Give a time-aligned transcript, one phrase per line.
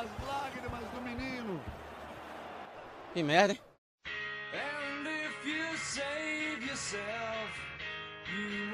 [0.00, 1.60] As lágrimas do menino!
[3.12, 3.60] Que merda, hein?
[4.54, 7.50] And if you save yourself,
[8.34, 8.69] you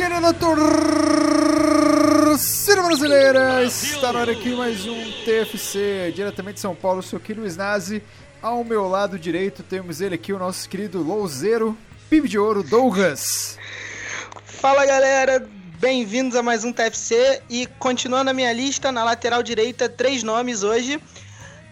[0.00, 0.72] Querida torcida
[2.82, 7.54] brasileira, está na hora aqui mais um TFC, diretamente de São Paulo, sou aqui Luiz
[7.54, 8.02] Nazi.
[8.40, 11.76] Ao meu lado direito temos ele aqui, o nosso querido Louzeiro,
[12.08, 13.58] PIB de Ouro, Douglas.
[14.46, 15.46] Fala galera,
[15.78, 20.62] bem-vindos a mais um TFC e continuando a minha lista, na lateral direita, três nomes
[20.62, 20.98] hoje: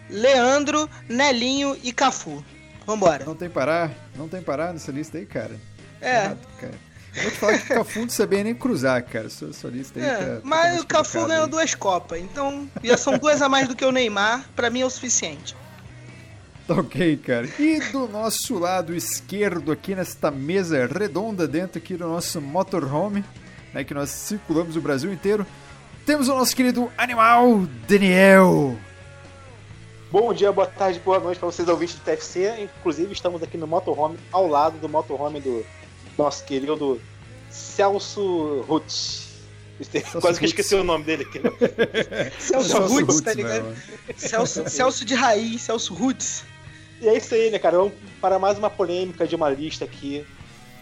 [0.07, 2.45] Leandro, Nelinho e Cafu.
[2.85, 3.25] Vambora.
[3.25, 5.59] Não tem parar, não tem parar nessa lista aí, cara.
[5.99, 6.25] É.
[6.25, 6.88] Errado, cara.
[7.15, 9.29] Vou te falar que Cafu não sabia nem cruzar, cara.
[9.29, 11.49] Sua, sua lista aí É, tá- tá mas totalmente o Cafu ganhou aí.
[11.49, 14.85] duas Copas, então já são duas a mais do que o Neymar, pra mim é
[14.85, 15.55] o suficiente.
[16.67, 17.49] Tá ok, cara.
[17.57, 23.25] E do nosso lado esquerdo, aqui nesta mesa redonda, dentro aqui do nosso motorhome,
[23.73, 25.45] né, que nós circulamos o Brasil inteiro,
[26.05, 28.77] temos o nosso querido animal, Daniel.
[30.11, 32.69] Bom dia, boa tarde, boa noite para vocês ouvintes do TFC.
[32.79, 35.63] Inclusive, estamos aqui no motorhome, ao lado do motorhome do
[36.19, 37.01] nosso querido
[37.49, 39.29] Celso Rutz.
[40.19, 41.39] Quase que eu esqueci o nome dele aqui.
[41.39, 41.49] né?
[42.37, 43.75] Celso Celso Rutz, tá meu ligado?
[44.17, 46.43] Celso, Celso de raiz, Celso Rutz.
[47.01, 47.77] E é isso aí, né, cara?
[47.77, 50.25] Vamos para mais uma polêmica de uma lista aqui.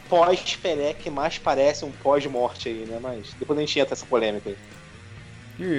[0.10, 2.98] Pós-Pelé, que mais parece um pós-morte aí, né?
[3.00, 4.58] Mas depois a gente entra nessa polêmica aí.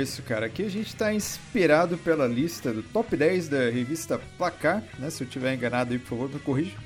[0.00, 0.46] Isso, cara.
[0.46, 5.10] Aqui a gente está inspirado pela lista do top 10 da revista Placar, né?
[5.10, 6.76] Se eu tiver enganado aí, por favor, me corrija.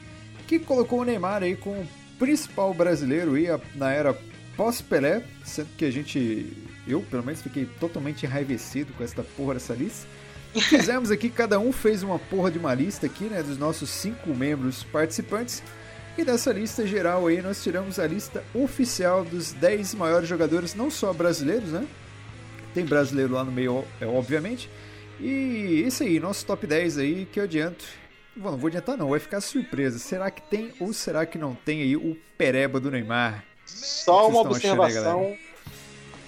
[0.46, 1.86] Que colocou o Neymar aí como
[2.26, 4.16] principal brasileiro aí a- na era
[4.56, 6.46] pós-Pelé, sendo que a gente,
[6.86, 10.06] eu pelo menos, fiquei totalmente enraivecido com essa porra dessa lista.
[10.54, 13.42] Fizemos aqui, cada um fez uma porra de uma lista aqui, né?
[13.42, 15.64] Dos nossos cinco membros participantes.
[16.16, 20.92] E dessa lista geral aí, nós tiramos a lista oficial dos 10 maiores jogadores, não
[20.92, 21.84] só brasileiros, né?
[22.72, 24.70] Tem brasileiro lá no meio, é, obviamente.
[25.18, 27.84] E isso aí, nosso top 10 aí que eu adianto.
[28.34, 29.98] Bom, não vou adiantar não, vai ficar surpresa.
[29.98, 33.44] Será que tem ou será que não tem aí o pereba do Neymar?
[33.66, 35.36] Só que uma achando observação.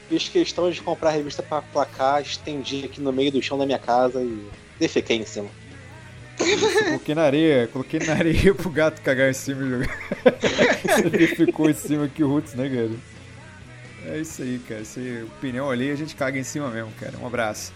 [0.09, 3.65] Fiz questão de comprar a revista para placar, estendi aqui no meio do chão da
[3.65, 4.47] minha casa e
[4.79, 5.49] defequei em cima.
[6.85, 9.99] Coloquei na areia, coloquei na areia pro gato cagar em cima e jogar.
[11.15, 12.91] Ele ficou em cima aqui o Roots, né, cara?
[14.15, 14.83] É isso aí, cara.
[14.97, 17.17] Aí, opinião ali, a gente caga em cima mesmo, cara.
[17.19, 17.73] Um abraço.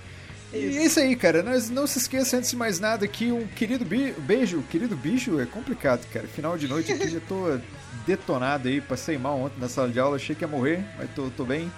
[0.53, 1.43] E é isso aí, cara.
[1.43, 5.39] Nós não se esqueça, antes de mais nada, que um querido bi- beijo, querido bicho,
[5.41, 6.27] é complicado, cara.
[6.27, 7.59] Final de noite aqui, já tô
[8.07, 8.81] detonado aí.
[8.81, 11.71] Passei mal ontem na sala de aula, achei que ia morrer, mas tô, tô bem.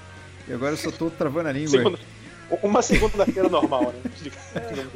[0.49, 1.71] E agora eu só tô travando a língua.
[1.71, 1.99] Segunda-
[2.63, 4.11] Uma segunda-feira normal, né?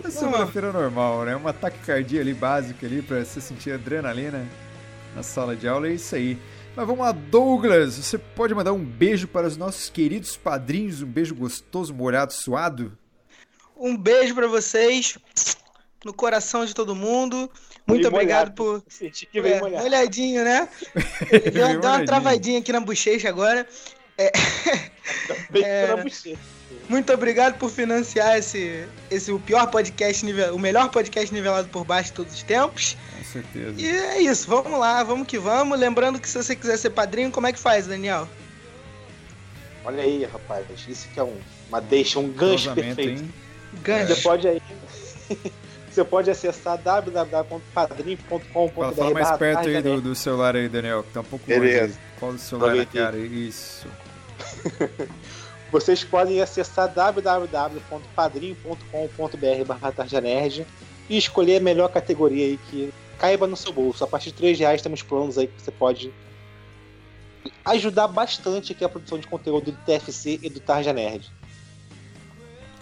[0.04, 1.36] É segunda-feira normal, né?
[1.36, 4.44] Um ataque cardíaco ali básico ali pra você sentir adrenalina
[5.14, 6.36] na sala de aula, é isso aí.
[6.76, 11.06] Mas vamos lá, Douglas, você pode mandar um beijo para os nossos queridos padrinhos, um
[11.06, 12.90] beijo gostoso, molhado, suado?
[13.76, 15.18] Um beijo pra vocês,
[16.04, 17.50] no coração de todo mundo.
[17.86, 18.54] Muito obrigado molhado.
[18.54, 18.82] por.
[18.88, 19.82] Senti que veio É, molhado.
[19.84, 20.68] molhadinho, né?
[21.52, 23.66] Deu, deu uma travadinha aqui na bochecha agora.
[24.16, 24.32] É.
[25.88, 26.38] na bochecha.
[26.88, 31.84] Muito obrigado por financiar esse, esse o pior podcast nível, o melhor podcast nivelado por
[31.84, 32.96] baixo de todos os tempos.
[33.18, 33.74] Com certeza.
[33.80, 35.78] E é isso, vamos lá, vamos que vamos.
[35.78, 38.28] Lembrando que se você quiser ser padrinho, como é que faz, Daniel?
[39.84, 40.66] Olha aí, rapaz.
[40.88, 41.38] Isso que é um,
[41.68, 43.22] uma deixa, um gancho perfeito.
[43.22, 43.34] hein?
[43.82, 44.14] Gancho.
[44.14, 44.62] Você pode aí.
[45.90, 48.94] Você pode acessar www.padrim.com.br.
[48.96, 51.60] Fala, mais perto aí do, do celular aí, Daniel, que tá um pouco longe.
[51.60, 51.94] Beleza.
[51.94, 52.18] aí.
[52.18, 53.00] Qual o celular na Aproveitei.
[53.00, 53.16] cara?
[53.16, 53.86] Isso.
[55.70, 60.66] Vocês podem acessar www.padrim.com.br barra Tarja Nerd
[61.08, 64.02] e escolher a melhor categoria aí que caiba no seu bolso.
[64.02, 66.12] A partir de 3 reais temos planos aí que você pode
[67.64, 71.30] ajudar bastante aqui a produção de conteúdo do TFC e do Tarja Nerd.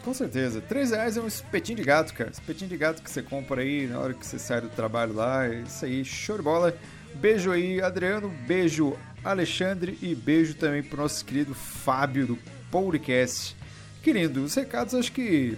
[0.04, 0.60] Com certeza.
[0.60, 2.30] 3 reais é um espetinho de gato, cara.
[2.30, 5.46] Espetinho de gato que você compra aí na hora que você sai do trabalho lá.
[5.46, 6.76] É isso aí, show de bola.
[7.14, 8.28] Beijo aí, Adriano.
[8.46, 9.96] Beijo, Alexandre.
[10.02, 12.38] E beijo também pro nosso querido Fábio do
[12.70, 13.56] podcast.
[14.02, 14.42] Que lindo.
[14.42, 15.56] Os recados, acho que.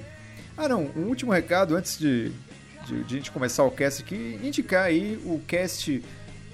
[0.56, 0.90] Ah, não.
[0.94, 2.30] Um último recado antes de,
[2.86, 4.38] de, de a gente começar o cast aqui.
[4.42, 6.02] Indicar aí o cast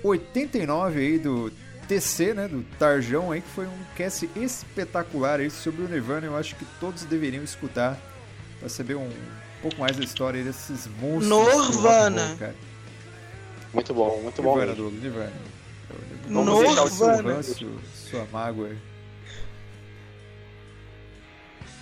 [0.05, 1.53] 89 aí do
[1.91, 6.25] TC, né, do Tarjão aí, que foi um cast espetacular aí sobre o Nirvana.
[6.25, 7.99] Eu acho que todos deveriam escutar
[8.61, 9.11] para saber um
[9.61, 11.27] pouco mais da história desses monstros.
[11.27, 12.55] Norvana.
[13.75, 14.57] Muito bom, muito bom.
[14.57, 14.75] Nirvana.
[14.77, 15.33] Douglas, Nirvana.
[16.29, 17.35] Vamos deixar o seu Norvana.
[17.35, 17.71] ranço,
[18.09, 18.71] sua mágoa.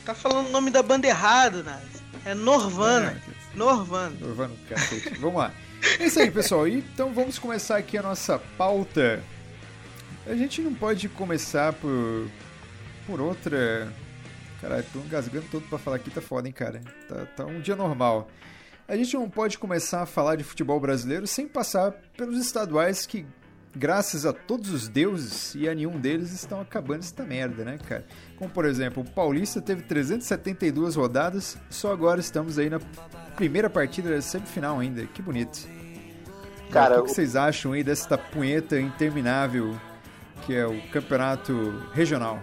[0.07, 2.03] Tá falando o nome da banda errado, Nazi.
[2.25, 3.21] É Norvana.
[3.55, 4.17] Norvana.
[4.19, 5.19] Norvana, cacete.
[5.19, 5.53] Vamos lá.
[6.01, 6.67] É isso aí, pessoal.
[6.67, 9.23] Então vamos começar aqui a nossa pauta.
[10.29, 12.29] A gente não pode começar por,
[13.07, 13.91] por outra.
[14.61, 16.83] Caralho, tô engasgando todo pra falar aqui, tá foda, hein, cara.
[17.09, 18.29] Tá, tá um dia normal.
[18.87, 23.27] A gente não pode começar a falar de futebol brasileiro sem passar pelos estaduais que,
[23.75, 28.05] graças a todos os deuses e a nenhum deles, estão acabando esta merda, né, cara?
[28.37, 32.81] Como, por exemplo, o Paulista teve 372 rodadas, só agora estamos aí na
[33.35, 35.07] primeira partida da semifinal ainda.
[35.07, 35.67] Que bonito.
[36.71, 39.75] Cara, o que, que vocês acham aí desta punheta interminável
[40.47, 41.53] que é o campeonato
[41.93, 42.39] regional?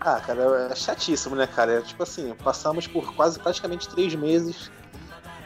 [0.00, 1.74] Ah, cara, é chatíssimo, né, cara?
[1.74, 4.70] É, tipo assim, passamos por quase praticamente três meses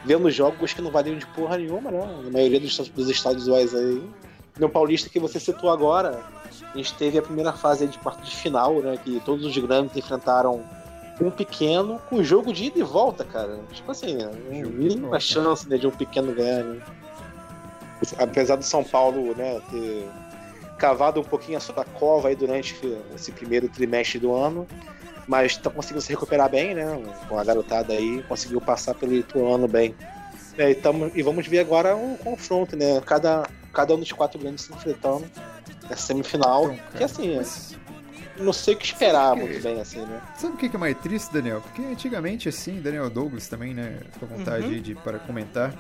[0.04, 2.20] vendo jogos que não valiam de porra nenhuma, né?
[2.24, 4.08] Na maioria dos, dos estaduais aí.
[4.58, 6.22] No Paulista que você citou agora,
[6.72, 8.96] a gente teve a primeira fase aí de quarto de final, né?
[9.02, 10.64] Que todos os grandes enfrentaram
[11.20, 13.58] um pequeno com jogo de ida e volta, cara.
[13.72, 14.16] Tipo assim,
[14.48, 15.20] mínima volta.
[15.20, 16.80] chance né, de um pequeno ganhar, né?
[18.18, 20.08] Apesar do São Paulo, né, ter
[20.78, 22.76] cavado um pouquinho a sua cova aí durante
[23.14, 24.67] esse primeiro trimestre do ano,
[25.26, 26.84] mas tá conseguindo se recuperar bem, né?
[27.28, 29.94] Com a garotada aí, conseguiu passar pelo Ituano bem.
[30.58, 33.00] É, e, tamo, e vamos ver agora um confronto, né?
[33.05, 35.25] Cada, cada um dos quatro grandes se enfrentando
[35.88, 36.64] nessa semifinal.
[36.73, 37.76] Então, que assim, mas
[38.38, 40.20] não sei o que esperar Sabe que- muito bem, assim, né?
[40.37, 41.61] Sabe o que que é mais triste, Daniel?
[41.61, 43.99] Porque antigamente, assim, Daniel Douglas também, né?
[44.12, 44.73] Fica à vontade Uhum.
[44.73, 45.75] aí de, para comentar.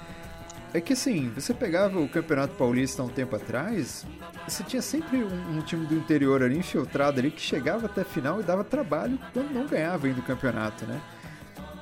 [0.74, 4.04] É que assim, você pegava o Campeonato Paulista há um tempo atrás,
[4.46, 8.04] você tinha sempre um, um time do interior ali infiltrado ali que chegava até a
[8.04, 11.00] final e dava trabalho quando não ganhava ainda o campeonato, né?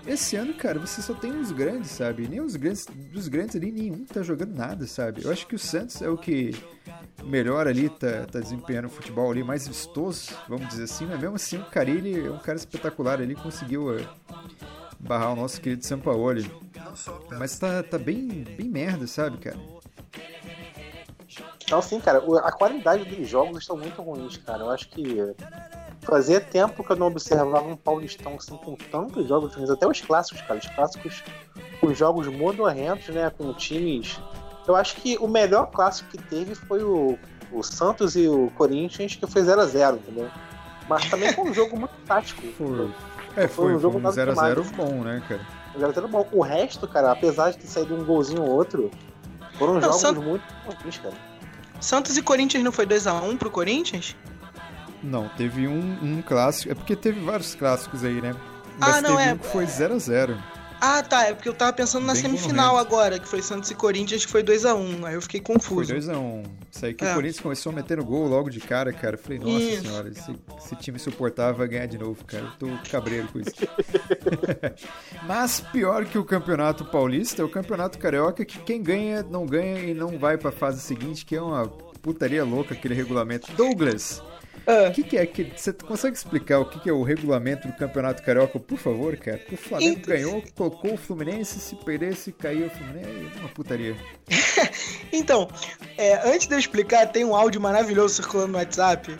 [0.06, 2.28] Esse ano, cara, você só tem os grandes, sabe?
[2.28, 5.24] Nem os grandes, dos grandes ali, nenhum tá jogando nada, sabe?
[5.24, 6.54] Eu acho que o Santos é o que
[7.24, 11.36] melhor ali tá, tá desempenhando o futebol ali, mais vistoso, vamos dizer assim, mas mesmo
[11.36, 14.06] assim o Carilli é um cara espetacular, ele conseguiu eh,
[15.00, 16.50] barrar o nosso querido Sampaoli.
[17.38, 19.58] Mas tá, tá bem, bem merda, sabe, cara?
[21.64, 24.64] Então, assim, cara, a qualidade dos jogos estão muito ruins, cara.
[24.64, 25.34] Eu acho que
[26.02, 29.70] fazia tempo que eu não observava um Paulistão assim, com tantos jogos ruins.
[29.70, 30.60] Até os clássicos, cara.
[30.60, 31.22] Os clássicos,
[31.82, 33.30] os jogos modorrentos, né?
[33.30, 34.20] Com times.
[34.66, 37.18] Eu acho que o melhor clássico que teve foi o,
[37.52, 40.30] o Santos e o Corinthians, que foi 0x0, entendeu?
[40.88, 42.42] Mas também foi um jogo muito tático.
[42.52, 42.90] Foi,
[43.36, 44.70] é, Foi foi, um jogo um nada 0x0 demais.
[44.72, 45.40] bom, né, cara?
[45.74, 46.28] O 0x0 bom.
[46.32, 48.90] O resto, cara, apesar de ter saído um golzinho ou outro,
[49.58, 50.42] foram Não, jogos Sant- muito
[50.82, 51.14] ruins, cara.
[51.80, 54.16] Santos e Corinthians não foi 2x1 pro Corinthians?
[55.02, 56.72] Não, teve um, um clássico.
[56.72, 58.34] É porque teve vários clássicos aí, né?
[58.80, 60.36] Ah, Mas não, teve é- um que foi 0x0.
[60.86, 61.24] Ah, tá.
[61.28, 64.42] É porque eu tava pensando na semifinal agora, que foi Santos e Corinthians, que foi
[64.42, 65.04] 2x1.
[65.04, 65.94] Aí eu fiquei Foi confuso.
[65.94, 66.44] 2x1.
[66.70, 67.12] Isso aí que É.
[67.12, 69.14] o Corinthians começou metendo gol logo de cara, cara.
[69.14, 69.82] Eu falei, nossa Isso.
[69.82, 72.44] senhora, esse, esse time suportável vai ganhar de novo, cara.
[72.44, 73.52] Eu tô cabreiro com isso.
[75.26, 79.78] Mas pior que o Campeonato Paulista é o Campeonato Carioca, que quem ganha, não ganha
[79.80, 81.66] e não vai pra fase seguinte, que é uma
[82.02, 83.50] putaria louca aquele regulamento.
[83.52, 84.22] Douglas,
[84.66, 85.52] o que, que é que.
[85.56, 89.40] Você consegue explicar o que, que é o regulamento do Campeonato Carioca, por favor, cara?
[89.52, 93.30] O Flamengo Então- ganhou, colocou o Fluminense, se perdesse, caiu o Fluminense.
[93.36, 93.96] É uma putaria.
[95.12, 95.48] Então,
[95.96, 99.16] é, antes de eu explicar, tem um áudio maravilhoso circulando no WhatsApp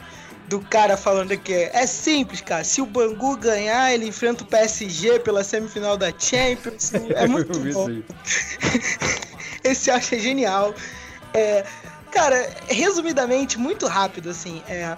[0.49, 2.65] do cara falando que é simples, cara.
[2.65, 6.93] Se o Bangu ganhar, ele enfrenta o PSG pela semifinal da Champions.
[7.15, 7.87] É muito bom.
[9.63, 10.75] Esse eu achei genial.
[11.33, 11.65] É,
[12.11, 14.63] cara, resumidamente, muito rápido, assim.
[14.69, 14.97] É,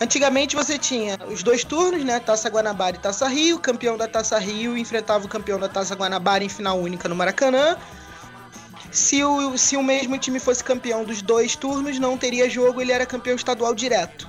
[0.00, 2.20] antigamente você tinha os dois turnos, né?
[2.20, 3.56] Taça Guanabara e Taça Rio.
[3.56, 7.14] O campeão da Taça Rio enfrentava o campeão da Taça Guanabara em final única no
[7.14, 7.76] Maracanã.
[8.90, 12.92] Se o, se o mesmo time fosse campeão dos dois turnos, não teria jogo, ele
[12.92, 14.28] era campeão estadual direto.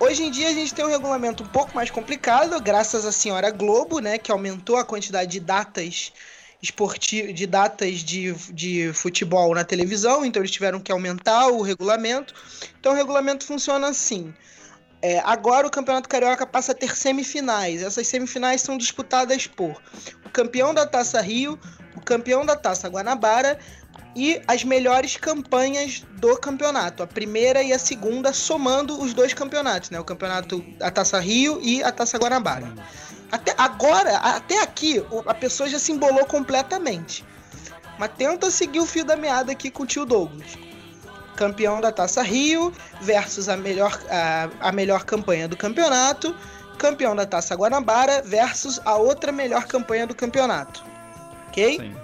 [0.00, 3.50] Hoje em dia a gente tem um regulamento um pouco mais complicado, graças à senhora
[3.50, 6.12] Globo, né, que aumentou a quantidade de datas
[6.62, 12.34] esportivas, de datas de, de futebol na televisão, então eles tiveram que aumentar o regulamento.
[12.78, 14.34] Então o regulamento funciona assim:
[15.00, 17.82] É, agora o Campeonato Carioca passa a ter semifinais.
[17.82, 19.80] Essas semifinais são disputadas por
[20.24, 21.58] o campeão da Taça Rio,
[21.96, 23.58] o campeão da Taça Guanabara
[24.16, 29.90] e as melhores campanhas do campeonato, a primeira e a segunda, somando os dois campeonatos,
[29.90, 30.00] né?
[30.00, 32.74] O campeonato, a Taça Rio e a Taça Guanabara.
[33.30, 37.24] Até agora, até aqui, a pessoa já se embolou completamente.
[37.98, 40.56] Mas tenta seguir o fio da meada aqui com o tio Douglas.
[41.36, 46.34] Campeão da Taça Rio versus a melhor, a, a melhor campanha do campeonato.
[46.78, 50.84] Campeão da Taça Guanabara versus a outra melhor campanha do campeonato.
[51.48, 51.76] Ok?
[51.76, 51.96] Sim.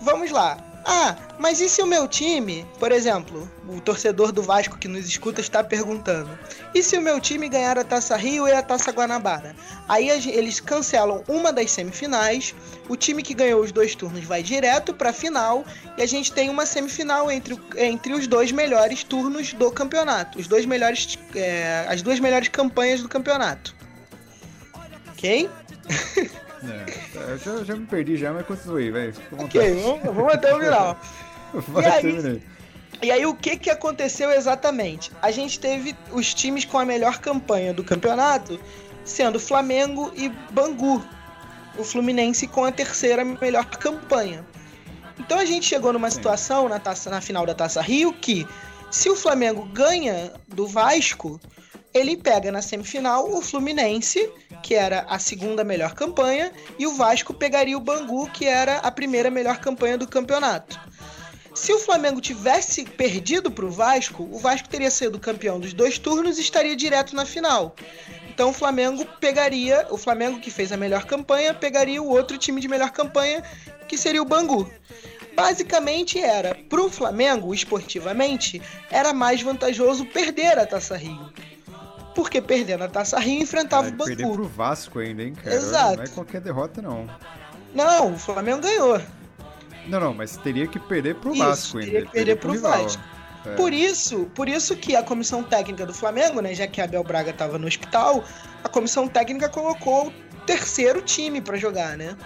[0.00, 0.56] Vamos lá.
[0.88, 5.04] Ah, mas e se o meu time, por exemplo, o torcedor do Vasco que nos
[5.04, 6.38] escuta está perguntando:
[6.72, 9.56] e se o meu time ganhar a Taça Rio e a Taça Guanabara?
[9.88, 12.54] Aí eles cancelam uma das semifinais,
[12.88, 15.64] o time que ganhou os dois turnos vai direto para a final
[15.98, 20.46] e a gente tem uma semifinal entre, entre os dois melhores turnos do campeonato, os
[20.46, 23.74] dois melhores, é, as duas melhores campanhas do campeonato.
[25.10, 25.50] Ok?
[26.64, 29.12] É, eu já, já me perdi já, mas continue, vai.
[29.12, 31.00] fica à Ok, vamos, vamos até o final.
[31.68, 32.42] Vai, E aí.
[33.02, 35.12] E aí, o que, que aconteceu exatamente?
[35.20, 38.58] A gente teve os times com a melhor campanha do campeonato,
[39.04, 41.04] sendo Flamengo e Bangu.
[41.78, 44.44] O Fluminense com a terceira melhor campanha.
[45.18, 48.46] Então a gente chegou numa situação na, taça, na final da Taça Rio que,
[48.90, 51.38] se o Flamengo ganha do Vasco,
[51.96, 54.30] ele pega na semifinal o Fluminense,
[54.62, 58.90] que era a segunda melhor campanha, e o Vasco pegaria o Bangu, que era a
[58.90, 60.78] primeira melhor campanha do campeonato.
[61.54, 65.98] Se o Flamengo tivesse perdido para o Vasco, o Vasco teria sido campeão dos dois
[65.98, 67.74] turnos e estaria direto na final.
[68.28, 72.60] Então o Flamengo pegaria, o Flamengo que fez a melhor campanha, pegaria o outro time
[72.60, 73.42] de melhor campanha,
[73.88, 74.70] que seria o Bangu.
[75.34, 78.60] Basicamente era, para o Flamengo, esportivamente,
[78.90, 81.32] era mais vantajoso perder a Taça Rio.
[82.16, 84.34] Porque perdendo a Taça Rio enfrentava o Caralho, perder Bangu.
[84.36, 85.54] pro Vasco ainda, hein, cara?
[85.54, 85.96] Exato.
[85.98, 87.06] Não é qualquer derrota, não.
[87.74, 88.98] Não, o Flamengo ganhou.
[89.86, 91.90] Não, não, mas teria que perder pro Isso, Vasco ainda.
[91.92, 92.82] teria que perder pro rival.
[92.82, 93.02] Vasco.
[93.44, 93.54] É.
[93.54, 97.04] Por isso, por isso que a comissão técnica do Flamengo, né, já que a Abel
[97.04, 98.24] Braga estava no hospital,
[98.64, 100.12] a comissão técnica colocou o
[100.46, 102.16] terceiro time para jogar, né?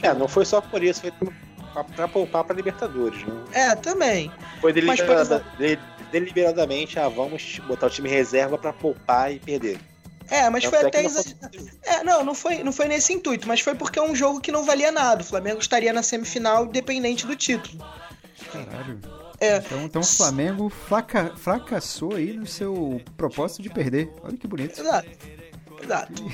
[0.00, 1.12] É, não foi só por isso, foi
[1.74, 3.34] pra, pra poupar pra Libertadores, né?
[3.52, 4.30] É, também.
[4.60, 5.78] Foi Mas, por deliberada- de-
[6.10, 9.78] deliberadamente, ah, vamos botar o time reserva pra poupar e perder.
[10.30, 11.58] É, mas Tanto foi é até não exagerado.
[11.82, 14.50] É, não, não foi, não foi nesse intuito, mas foi porque é um jogo que
[14.50, 15.22] não valia nada.
[15.22, 17.84] O Flamengo estaria na semifinal independente do título.
[18.50, 19.00] Caralho.
[19.40, 19.56] É.
[19.58, 24.10] Então, então o Flamengo fraca- fracassou aí no seu propósito de perder.
[24.22, 24.80] Olha que bonito.
[24.80, 25.08] Exato.
[25.82, 26.24] Exato.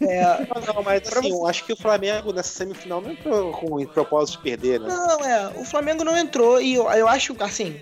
[0.00, 0.22] É,
[0.54, 3.86] Não, não, mas assim, eu acho que o Flamengo nessa semifinal não entrou com o
[3.86, 4.88] propósito de perder, né?
[4.88, 7.80] Não, é, o Flamengo não entrou e eu, eu acho, assim,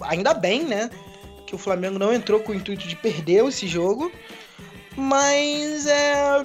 [0.00, 0.90] ainda bem, né?
[1.46, 4.10] Que o Flamengo não entrou com o intuito de perder esse jogo,
[4.96, 6.44] mas é.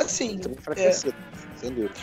[0.00, 1.14] Assim, Também enfraquecido,
[1.56, 1.94] sem dúvida.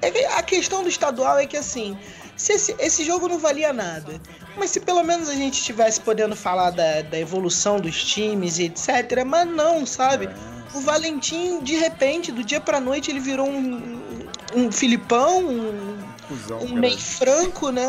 [0.00, 1.98] é a questão do estadual é que, assim,
[2.36, 4.20] se esse, esse jogo não valia nada,
[4.56, 8.64] mas se pelo menos a gente estivesse podendo falar da, da evolução dos times e
[8.64, 10.28] etc., mas não, sabe?
[10.74, 13.98] O Valentim, de repente, do dia pra noite, ele virou um,
[14.54, 15.98] um Filipão, um,
[16.28, 17.88] Cusão, um meio franco, né?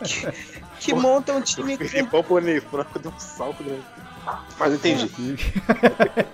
[0.78, 1.84] que, que monta um time com.
[1.84, 3.84] Filipão pro Ney Franco deu um salto grande.
[4.58, 5.10] Mas entendi.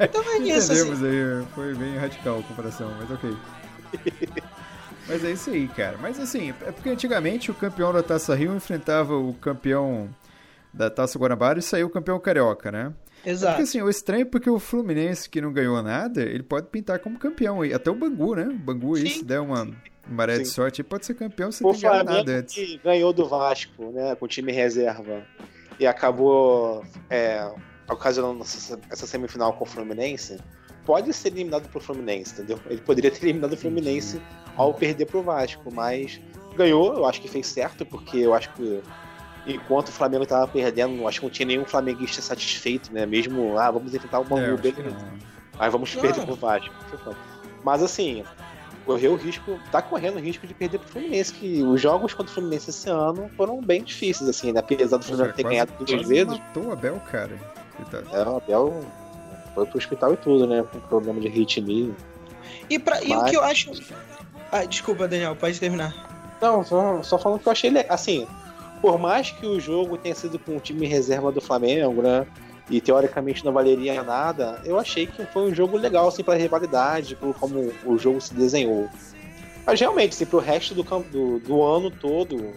[0.01, 0.83] Então é isso, assim.
[0.83, 3.37] Entendemos aí, foi bem radical a comparação, mas ok.
[5.07, 5.99] mas é isso aí, cara.
[6.01, 10.09] Mas assim, é porque antigamente o campeão da Taça Rio enfrentava o campeão
[10.73, 12.93] da Taça Guanabara e saiu o campeão carioca, né?
[13.25, 13.53] É Exato.
[13.53, 16.99] porque assim, o estranho é porque o Fluminense que não ganhou nada, ele pode pintar
[16.99, 17.61] como campeão.
[17.61, 17.73] aí.
[17.73, 18.45] Até o Bangu, né?
[18.45, 19.07] O Bangu Sim.
[19.07, 19.69] se der uma
[20.09, 22.55] maré de sorte, pode ser campeão sem O ter ganhado nada antes.
[22.55, 25.25] que ganhou do Vasco, né, com o time reserva,
[25.79, 27.51] e acabou é,
[27.91, 30.39] ocasionando essa, semifinal com o Fluminense,
[30.85, 32.59] pode ser eliminado pro Fluminense, entendeu?
[32.67, 34.21] Ele poderia ter eliminado o Fluminense
[34.57, 36.21] ao perder pro Vasco, mas
[36.57, 38.83] ganhou, eu acho que fez certo, porque eu acho que
[39.47, 43.07] enquanto o Flamengo tava perdendo, eu acho que não tinha nenhum flamenguista satisfeito, né?
[43.07, 44.97] Mesmo, ah, vamos enfrentar o É, Bangu, que beleza.
[45.59, 46.03] Aí vamos Não.
[46.03, 46.73] perder pro Vasco.
[47.65, 48.25] Mas assim,
[48.85, 52.31] correu o risco, tá correndo o risco de perder pro Fluminense, que os jogos contra
[52.31, 54.61] o Fluminense esse ano foram bem difíceis, assim, né?
[54.61, 56.27] apesar do Fluminense ter Quase- ganhado duas quase vezes.
[56.39, 57.31] matou o Abel, cara.
[57.77, 58.07] Coitado.
[58.17, 58.85] É, o Abel
[59.55, 60.65] foi pro hospital e tudo, né?
[60.71, 61.95] Com problema de ritmo.
[62.69, 63.71] E, pra, e o Mas- que eu acho.
[64.51, 66.37] Ah, desculpa, Daniel, pode terminar.
[66.41, 67.95] Não, só, só falando que eu achei legal.
[67.95, 68.27] Assim,
[68.81, 72.27] por mais que o jogo tenha sido com o time reserva do Flamengo, né?
[72.71, 77.17] E teoricamente não valeria nada, eu achei que foi um jogo legal, assim, pra rivalidade,
[77.17, 78.89] por como o jogo se desenhou.
[79.67, 82.53] Mas realmente, assim, pro resto do, campo, do, do ano todo,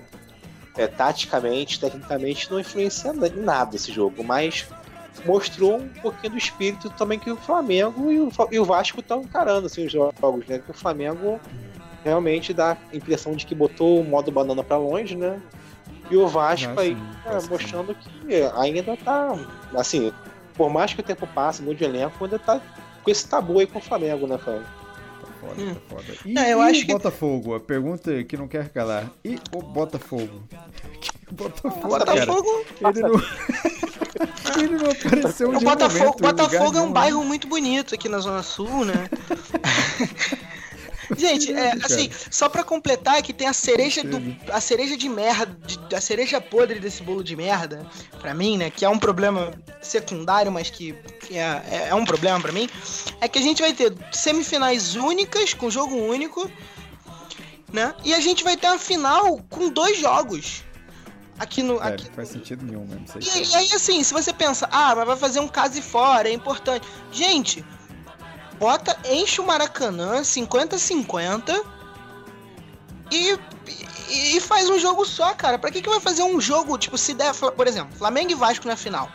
[0.78, 4.24] é, taticamente, tecnicamente, não influencia em nada esse jogo.
[4.24, 4.68] Mas
[5.26, 9.22] mostrou um pouquinho do espírito também que o Flamengo e o, e o Vasco estão
[9.22, 10.60] encarando assim, os jogos, né?
[10.60, 11.40] Que o Flamengo
[12.04, 15.42] realmente dá a impressão de que botou o modo banana para longe, né?
[16.10, 19.34] E o Vasco ah, aí é, mostrando que ainda tá.
[19.76, 20.14] Assim,
[20.54, 22.62] por mais que o tempo passe, mude o elenco, ainda tá
[23.04, 24.62] com esse tabu aí com o Flamengo, né, cara?
[24.62, 25.74] Tá foda, hum.
[25.74, 26.18] tá foda.
[26.26, 26.94] E, não, eu e acho o que...
[26.94, 27.56] Botafogo?
[27.56, 29.12] A pergunta que não quer calar.
[29.24, 30.44] E o Botafogo?
[31.32, 32.66] Botafogo, Botafogo?
[32.80, 33.16] Cara, ele não...
[34.62, 38.86] ele não apareceu O Botafogo, Botafogo é um bairro muito bonito aqui na Zona Sul,
[38.86, 39.10] né?
[41.18, 44.20] Gente, é, assim, só pra completar que tem a cereja do.
[44.52, 45.56] A cereja de merda.
[45.66, 47.86] De, a cereja podre desse bolo de merda,
[48.20, 48.70] pra mim, né?
[48.70, 52.70] Que é um problema secundário, mas que, que é, é, é um problema pra mim.
[53.22, 56.50] É que a gente vai ter semifinais únicas, com jogo único,
[57.72, 57.94] né?
[58.04, 60.64] E a gente vai ter a final com dois jogos.
[61.38, 61.82] Aqui no.
[61.82, 62.06] É, aqui...
[62.08, 63.06] não faz sentido nenhum mesmo.
[63.20, 66.30] E, e aí, assim, se você pensa, ah, mas vai fazer um caso e fora,
[66.30, 66.88] é importante.
[67.12, 67.64] Gente,
[68.60, 71.64] bota, enche o Maracanã 50-50
[73.12, 73.38] e,
[74.10, 75.58] e, faz um jogo só, cara.
[75.60, 78.68] Pra que, que vai fazer um jogo, tipo, se der, por exemplo, Flamengo e Vasco
[78.68, 79.10] na final?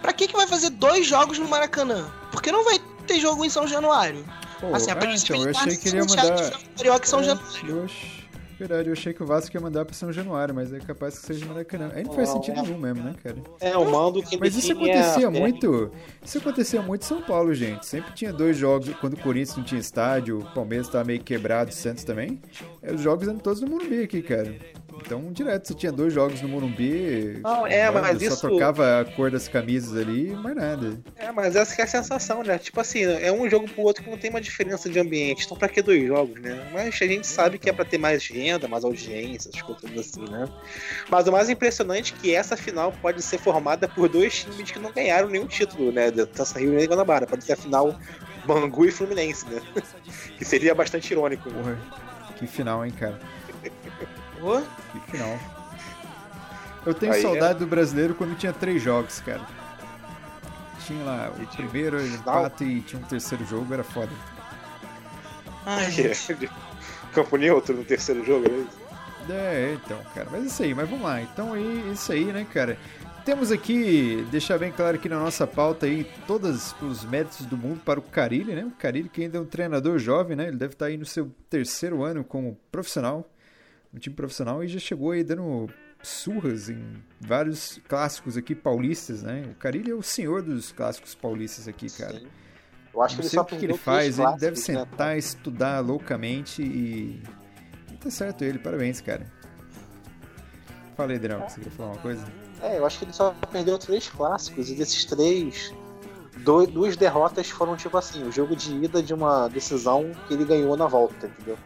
[0.00, 2.10] Pra que, que vai fazer dois jogos no Maracanã?
[2.30, 4.24] Porque não vai ter jogo em São Januário.
[4.60, 6.52] Pô, assim, a é, então, eu achei que iria mudar.
[6.76, 8.23] Carioca São é, Januário.
[8.66, 11.26] Verdade, eu achei que o Vasco ia mandar pra São Januário, mas é capaz que
[11.26, 11.90] seja Maracanã.
[11.94, 13.36] Aí não faz sentido nenhum mesmo, né, cara?
[13.60, 15.28] É, o mando que Mas isso acontecia é...
[15.28, 15.90] muito.
[16.24, 17.84] Isso acontecia muito em São Paulo, gente.
[17.84, 21.70] Sempre tinha dois jogos, quando o Corinthians não tinha estádio, o Palmeiras tava meio quebrado,
[21.70, 22.40] o Santos também.
[22.82, 24.56] Os jogos eram todos no Morumbi aqui, cara.
[24.96, 27.40] Então, direto, você tinha dois jogos no Morumbi.
[27.42, 28.36] Não, é, mas só isso.
[28.36, 30.98] Só trocava a cor das camisas ali e mais nada.
[31.16, 32.58] É, mas essa é a sensação, né?
[32.58, 35.44] Tipo assim, é um jogo pro outro que não tem uma diferença de ambiente.
[35.44, 36.68] Então, pra que dois jogos, né?
[36.72, 40.24] Mas a gente sabe que é pra ter mais renda, mais audiência, essas coisas assim,
[40.30, 40.48] né?
[41.10, 44.78] Mas o mais impressionante é que essa final pode ser formada por dois times que
[44.78, 46.10] não ganharam nenhum título, né?
[46.34, 47.26] Taça Rio e Guanabara.
[47.26, 47.94] Pode ser a final
[48.46, 49.60] Bangu e Fluminense, né?
[50.38, 51.50] que seria bastante irônico.
[51.50, 51.56] Né?
[51.56, 53.18] Porra, que final, hein, cara?
[54.44, 54.60] Oh.
[54.92, 55.38] Que final.
[56.84, 57.58] Eu tenho Aí saudade é...
[57.60, 59.40] do brasileiro quando tinha três jogos, cara.
[60.86, 64.12] Tinha lá o primeiro empate e tinha um terceiro jogo, era foda.
[65.64, 66.50] Ai, gente.
[67.14, 68.46] Campo neutro no terceiro jogo,
[69.28, 70.28] é É, então, cara.
[70.30, 71.22] Mas isso aí, mas vamos lá.
[71.22, 72.76] Então aí, isso aí, né, cara?
[73.24, 77.80] Temos aqui, deixar bem claro aqui na nossa pauta aí, todos os méritos do mundo
[77.82, 78.66] para o Carilli, né?
[78.66, 80.48] O Carilli que ainda é um treinador jovem, né?
[80.48, 83.26] Ele deve estar aí no seu terceiro ano como profissional
[83.94, 85.70] no time profissional e já chegou aí dando
[86.02, 86.82] surras em
[87.20, 89.44] vários clássicos aqui paulistas, né?
[89.52, 92.18] O Carilli é o senhor dos clássicos paulistas aqui, cara.
[92.18, 92.26] Sim.
[92.92, 95.18] Eu acho que ele só o que ele faz, ele deve né, sentar, né?
[95.18, 97.22] estudar loucamente e...
[97.92, 99.32] e tá certo ele, parabéns, cara.
[100.96, 102.24] Fala aí, Adriano, você quer falar uma coisa?
[102.62, 105.72] É, eu acho que ele só perdeu três clássicos e desses três,
[106.38, 110.44] dois, duas derrotas foram tipo assim, o jogo de ida de uma decisão que ele
[110.44, 111.58] ganhou na volta, entendeu?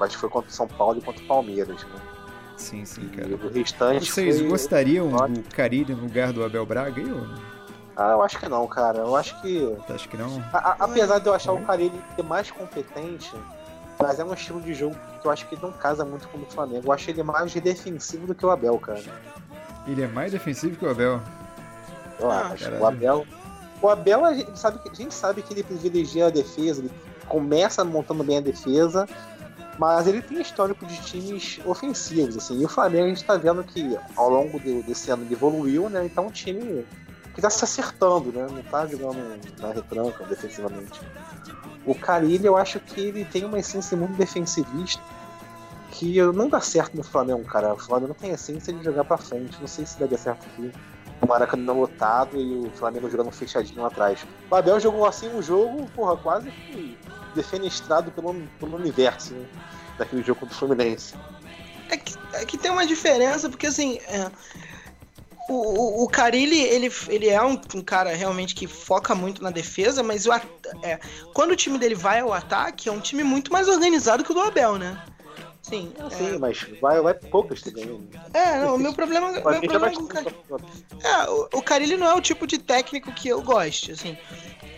[0.00, 2.00] Acho que foi contra o São Paulo e contra o Palmeiras, né?
[2.56, 3.28] Sim, sim, cara.
[3.28, 4.48] E o restante Vocês foi...
[4.48, 7.26] gostariam do Carilho no lugar do Abel Braga aí, ou...
[7.96, 8.98] Ah, eu acho que não, cara.
[8.98, 9.74] Eu acho que.
[9.88, 10.42] Acho que não?
[10.52, 11.54] A, a, apesar de eu achar é.
[11.54, 13.32] o Carilli ser mais competente,
[13.98, 16.44] mas é um estilo de jogo que eu acho que não casa muito com o
[16.44, 16.86] Flamengo.
[16.86, 19.02] Eu acho ele mais defensivo do que o Abel, cara.
[19.86, 21.22] Ele é mais defensivo que o Abel?
[22.20, 22.64] Eu ah, acho.
[22.64, 22.82] Caralho.
[22.82, 23.26] O Abel.
[23.80, 26.90] O Abel, a gente, sabe, a gente sabe que ele privilegia a defesa, ele
[27.28, 29.06] começa montando bem a defesa
[29.78, 32.60] mas ele tem histórico de times ofensivos, assim.
[32.60, 35.88] E o Flamengo a gente tá vendo que ao longo do, desse ano ele evoluiu,
[35.88, 36.04] né?
[36.04, 36.84] Então um time
[37.34, 38.46] que tá se acertando, né?
[38.50, 41.00] Não tá jogando na retranca defensivamente.
[41.84, 45.02] O Carilli, eu acho que ele tem uma essência muito defensivista
[45.92, 47.74] que não dá certo no Flamengo, cara.
[47.74, 49.58] O Flamengo não tem essência de jogar pra frente.
[49.60, 50.72] Não sei se daria certo aqui.
[51.22, 54.26] O Maracanã lotado e o Flamengo jogando fechadinho atrás.
[54.50, 56.98] O Abel jogou assim um jogo, porra, quase que
[57.36, 59.46] defenestrado pelo, pelo universo né?
[59.98, 61.14] daquele jogo contra o Fluminense.
[61.88, 63.98] É que, é que tem uma diferença, porque assim.
[64.08, 64.30] É,
[65.48, 69.50] o, o, o Carilli, ele, ele é um, um, cara realmente que foca muito na
[69.50, 70.32] defesa, mas o,
[70.82, 70.98] é,
[71.32, 74.34] quando o time dele vai ao ataque, é um time muito mais organizado que o
[74.34, 75.00] do Abel, né?
[75.68, 76.10] Sim, é...
[76.14, 78.08] sim mas vai, vai poucas também.
[78.32, 80.36] É, não, o meu problema, meu problema com o Carilli.
[81.02, 84.16] É, o, o Carilli não é o tipo de técnico que eu gosto, assim.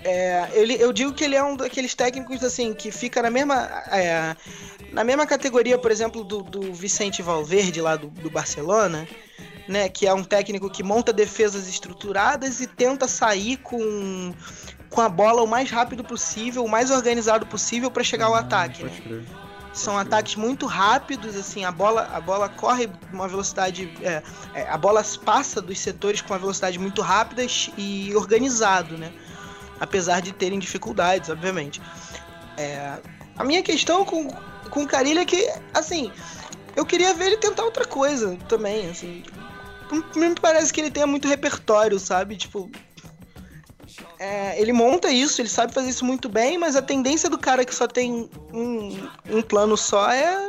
[0.03, 3.65] É, ele, eu digo que ele é um daqueles técnicos assim que fica na mesma
[3.91, 4.35] é,
[4.91, 9.07] na mesma categoria, por exemplo, do, do Vicente Valverde lá do, do, Barcelona,
[9.69, 9.91] né?
[9.91, 14.33] Que é um técnico que monta defesas estruturadas e tenta sair com,
[14.89, 18.85] com a bola o mais rápido possível, o mais organizado possível para chegar ao ataque.
[18.85, 19.27] Né?
[19.79, 23.91] São ataques muito rápidos, assim, a bola, a bola corre uma velocidade.
[24.03, 24.23] É,
[24.55, 29.13] é, a bola passa dos setores com uma velocidade muito rápida e organizado, né?
[29.81, 31.81] Apesar de terem dificuldades, obviamente.
[32.57, 32.99] É,
[33.37, 34.29] a minha questão com,
[34.71, 36.11] com o Carilho é que, assim,
[36.75, 39.23] eu queria ver ele tentar outra coisa também, assim.
[40.15, 42.37] Não me parece que ele tenha muito repertório, sabe?
[42.37, 42.71] Tipo,
[44.19, 47.65] é, ele monta isso, ele sabe fazer isso muito bem, mas a tendência do cara
[47.65, 50.49] que só tem um, um plano só é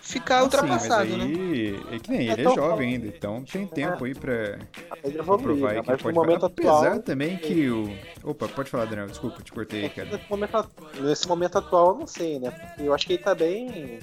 [0.00, 1.96] ficar ultrapassado, Sim, mas aí, né?
[1.96, 4.58] É que nem É ele é tão- jovem ainda, então tem tempo aí pra,
[5.04, 7.02] evoluir, provar aí que pode no momento Apesar atual.
[7.02, 7.92] também que o.
[8.22, 10.08] Opa, pode falar, Daniel, desculpa, te cortei aí, cara.
[10.10, 10.66] Nesse momento,
[11.00, 12.50] nesse momento atual, eu não sei, né?
[12.50, 13.98] Porque eu acho que ele tá bem.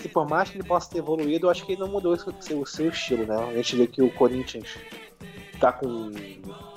[0.00, 2.18] Se por mais que ele possa ter evoluído, eu acho que ele não mudou o
[2.40, 3.36] seu, o seu estilo, né?
[3.36, 4.76] A gente vê que o Corinthians
[5.62, 6.10] tá com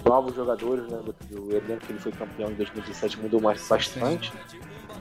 [0.06, 1.00] novos jogadores, né?
[1.32, 4.32] Do elenco que ele foi campeão em 2017 mudou mais bastante.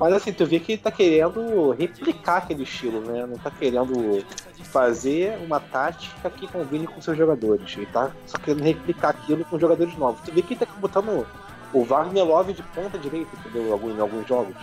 [0.01, 3.27] Mas assim, tu vê que ele tá querendo replicar aquele estilo, né?
[3.27, 4.25] Não tá querendo
[4.64, 7.77] fazer uma tática que combine com seus jogadores.
[7.77, 10.20] Ele tá só querendo replicar aquilo com jogadores novos.
[10.23, 11.27] Tu vê que ele tá botando
[11.73, 13.66] o Wagner Love de ponta direita, entendeu?
[13.66, 14.57] Em alguns jogos.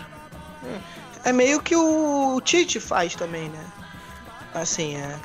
[1.24, 3.66] É meio que o Tite faz também, né?
[4.54, 5.20] Assim, é.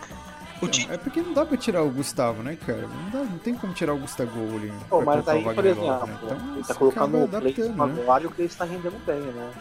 [0.63, 0.87] O Tite.
[0.87, 2.83] Não, é porque não dá pra tirar o Gustavo, né, cara?
[2.83, 4.73] Não, dá, não tem como tirar o Gustavo ali.
[4.89, 6.19] Pô, pra mas aí, o por Wagner exemplo, né?
[6.23, 7.75] Então, ele tá colocando o né?
[7.75, 9.53] Manuel e o Cleiton tá rendendo bem, né?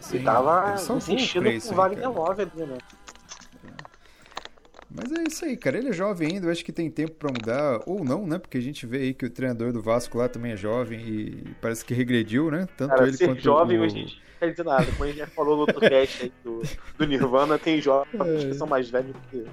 [0.00, 2.14] Sim, ele tava insistindo com o Wagner cara.
[2.14, 2.78] Love ali, né?
[4.96, 5.76] Mas é isso aí, cara.
[5.76, 8.38] Ele é jovem ainda, eu acho que tem tempo pra mudar, ou não, né?
[8.38, 11.54] Porque a gente vê aí que o treinador do Vasco lá também é jovem e
[11.60, 12.68] parece que regrediu, né?
[12.76, 13.82] Tanto Cara, ele ser quanto jovem o...
[13.82, 14.86] hoje em dia não quer nada.
[14.92, 16.62] Como a gente já falou no outro cast aí do,
[16.98, 18.48] do Nirvana, tem jovens É.
[18.48, 19.44] que são mais velhos que.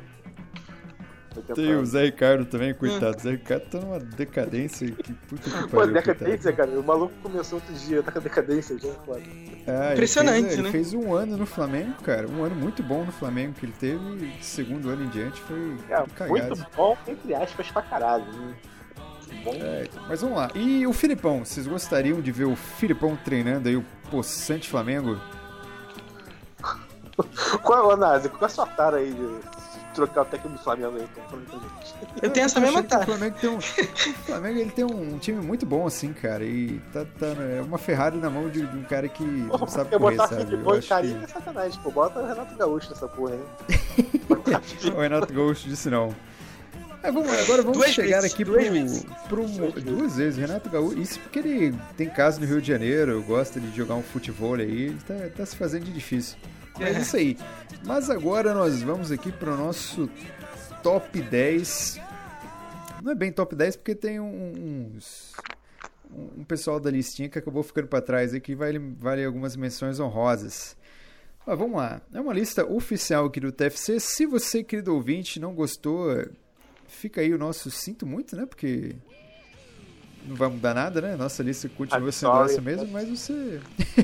[1.56, 3.16] Tem o Zé Ricardo também, coitado.
[3.18, 5.94] O Zé Ricardo tá numa decadência que puta que Pô, pariu.
[5.94, 6.56] decadência, coitado.
[6.58, 6.80] cara.
[6.80, 9.22] O maluco começou outro dia, tá com decadência já, claro.
[9.68, 10.64] Ah, ele Impressionante, fez, né?
[10.64, 12.28] Ele fez um ano no Flamengo, cara.
[12.28, 14.00] Um ano muito bom no Flamengo que ele teve.
[14.40, 16.30] E segundo ano em diante foi É, cagado.
[16.30, 18.26] muito bom, entre aspas, pra caralho.
[18.26, 18.54] Né?
[19.46, 19.54] Bom.
[19.56, 20.50] É, mas vamos lá.
[20.54, 25.18] E o Filipão, vocês gostariam de ver o Filipão treinando aí o possante Flamengo?
[27.64, 29.40] Qual, ô, Nazi, qual é a sua tara aí de
[29.92, 31.08] trocar o técnico do Flamengo aí?
[31.18, 31.62] Então.
[32.22, 33.04] Eu tenho essa mesma que O.
[33.04, 33.62] Flamengo tem um, o
[34.26, 36.44] Flamengo ele tem um time muito bom, assim, cara.
[36.44, 39.94] E tá, tá é uma Ferrari na mão de, de um cara que não sabe
[39.94, 40.54] Eu correr, botar sabe?
[40.54, 41.92] Eu carinho que é sacanagem, pô.
[41.92, 44.20] Bota o Renato Gaúcho nessa porra aí.
[44.28, 44.62] Botar
[44.96, 46.16] o Renato Gaúcho disse não.
[47.04, 49.06] É, vamos, agora vamos Duas chegar vezes, aqui duas pro, vezes.
[49.28, 50.38] pro duas vezes.
[50.38, 54.04] Renato Gaúcho, isso porque ele tem casa no Rio de Janeiro, gosta de jogar um
[54.04, 56.38] futebol aí, ele tá, tá se fazendo de difícil.
[56.80, 57.38] Mas é isso aí.
[57.86, 60.10] Mas agora nós vamos aqui pro nosso
[60.84, 62.00] top 10.
[63.02, 65.34] Não é bem top 10 porque tem uns
[66.14, 70.00] um pessoal da listinha que acabou ficando para trás aí que vale, vale algumas menções
[70.00, 70.76] honrosas.
[71.46, 72.02] Mas vamos lá.
[72.14, 74.00] É uma lista oficial aqui do TFC.
[74.00, 76.26] Se você, querido ouvinte, não gostou,
[76.88, 78.46] fica aí o nosso sinto muito, né?
[78.46, 78.96] Porque
[80.26, 81.16] não vai mudar nada, né?
[81.16, 82.52] Nossa lista continua I'm sendo sorry.
[82.52, 83.60] essa mesmo, mas você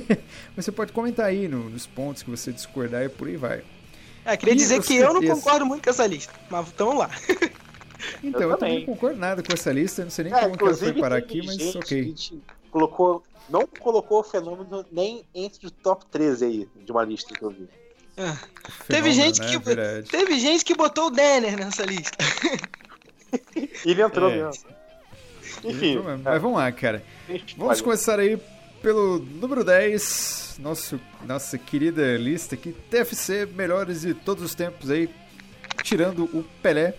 [0.55, 3.63] você pode comentar aí no- nos pontos que você discordar e por aí vai.
[4.25, 5.35] É, queria Ih, dizer que eu não certeza.
[5.35, 6.33] concordo muito com essa lista.
[6.49, 7.09] Mas vamos lá.
[8.23, 8.79] Então, eu, também também.
[8.87, 10.89] não concordo nada com essa lista, eu não sei nem É, como que ela foi
[10.89, 12.13] inclusive, parar teve aqui, mas gente ok.
[12.13, 17.33] que colocou, não colocou o fenômeno nem entre os top 13 aí de uma lista
[17.33, 17.67] que eu vi.
[18.15, 18.31] Teve
[18.85, 19.47] Fenômeno, gente né?
[19.49, 20.09] que- Verdade.
[20.09, 22.17] Teve gente que botou o Denner nessa lista.
[23.55, 24.35] E ele entrou É.
[24.45, 24.63] mesmo.
[25.63, 27.03] Enfim, Mas é, vamos lá, cara.
[27.57, 28.37] Vamos começar aí
[28.81, 35.09] pelo número 10, nosso, nossa querida lista aqui, TFC, melhores de todos os tempos aí,
[35.83, 36.93] tirando o Pelé.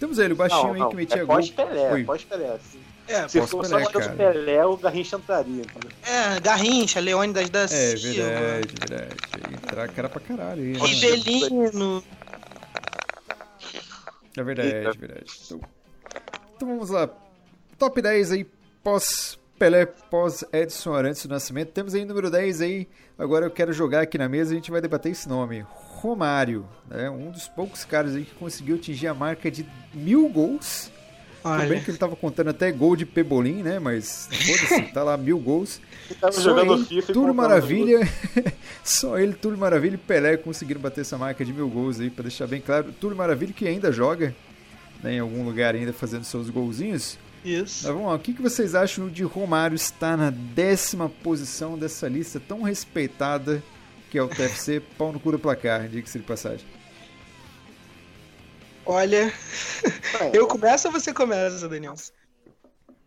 [0.00, 1.36] Temos ele, o baixinho não, aí não, que metia é gol.
[1.36, 2.04] pós-Pelé, Oi.
[2.04, 2.58] pós-Pelé.
[2.58, 2.78] Se,
[3.12, 4.16] É, se fosse só o.
[4.16, 5.62] Pelé, o Garrincha entraria.
[6.04, 9.16] é Garrincha, Leônidas da É, Silva, verdade, verdade.
[9.48, 10.72] Aí Entrar cara pra caralho aí.
[10.72, 10.78] né?
[10.86, 12.04] Ribelino.
[14.36, 15.24] É verdade, é verdade.
[15.46, 15.60] Então,
[16.56, 17.10] então vamos lá.
[17.78, 18.46] Top 10 aí,
[18.82, 21.70] pós Pelé, pós Edson Arantes do Nascimento.
[21.70, 22.88] Temos aí número 10 aí.
[23.16, 25.64] Agora eu quero jogar aqui na mesa e a gente vai debater esse nome.
[25.68, 27.08] Romário, né?
[27.08, 29.64] um dos poucos caras aí que conseguiu atingir a marca de
[29.94, 30.90] mil gols.
[31.40, 33.78] Tudo bem Olha, que ele tava contando até gol de Pebolim, né?
[33.78, 35.80] Mas foda-se, tá lá mil gols.
[36.10, 38.08] Ele tava Só jogando ele, FIFA e Túlio contando Maravilha,
[38.82, 42.22] só ele, Túlio Maravilha e Pelé conseguiram bater essa marca de mil gols aí, pra
[42.22, 42.92] deixar bem claro.
[43.00, 44.34] Túlio Maravilha que ainda joga
[45.00, 47.16] né, em algum lugar ainda fazendo seus golzinhos.
[47.54, 47.86] Isso.
[47.86, 52.08] Mas vamos lá, o que, que vocês acham de Romário estar na décima posição dessa
[52.08, 53.62] lista tão respeitada
[54.10, 56.66] que é o TFC pau no cu do placar, diga-se de passagem.
[58.86, 59.32] Olha,
[60.32, 61.94] eu começo ou você começa, Daniel?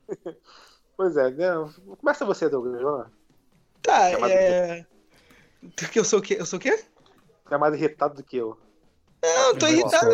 [0.98, 1.48] Pois é, né?
[2.00, 2.80] começa você, Douglas.
[2.80, 3.12] vamos lá.
[3.82, 4.86] Tá, é.
[5.76, 6.38] Porque eu sou o quê?
[6.40, 6.78] Eu sou o quê?
[7.44, 8.56] Você é mais irritado do que eu.
[9.24, 10.10] Não, eu tô irritado.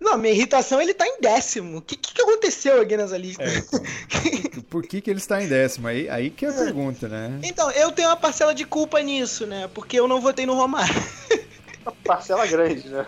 [0.00, 1.78] Não, minha irritação ele tá em décimo.
[1.78, 3.42] O que, que, que aconteceu aqui nessa lista?
[3.42, 4.62] É, então.
[4.70, 5.88] Por que, que ele está em décimo?
[5.88, 7.40] Aí, aí que é a pergunta, né?
[7.42, 9.68] Então, eu tenho uma parcela de culpa nisso, né?
[9.74, 10.94] Porque eu não votei no Romário.
[12.04, 13.06] Parcela grande, né?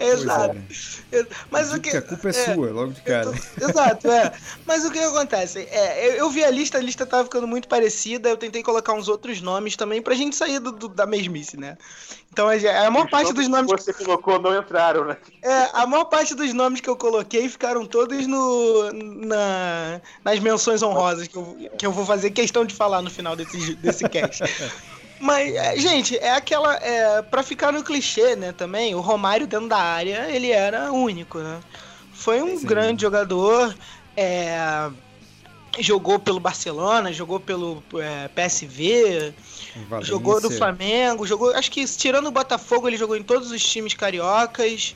[0.00, 0.56] Exato.
[1.12, 1.26] é.
[1.50, 1.96] Mas o que.
[1.96, 3.30] a culpa é, sua, logo de cara.
[3.60, 4.32] Exato, é.
[4.66, 5.60] Mas o que acontece?
[5.70, 8.92] É, eu, eu vi a lista, a lista tava ficando muito parecida, eu tentei colocar
[8.92, 11.76] uns outros nomes também pra gente sair do, do- da mesmice, né?
[12.32, 12.52] Então a,
[12.86, 13.72] a maior parte dos nomes.
[13.72, 15.16] que você colocou não entraram, né?
[15.42, 20.82] É, a maior parte dos nomes que eu coloquei ficaram todos no, na, nas menções
[20.82, 24.42] honrosas que eu, que eu vou fazer questão de falar no final desse, desse cast.
[25.20, 26.74] Mas, é, gente, é aquela.
[26.76, 31.38] É, pra ficar no clichê, né, também, o Romário dentro da área, ele era único,
[31.38, 31.60] né?
[32.12, 32.66] Foi um Sim.
[32.66, 33.74] grande jogador.
[34.16, 34.90] é,
[35.80, 39.34] jogou pelo Barcelona, jogou pelo é, PSV,
[39.88, 40.12] Valência.
[40.12, 41.54] Jogou no Flamengo, jogou.
[41.54, 44.94] Acho que tirando o Botafogo, ele jogou em todos os times cariocas.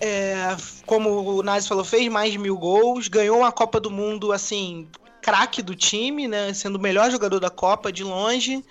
[0.00, 4.32] É, como o Nazi falou, fez mais de mil gols, ganhou uma Copa do Mundo,
[4.32, 4.88] assim,
[5.20, 6.52] craque do time, né?
[6.52, 8.64] Sendo o melhor jogador da Copa de longe.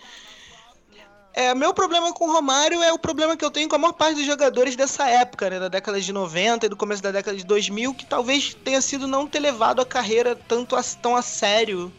[1.34, 3.94] É, meu problema com o Romário é o problema que eu tenho com a maior
[3.94, 5.60] parte dos jogadores dessa época, né?
[5.60, 9.08] Da década de 90 e do começo da década de 2000, que talvez tenha sido
[9.08, 11.94] não ter levado a carreira tanto a- tão a sério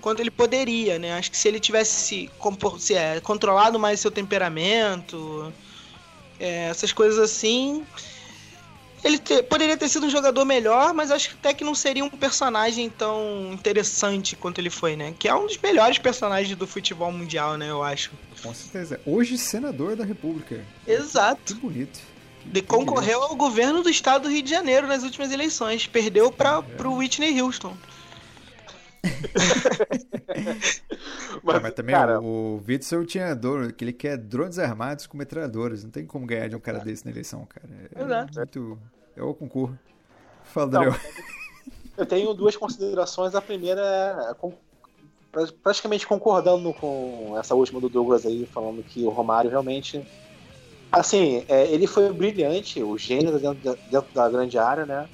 [0.00, 1.12] quanto ele poderia, né?
[1.14, 5.52] Acho que se ele tivesse se, compor- se, é, controlado mais seu temperamento,
[6.38, 7.86] é, essas coisas assim,
[9.04, 12.04] ele te- poderia ter sido um jogador melhor, mas acho que até que não seria
[12.04, 15.14] um personagem tão interessante quanto ele foi, né?
[15.18, 17.70] Que é um dos melhores personagens do futebol mundial, né?
[17.70, 18.10] Eu acho.
[18.42, 19.00] Com certeza.
[19.06, 20.64] Hoje, senador da República.
[20.84, 21.54] Que Exato.
[21.56, 22.00] bonito.
[22.42, 25.86] Que- De que concorreu ao governo do estado do Rio de Janeiro nas últimas eleições.
[25.86, 27.76] Perdeu para pro Whitney Houston.
[31.44, 35.16] Ah, mas também cara, o, o Witzel tinha dor, que ele quer drones armados com
[35.18, 35.82] metralhadoras.
[35.84, 37.68] Não tem como ganhar de um cara desse na eleição, cara.
[37.94, 38.60] É Exato.
[38.60, 38.78] muito.
[39.16, 39.78] É o concurso.
[40.56, 40.92] Não, Daniel.
[41.96, 43.34] Eu tenho duas considerações.
[43.34, 43.82] A primeira
[44.30, 44.54] é com-
[45.30, 50.02] pra- praticamente concordando com essa última do Douglas aí, falando que o Romário realmente.
[50.90, 55.08] Assim, é, ele foi brilhante, o gênero dentro da, dentro da grande área, né?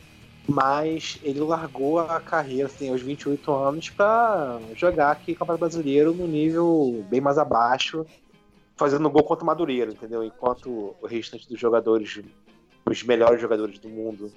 [0.49, 6.27] Mas ele largou a carreira assim, aos 28 anos para jogar aqui Campeonato Brasileiro no
[6.27, 8.07] nível bem mais abaixo,
[8.77, 10.25] fazendo gol contra o Madureira, entendeu?
[10.25, 12.21] Enquanto o restante dos jogadores,
[12.93, 14.33] os melhores jogadores do mundo,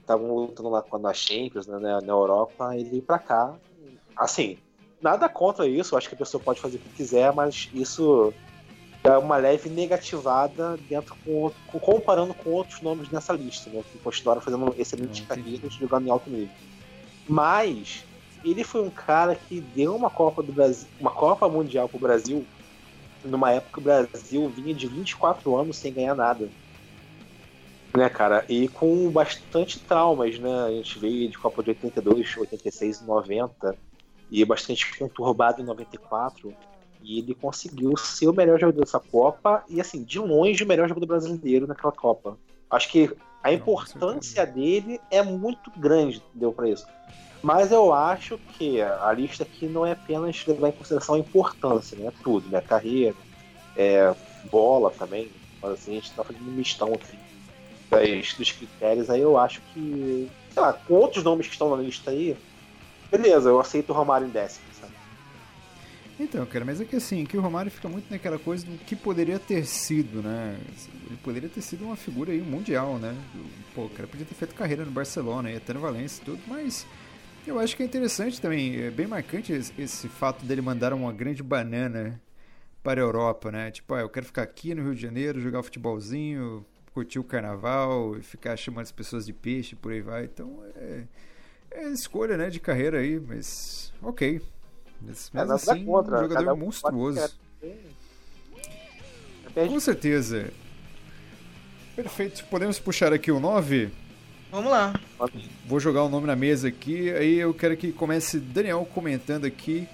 [0.00, 3.54] estavam lutando lá com a Champions, né, na, na Europa, ele veio pra cá.
[4.16, 4.58] Assim,
[5.00, 8.32] nada contra isso, acho que a pessoa pode fazer o que quiser, mas isso
[9.04, 13.98] é uma leve negativada dentro com, com- comparando com outros nomes nessa lista, né, que
[13.98, 16.50] continuaram fazendo excelentes carreiras jogando em alto nível.
[17.28, 18.04] Mas
[18.44, 22.44] ele foi um cara que deu uma Copa do Brasil, uma Copa Mundial pro Brasil
[23.24, 26.48] numa época que o Brasil vinha de 24 anos sem ganhar nada
[27.94, 28.44] né, cara?
[28.48, 30.64] E com bastante traumas, né?
[30.66, 33.76] A gente veio de Copa de 82, 86 e 90,
[34.30, 36.54] e bastante conturbado em 94.
[37.02, 40.88] E ele conseguiu ser o melhor jogador dessa Copa, e assim, de longe o melhor
[40.88, 42.38] jogador brasileiro naquela Copa.
[42.70, 46.86] Acho que a importância dele é muito grande, deu para isso.
[47.42, 51.98] Mas eu acho que a lista aqui não é apenas levar em consideração a importância,
[51.98, 52.12] né?
[52.22, 52.60] Tudo, né?
[52.60, 53.16] Carreira,
[53.76, 54.14] é,
[54.48, 55.28] bola também.
[55.60, 57.18] Mas assim, a gente tá fazendo um mistão aqui
[57.92, 61.82] das, dos critérios, aí eu acho que, sei lá, com outros nomes que estão na
[61.82, 62.34] lista aí,
[63.10, 64.94] beleza, eu aceito o Romário em décimo, sabe?
[66.18, 68.96] Então, cara, mas é que assim, que o Romário fica muito naquela coisa do que
[68.96, 70.58] poderia ter sido, né?
[71.06, 73.14] Ele poderia ter sido uma figura aí mundial, né?
[73.74, 76.40] Pô, o cara podia ter feito carreira no Barcelona, e até no Valência e tudo,
[76.46, 76.86] mas
[77.46, 81.12] eu acho que é interessante também, é bem marcante esse, esse fato dele mandar uma
[81.12, 82.20] grande banana
[82.82, 83.70] para a Europa, né?
[83.70, 88.16] Tipo, ah, eu quero ficar aqui no Rio de Janeiro, jogar futebolzinho, curtir o carnaval,
[88.16, 90.24] e ficar chamando as pessoas de peixe, por aí vai.
[90.24, 91.04] Então, é,
[91.70, 94.40] é escolha, né, de carreira aí, mas ok.
[95.00, 97.30] Mas, É, mesmo assim, contra, um jogador um monstruoso.
[99.44, 100.50] Depende Com certeza.
[101.94, 102.44] Perfeito.
[102.46, 103.90] Podemos puxar aqui o 9?
[104.50, 104.94] Vamos lá.
[105.66, 107.10] Vou jogar o nome na mesa aqui.
[107.10, 109.88] Aí eu quero que comece Daniel comentando aqui.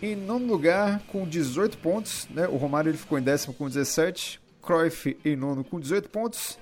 [0.00, 2.28] Em nono lugar, com 18 pontos.
[2.30, 2.46] Né?
[2.48, 4.40] O Romário ele ficou em décimo com 17.
[4.62, 6.58] Cruyff em nono com 18 pontos.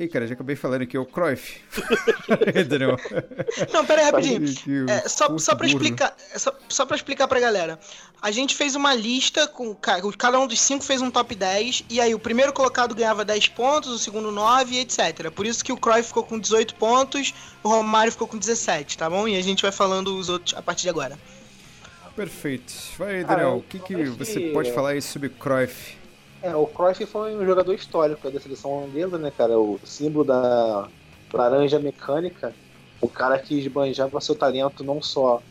[0.00, 1.60] E cara, já acabei falando aqui, é o Cruyff.
[2.68, 2.96] Daniel.
[3.72, 4.88] Não, pera aí, rapidinho.
[4.88, 5.76] É, só, só pra burro.
[5.82, 7.80] explicar, só, só pra explicar pra galera.
[8.22, 11.84] A gente fez uma lista com ca- cada um dos cinco fez um top 10
[11.90, 15.32] e aí o primeiro colocado ganhava 10 pontos, o segundo 9 e etc.
[15.32, 19.10] Por isso que o Cruyff ficou com 18 pontos, o Romário ficou com 17, tá
[19.10, 19.26] bom?
[19.26, 21.18] E a gente vai falando os outros a partir de agora.
[22.14, 22.72] Perfeito.
[22.96, 25.97] Vai, Daniel, Ah, o que, que acho você que- pode falar aí sobre Cruyff?
[26.42, 29.58] É, o Cruyff foi um jogador histórico da seleção holandesa, né, cara?
[29.58, 30.88] O símbolo da
[31.32, 32.54] laranja mecânica.
[33.00, 35.42] O cara que esbanjava seu talento não só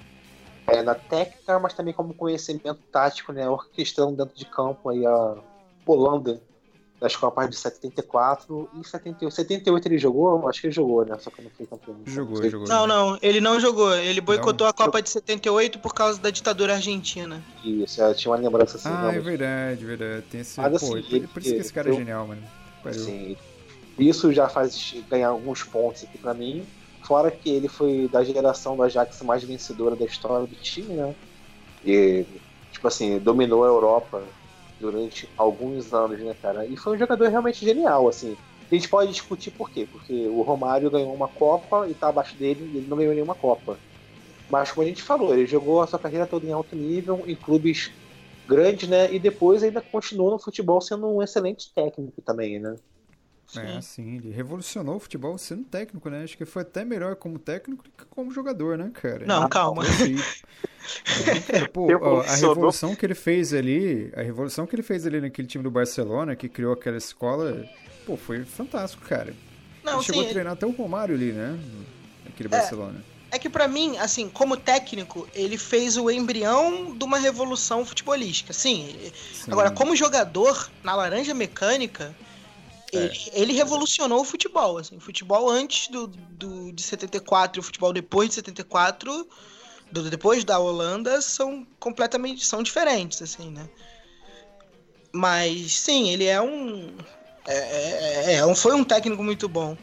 [0.67, 3.49] é, na técnica, mas também como conhecimento tático, né?
[3.49, 5.35] Orquestrando dentro de campo aí a
[5.85, 6.41] Holanda
[6.99, 9.31] das Copas de 74 e 78.
[9.31, 10.47] 78 ele jogou?
[10.49, 11.15] Acho que ele jogou, né?
[11.19, 11.95] Só que não foi campeão.
[12.05, 12.49] Jogou, Sei.
[12.49, 12.67] jogou.
[12.67, 13.95] Não, não, ele não jogou.
[13.95, 17.43] Ele boicotou a Copa de 78 por causa da ditadura argentina.
[17.63, 18.89] Isso, eu tinha uma lembrança assim.
[18.89, 19.23] Ah, é realmente.
[19.23, 20.25] verdade, verdade.
[20.31, 20.59] Tem esse.
[20.59, 22.41] Mas, Pô, assim, por, isso que esse cara é eu- genial, mano.
[22.83, 22.99] Pariu.
[22.99, 23.37] Assim,
[23.99, 26.65] isso já faz ganhar alguns pontos aqui pra mim.
[27.03, 31.15] Fora que ele foi da geração do Ajax mais vencedora da história do time, né?
[31.85, 32.25] E,
[32.71, 34.23] tipo assim, dominou a Europa
[34.79, 36.67] durante alguns anos, né, cara?
[36.67, 38.39] E foi um jogador realmente genial, assim.
[38.71, 39.87] A gente pode discutir por quê?
[39.87, 43.35] Porque o Romário ganhou uma Copa e tá abaixo dele e ele não ganhou nenhuma
[43.35, 43.81] Copa.
[44.49, 47.35] Mas como a gente falou, ele jogou a sua carreira toda em alto nível, em
[47.39, 47.89] clubes
[48.45, 49.13] grandes, né?
[49.13, 52.75] E depois ainda continuou no futebol sendo um excelente técnico também, né?
[53.55, 56.23] É, sim, ele revolucionou o futebol sendo técnico, né?
[56.23, 59.25] Acho que foi até melhor como técnico do que como jogador, né, cara?
[59.25, 59.83] Não, calma.
[59.85, 60.17] Sim.
[61.27, 65.05] É, cara, pô, ó, a revolução que ele fez ali, a revolução que ele fez
[65.05, 67.65] ali naquele time do Barcelona, que criou aquela escola,
[68.05, 69.33] pô, foi fantástico, cara.
[69.83, 71.59] Não, ele chegou sim, a treinar até o Romário ali, né?
[72.23, 73.03] Naquele Barcelona.
[73.31, 78.53] é que pra mim, assim, como técnico, ele fez o embrião de uma revolução futebolística.
[78.53, 78.95] Sim,
[79.33, 79.51] Sim.
[79.51, 82.26] Agora, como jogador, na Laranja Mecânica, É.
[82.91, 84.77] ele, ele revolucionou o futebol.
[84.77, 89.27] Assim, o futebol antes do, do, de 74 e o futebol depois de 74,
[89.91, 93.67] do, depois da Holanda, são completamente são diferentes, assim, né?
[95.11, 96.95] Mas, sim, ele é um...
[97.45, 99.77] É, é, é, um- foi um técnico muito bom.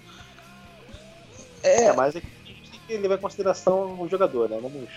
[1.62, 4.58] É, mas é que a gente tem que levar em consideração o jogador, né?
[4.60, 4.88] Vamos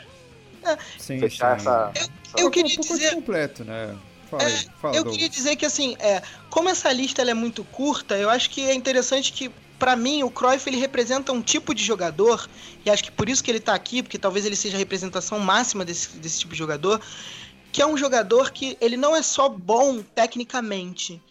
[0.99, 1.67] sim, fechar sim.
[1.67, 1.93] essa.
[2.37, 3.15] Eu um queria pouco dizer...
[3.15, 3.97] completo, né?
[4.29, 7.63] Fala aí, fala, Eu queria dizer que assim, é, como essa lista ela é muito
[7.63, 11.73] curta, eu acho que é interessante que pra mim o Cruyff ele representa um tipo
[11.73, 12.49] de jogador
[12.85, 15.39] e acho que por isso que ele tá aqui, porque talvez ele seja a representação
[15.39, 17.01] máxima desse, desse tipo de jogador,
[17.71, 21.21] que é um jogador que ele não é só bom tecnicamente,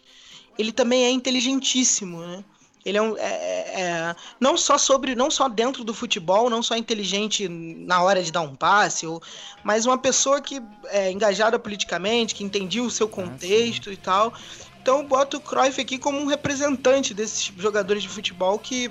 [0.57, 2.43] ele também é inteligentíssimo, né?
[2.87, 6.63] Ele é, um, é- é- é- não só sobre, não só dentro do futebol, não
[6.63, 9.21] só inteligente na hora de dar um passe, ou,
[9.63, 14.33] mas uma pessoa que é engajada politicamente, que entendia o seu contexto e tal.
[14.81, 18.89] Então eu boto o Cruyff aqui como um representante desses jogadores de futebol que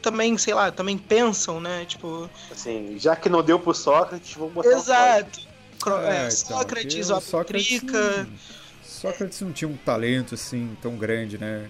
[0.00, 1.84] também, sei lá, também pensam, né?
[1.84, 5.40] Tipo, Assim, já que não deu pro Sócrates, vamos botar o exato.
[5.80, 8.22] Cro- É, é, então, Sócrates, o o Sócrates Aplica.
[8.22, 8.28] não-
[8.84, 11.68] Sócrates não tinha um talento assim tão grande, né?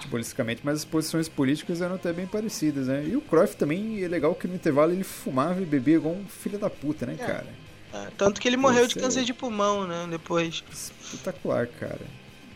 [0.00, 3.04] Futebolisticamente, mas as posições políticas eram até bem parecidas, né?
[3.06, 6.26] E o Cruyff também, é legal que no intervalo ele fumava e bebia igual um
[6.26, 7.26] filho da puta, né, É.
[7.26, 7.46] cara?
[7.92, 10.06] É, tanto que ele morreu de câncer de pulmão, né?
[10.10, 10.62] Depois.
[10.72, 11.98] Espetacular, cara.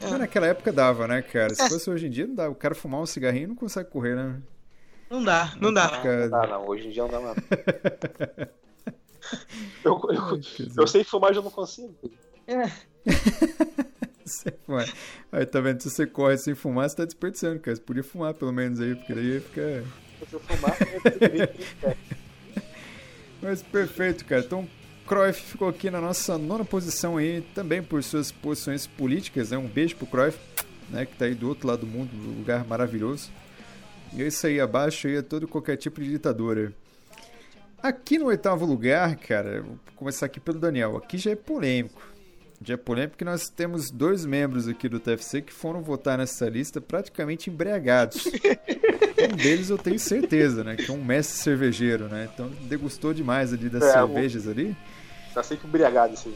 [0.01, 0.09] É.
[0.09, 1.55] Mas naquela época dava, né, cara?
[1.55, 1.69] Se É.
[1.69, 2.49] fosse hoje em dia, não dá.
[2.49, 4.37] O cara fumar um cigarrinho não consegue correr, né?
[5.11, 5.89] Não dá, não dá.
[5.89, 6.69] Fica- Não dá, não.
[6.69, 7.43] Hoje em dia não dá nada.
[9.85, 11.95] eu, eu, dizer, eu sei fumar, mas eu não consigo.
[14.25, 14.85] você fuma.
[15.33, 15.81] Aí tá vendo?
[15.81, 17.77] Se você corre sem fumar, você tá desperdiçando, cara.
[17.77, 19.83] Você podia fumar pelo menos aí, porque daí ia ficar.
[20.29, 21.95] Se eu fumar, eu
[23.43, 24.43] Mas perfeito, cara.
[24.43, 24.67] Então,
[25.07, 29.59] Cruyff ficou aqui na nossa nona posição aí, também por suas posições políticas, né?
[29.59, 30.39] Um beijo pro Cruyff,
[30.89, 31.05] né?
[31.05, 33.31] Que tá aí do outro lado do mundo, um lugar maravilhoso.
[34.15, 36.73] E é isso aí, abaixo aí é todo qualquer tipo de ditadura.
[37.83, 40.97] Aqui no oitavo lugar, cara, vou começar aqui pelo Daniel.
[40.97, 42.14] Aqui já é polêmico.
[42.63, 46.49] Já é polêmico porque nós temos dois membros aqui do TFC que foram votar nessa
[46.49, 48.25] lista praticamente embriagados.
[49.33, 50.77] um deles eu tenho certeza, né?
[50.77, 52.29] Que é um mestre cervejeiro, né?
[52.33, 54.75] Então degustou demais ali das É, cervejas ali.
[55.35, 56.33] Tá sempre embriagado assim.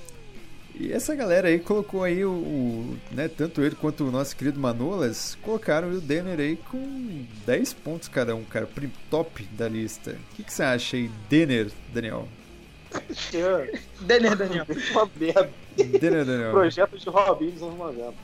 [0.74, 4.60] E essa galera aí colocou aí o, o- né, tanto ele quanto o nosso querido
[4.60, 8.68] Manolas, colocaram o Denner aí com 10 pontos cada um, cara,
[9.10, 10.12] top da lista.
[10.32, 12.28] O que, que você acha aí, Denner, Daniel?
[14.02, 14.66] Denner Daniel.
[14.92, 15.50] uma merda.
[16.52, 18.14] Projeto de Robin dos anos 90.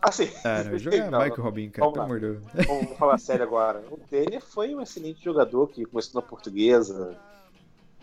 [0.00, 2.04] Assim, Ah, não, jogar Não, Michael Robin, cara, Vamos pelo lá.
[2.04, 2.66] amor de Deus.
[2.66, 3.82] vamos falar sério agora.
[3.90, 7.16] O Denner foi um excelente jogador que começou na portuguesa.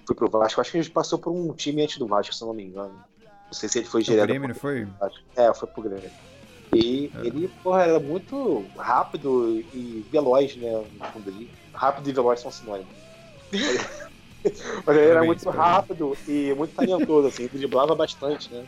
[0.06, 0.60] Foi pro Vasco.
[0.62, 2.94] Acho que ele passou por um time antes do Vasco, se eu não me engano.
[3.46, 4.28] Não sei se ele foi O direto.
[4.28, 4.88] Grêmio, não foi?
[5.36, 6.10] É, foi pro Grêmio.
[6.74, 7.28] E É.
[7.28, 10.84] ele, porra, era muito rápido e veloz, né?
[11.74, 12.94] Rápido e veloz são sinônimos.
[14.86, 18.66] Mas ele era muito rápido e muito talentoso, assim, driblava bastante, né?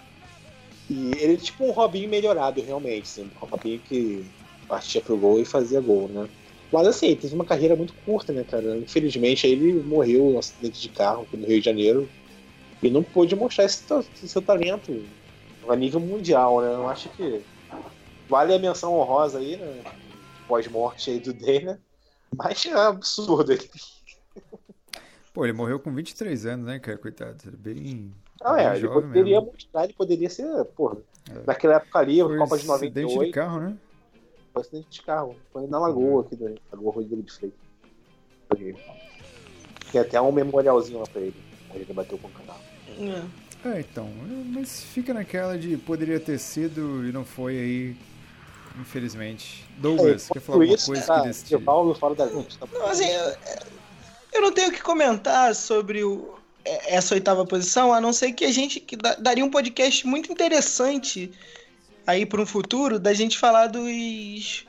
[0.90, 4.26] E ele é tipo um Robinho melhorado, realmente, assim, um Robinho que
[4.68, 6.28] partia pro gol e fazia gol, né?
[6.72, 8.78] Mas assim, ele teve uma carreira muito curta, né, cara?
[8.78, 12.10] Infelizmente, ele morreu um acidente de carro aqui no Rio de Janeiro.
[12.82, 15.04] E não pôde mostrar esse, esse seu talento
[15.68, 16.74] a nível mundial, né?
[16.74, 17.42] Eu acho que
[18.30, 19.84] vale a menção honrosa aí, né?
[20.48, 21.82] Pós-morte aí do Dana.
[22.36, 23.70] Mas é absurdo ele.
[25.38, 26.98] Pô, ele morreu com 23 anos, né, cara?
[26.98, 27.38] Coitado.
[27.60, 28.12] Bem.
[28.44, 29.54] Não, bem é, ele jovem poderia mesmo.
[29.54, 30.98] mostrar, ele poderia ser, porra.
[31.30, 31.44] É.
[31.46, 33.26] Naquela época ali, Foi Copa de acidente 98.
[33.28, 33.78] de carro, né?
[34.52, 35.36] Foi acidente de carro.
[35.54, 37.60] Foi na lagoa aqui, da Lagoa Rodrigo de Freitas.
[39.92, 41.36] Tem até um memorialzinho lá pra ele.
[41.70, 42.60] onde Ele bateu com o canal.
[42.98, 43.70] É.
[43.70, 44.06] É, então.
[44.06, 47.98] é, Mas fica naquela de poderia ter sido e não foi aí.
[48.82, 49.64] Infelizmente.
[49.78, 52.58] Douglas, quer falar alguma isso, coisa tá, que desse Paulo fora da gente.
[52.58, 52.68] Tá?
[52.74, 53.06] Não, assim,
[54.38, 58.32] eu, não tenho o que comentar sobre o, é, essa oitava posição, a não ser
[58.34, 61.32] que a gente que daria um podcast muito interessante
[62.06, 64.66] aí para um futuro da gente falar dos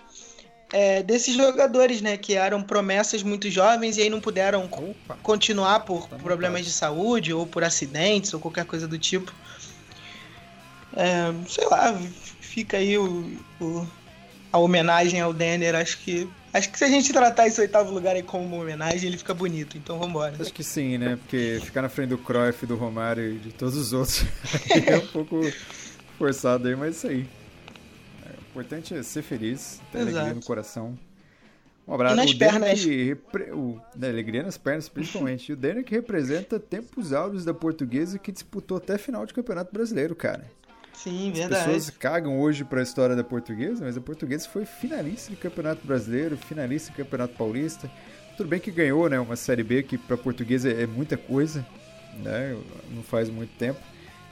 [0.72, 5.16] é, desses jogadores, né, que eram promessas muito jovens e aí não puderam Opa!
[5.22, 9.32] continuar por Tá problemas de saúde ou por acidentes ou qualquer coisa do tipo.
[10.96, 11.94] É, sei lá,
[12.40, 13.86] fica aí o, o-
[14.52, 15.74] a homenagem ao Denner.
[15.74, 19.08] Acho que acho que se a gente tratar esse oitavo lugar aí como uma homenagem,
[19.08, 19.76] ele fica bonito.
[19.76, 20.34] Então vambora.
[20.38, 21.16] Acho que sim, né?
[21.16, 24.24] Porque ficar na frente do Cruyff, do Romário e de todos os outros
[24.86, 25.40] é um pouco
[26.18, 27.26] forçado aí, mas isso aí.
[28.26, 30.36] É, o importante é ser feliz, ter alegria Exato.
[30.36, 30.98] no coração.
[31.86, 32.14] Um abraço.
[32.14, 32.84] E nas o pernas.
[32.84, 33.50] Repre...
[33.52, 33.80] o...
[33.96, 35.48] né, alegria nas pernas, principalmente.
[35.48, 39.72] E o Denner que representa tempos áureos da portuguesa que disputou até final de campeonato
[39.72, 40.44] brasileiro, cara.
[41.02, 41.64] Sim, As verdade.
[41.64, 46.36] pessoas cagam hoje pra história da portuguesa, mas a portuguesa foi finalista de campeonato brasileiro,
[46.36, 47.90] finalista de campeonato paulista.
[48.36, 49.18] Tudo bem que ganhou, né?
[49.20, 51.64] Uma série B que pra portuguesa é muita coisa,
[52.22, 52.56] né?
[52.94, 53.78] Não faz muito tempo.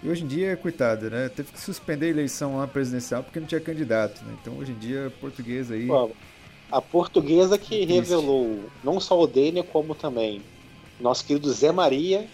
[0.03, 1.29] E hoje em dia, coitado, né?
[1.29, 4.35] Teve que suspender a eleição lá presidencial porque não tinha candidato, né?
[4.41, 5.87] Então hoje em dia, a portuguesa aí.
[5.87, 6.11] Pô,
[6.71, 7.93] A portuguesa que Triste.
[7.93, 10.43] revelou não só o Dênia, como também
[11.01, 12.27] nosso querido Zé Maria,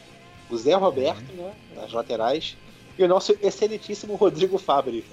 [0.51, 1.45] o Zé Roberto, Uhum.
[1.45, 1.53] né?
[1.76, 2.57] Nas laterais.
[2.99, 5.05] E o nosso excelentíssimo Rodrigo Fabri.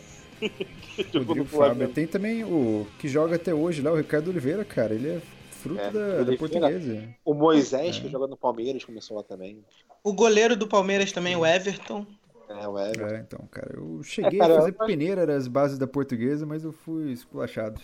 [1.14, 1.46] Rodrigo.
[1.46, 1.88] Fábio.
[1.90, 4.94] Tem também o que joga até hoje lá, o Ricardo Oliveira, cara.
[4.94, 5.22] Ele é
[5.52, 7.04] fruto É, da, da portuguesa.
[7.26, 8.02] O Moisés, É.
[8.02, 9.60] que joga no Palmeiras, começou lá também.
[10.04, 12.06] O goleiro do Palmeiras também, o Everton.
[12.50, 13.16] É, o Everton.
[13.16, 16.46] É, então, cara, eu cheguei É, cara, a fazer eu- peneira das bases da portuguesa,
[16.46, 17.80] mas eu fui esculachado.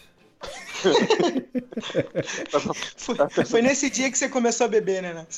[2.97, 5.37] Foi, foi nesse dia que você começou a beber, né, Nath?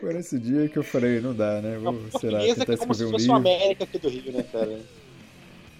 [0.00, 1.76] Foi nesse dia que eu falei, não dá, né?
[1.76, 3.36] A Vou, sei lá, que tentar é como se escrever um fosse o livro.
[3.36, 4.80] América aqui do Rio, né, cara?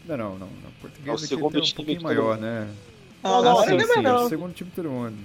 [0.07, 0.39] Não, não, não.
[0.39, 0.47] não.
[0.47, 2.41] É o Portuguesa aqui segundo tem um time pouquinho maior, mundo.
[2.41, 2.69] né?
[3.23, 4.29] Não, não, agora sim, não é sim, mais é o não.
[4.29, 5.17] segundo time de todo mundo.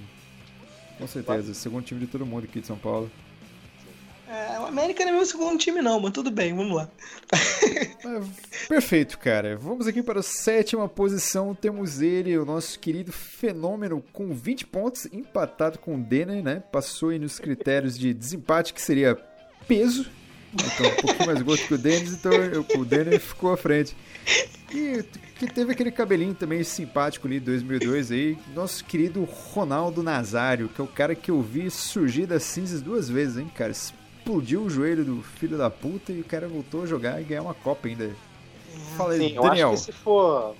[0.98, 3.10] Com certeza, o segundo time de todo mundo aqui de São Paulo.
[4.34, 6.88] É, o América não é meu segundo time, não, mas tudo bem, vamos lá.
[8.02, 8.26] Mas,
[8.68, 9.56] perfeito, cara.
[9.56, 11.54] Vamos aqui para a sétima posição.
[11.54, 16.62] Temos ele, o nosso querido fenômeno, com 20 pontos, empatado com o Denner, né?
[16.72, 19.14] Passou aí nos critérios de desempate, que seria
[19.68, 20.06] peso.
[20.52, 23.96] Então, um pouquinho mais gordo que o Dennis, então eu- o Denner ficou à frente.
[24.72, 25.02] E
[25.36, 30.80] que teve aquele cabelinho também simpático ali de 2002 aí, nosso querido Ronaldo Nazário, que
[30.80, 33.72] é o cara que eu vi surgir das cinzas duas vezes, hein, cara?
[34.24, 37.42] Explodiu o joelho do filho da puta e o cara voltou a jogar e ganhar
[37.42, 38.10] uma Copa ainda.
[38.96, 39.68] Fala aí, Sim, eu Daniel.
[39.72, 40.56] acho que se for.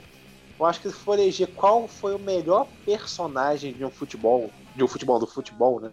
[0.60, 4.50] Eu acho que se for eleger qual foi o melhor personagem de um futebol.
[4.76, 5.90] De um futebol, do futebol, né?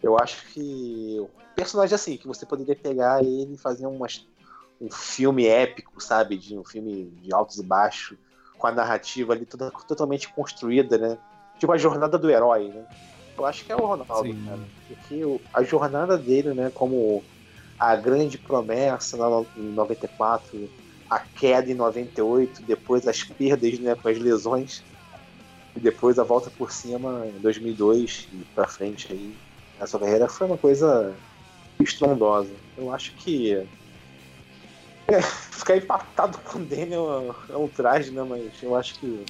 [0.00, 1.26] Eu acho que.
[1.56, 4.24] Personagem assim, que você poderia pegar ele e fazer umas,
[4.80, 6.36] um filme épico, sabe?
[6.36, 8.16] De um filme de altos e baixos,
[8.56, 11.18] com a narrativa ali toda, totalmente construída, né?
[11.58, 12.86] Tipo a jornada do herói, né?
[13.36, 14.44] Eu acho que é o Ronaldo, Sim.
[14.44, 14.60] cara.
[14.88, 15.22] Porque
[15.52, 17.22] a jornada dele, né, como
[17.78, 19.16] a grande promessa
[19.56, 20.70] em 94,
[21.10, 24.82] a queda em 98, depois as perdas né, com as lesões,
[25.76, 29.34] e depois a volta por cima em 2002 e pra frente aí.
[29.78, 31.14] A sua carreira foi uma coisa
[31.78, 32.54] estrondosa.
[32.78, 33.54] Eu acho que
[35.08, 38.22] é, ficar empatado com o Daniel é um traje, né?
[38.22, 39.24] Mas eu acho que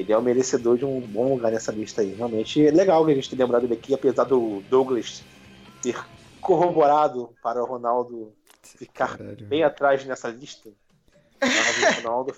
[0.00, 2.14] ele é o merecedor de um bom lugar nessa lista aí.
[2.14, 5.22] Realmente é legal que a gente ter lembrado ele aqui, apesar do Douglas
[5.82, 5.96] ter
[6.40, 8.32] corroborado para o Ronaldo
[8.62, 9.46] ficar Caralho.
[9.46, 10.70] bem atrás nessa lista.
[11.40, 12.34] Mas o Ronaldo.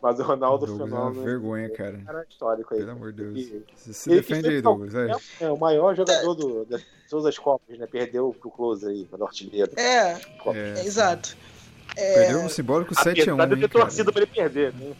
[0.00, 1.98] Mas o Ronaldo Douglas é uma Fenômeno vergonha, cara.
[2.06, 2.80] cara histórico aí.
[2.80, 3.38] Pelo amor de Deus.
[3.38, 4.92] E- Você se ele defende aí, Douglas.
[4.92, 5.10] vai.
[5.40, 7.86] É o maior jogador do, de todas as Copas, né?
[7.86, 9.72] Perdeu pro Close aí, no artilheiro.
[9.78, 10.56] É, Copa.
[10.56, 10.82] É,
[11.96, 12.14] é.
[12.14, 13.00] Perdeu um simbólico 7x1.
[13.00, 13.14] Apesar
[13.46, 14.92] de eu hein, ter torcido pra ele perder, né?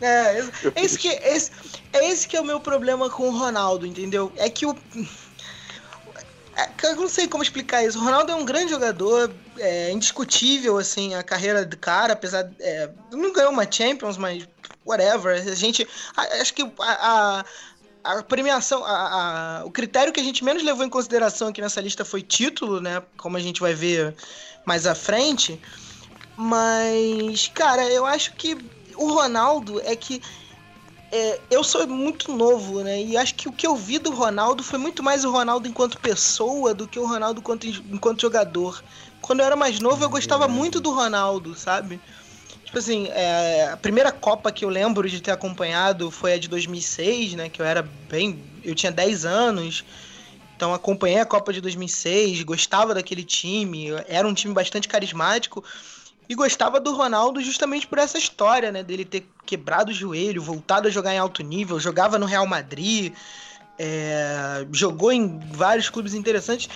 [0.00, 1.50] É, esse- é esse que, esse,
[1.92, 4.32] é esse que é o meu problema com o Ronaldo, entendeu?
[4.36, 4.76] É que o.
[6.56, 7.98] é Eu não sei como explicar isso.
[7.98, 12.42] O Ronaldo é um grande jogador, é indiscutível, assim, a carreira do cara, apesar.
[12.42, 14.46] de- É, não ganhou uma Champions, mas
[14.84, 15.34] whatever.
[15.36, 15.86] A gente.
[16.16, 17.44] a- Acho que a,
[18.04, 21.60] a, a premiação, a, a, o critério que a gente menos levou em consideração aqui
[21.60, 23.02] nessa lista foi título, né?
[23.16, 24.14] Como a gente vai ver
[24.64, 25.60] mais à frente.
[26.36, 28.56] Mas, cara, eu acho que
[28.96, 30.20] o Ronaldo é que
[31.10, 33.02] é, eu sou muito novo, né?
[33.02, 35.98] E acho que o que eu vi do Ronaldo foi muito mais o Ronaldo enquanto
[35.98, 38.82] pessoa do que o Ronaldo enquanto, enquanto jogador.
[39.20, 42.00] Quando eu era mais novo, eu gostava muito do Ronaldo, sabe?
[42.64, 46.48] Tipo assim, é, a primeira Copa que eu lembro de ter acompanhado foi a de
[46.48, 47.48] 2006, né?
[47.48, 48.44] Que eu era bem.
[48.62, 49.84] Eu tinha 10 anos.
[50.56, 55.62] Então acompanhei a Copa de 2006, gostava daquele time, era um time bastante carismático.
[56.28, 58.82] E gostava do Ronaldo justamente por essa história, né?
[58.82, 63.12] Dele ter quebrado o joelho, voltado a jogar em alto nível, jogava no Real Madrid,
[63.78, 66.68] é, jogou em vários clubes interessantes.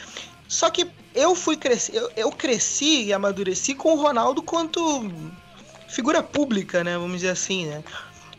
[0.47, 4.81] Só que eu fui crescer, eu, eu, cresci e amadureci com o Ronaldo quanto
[5.89, 6.97] figura pública, né?
[6.97, 7.83] Vamos dizer assim, né?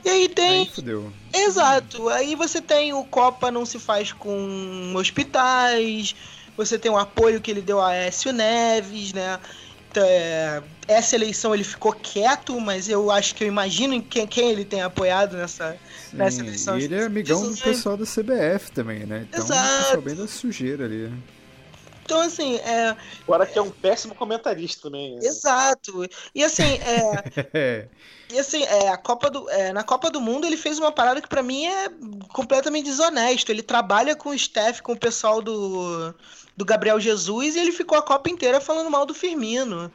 [0.04, 0.62] E aí tem.
[0.62, 1.12] Aí fudeu.
[1.34, 2.10] Exato.
[2.10, 6.16] Aí você tem o Copa não se faz com hospitais.
[6.58, 9.40] Você tem o apoio que ele deu a Écio Neves, né?
[10.00, 14.66] É, essa eleição ele ficou quieto, mas eu acho que eu imagino quem, quem ele
[14.66, 15.78] tem apoiado nessa,
[16.10, 16.80] Sim, nessa eleição.
[16.80, 19.28] E ele é amigão do pessoal da CBF também, né?
[19.30, 19.84] Então Exato.
[19.84, 21.12] pessoal bem da sujeira ali.
[22.04, 22.96] Então, assim, é.
[23.24, 25.16] Agora que é um péssimo comentarista também.
[25.16, 25.26] Né?
[25.26, 26.06] Exato.
[26.36, 26.64] E assim,
[27.54, 27.88] é.
[28.34, 31.22] e assim, é, a Copa do, é, na Copa do Mundo ele fez uma parada
[31.22, 31.90] que para mim é
[32.34, 33.50] completamente desonesto.
[33.50, 36.14] Ele trabalha com o staff, com o pessoal do
[36.56, 39.92] do Gabriel Jesus e ele ficou a Copa inteira falando mal do Firmino.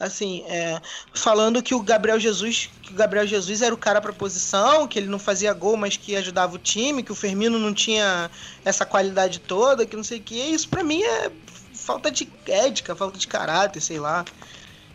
[0.00, 0.80] Assim, é,
[1.14, 4.98] falando que o Gabriel Jesus, que o Gabriel Jesus era o cara para posição, que
[4.98, 8.28] ele não fazia gol, mas que ajudava o time, que o Firmino não tinha
[8.64, 10.34] essa qualidade toda, que não sei o que.
[10.34, 11.30] Isso para mim é
[11.72, 14.24] falta de ética, falta de caráter, sei lá.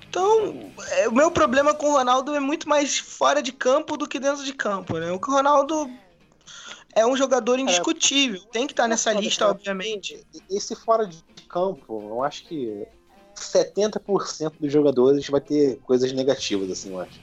[0.09, 4.07] Então, é, o meu problema com o Ronaldo é muito mais fora de campo do
[4.07, 5.11] que dentro de campo, né?
[5.11, 5.89] O Ronaldo
[6.97, 8.41] é um jogador indiscutível.
[8.51, 10.25] Tem que estar tá nessa lista, obviamente.
[10.49, 12.87] Esse fora de campo, eu acho que
[13.35, 17.19] 70% dos jogadores vai ter coisas negativas, assim, eu acho.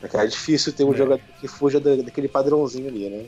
[0.00, 0.96] É difícil ter um é.
[0.96, 3.26] jogador que fuja daquele padrãozinho ali, né?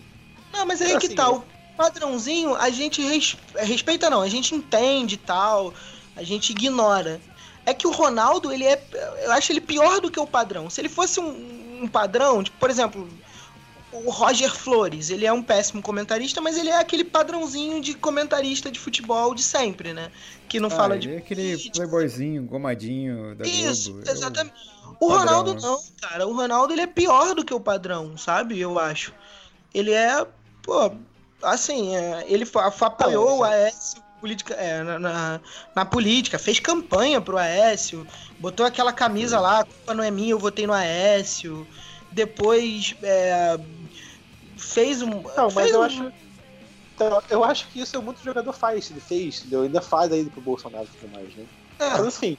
[0.52, 1.40] Não, mas aí é que assim, tal.
[1.40, 3.02] Tá, o padrãozinho a gente
[3.56, 4.22] respeita, não.
[4.22, 5.74] A gente entende e tal.
[6.14, 7.20] A gente ignora.
[7.66, 8.80] É que o Ronaldo, ele é.
[9.24, 10.70] Eu acho ele pior do que o padrão.
[10.70, 13.08] Se ele fosse um, um padrão, tipo, por exemplo,
[13.92, 18.70] o Roger Flores, ele é um péssimo comentarista, mas ele é aquele padrãozinho de comentarista
[18.70, 20.10] de futebol de sempre, né?
[20.48, 21.12] Que não ah, fala de.
[21.12, 24.10] É aquele playboyzinho, gomadinho da Isso, Globo.
[24.10, 24.54] Exatamente.
[25.00, 26.26] O, Ronaldo não, cara.
[26.26, 28.58] O Ronaldo ele é pior do que o padrão, sabe?
[28.60, 29.12] Eu acho.
[29.74, 30.26] Ele é,
[30.62, 30.92] pô,
[31.42, 35.40] assim, é, ele apoiou o Aécio política, é, na, na,
[35.74, 38.06] na, política, fez campanha pro Aécio,
[38.38, 41.66] botou aquela camisa lá, a culpa não é minha, eu votei no Aécio.
[42.12, 43.58] Depois é,
[44.56, 45.22] fez um.
[45.36, 45.82] Não, mas eu um...
[45.82, 46.12] acho.
[46.94, 49.62] Então, eu acho que isso é muito jogador faz, ele fez, entendeu?
[49.62, 51.44] ainda faz aí pro Bolsonaro e tudo mais, né?
[51.78, 51.90] É.
[51.92, 52.36] Mas assim,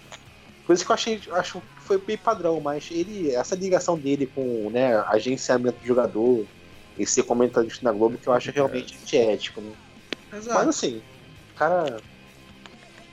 [0.65, 4.27] por isso que eu achei, acho que foi bem padrão, mas ele, essa ligação dele
[4.27, 6.45] com, né, agenciamento de jogador
[6.97, 9.71] e ser comentarista na Globo, que eu acho realmente antiético, né?
[10.31, 10.59] Exato.
[10.59, 11.01] Mas assim,
[11.55, 11.97] cara,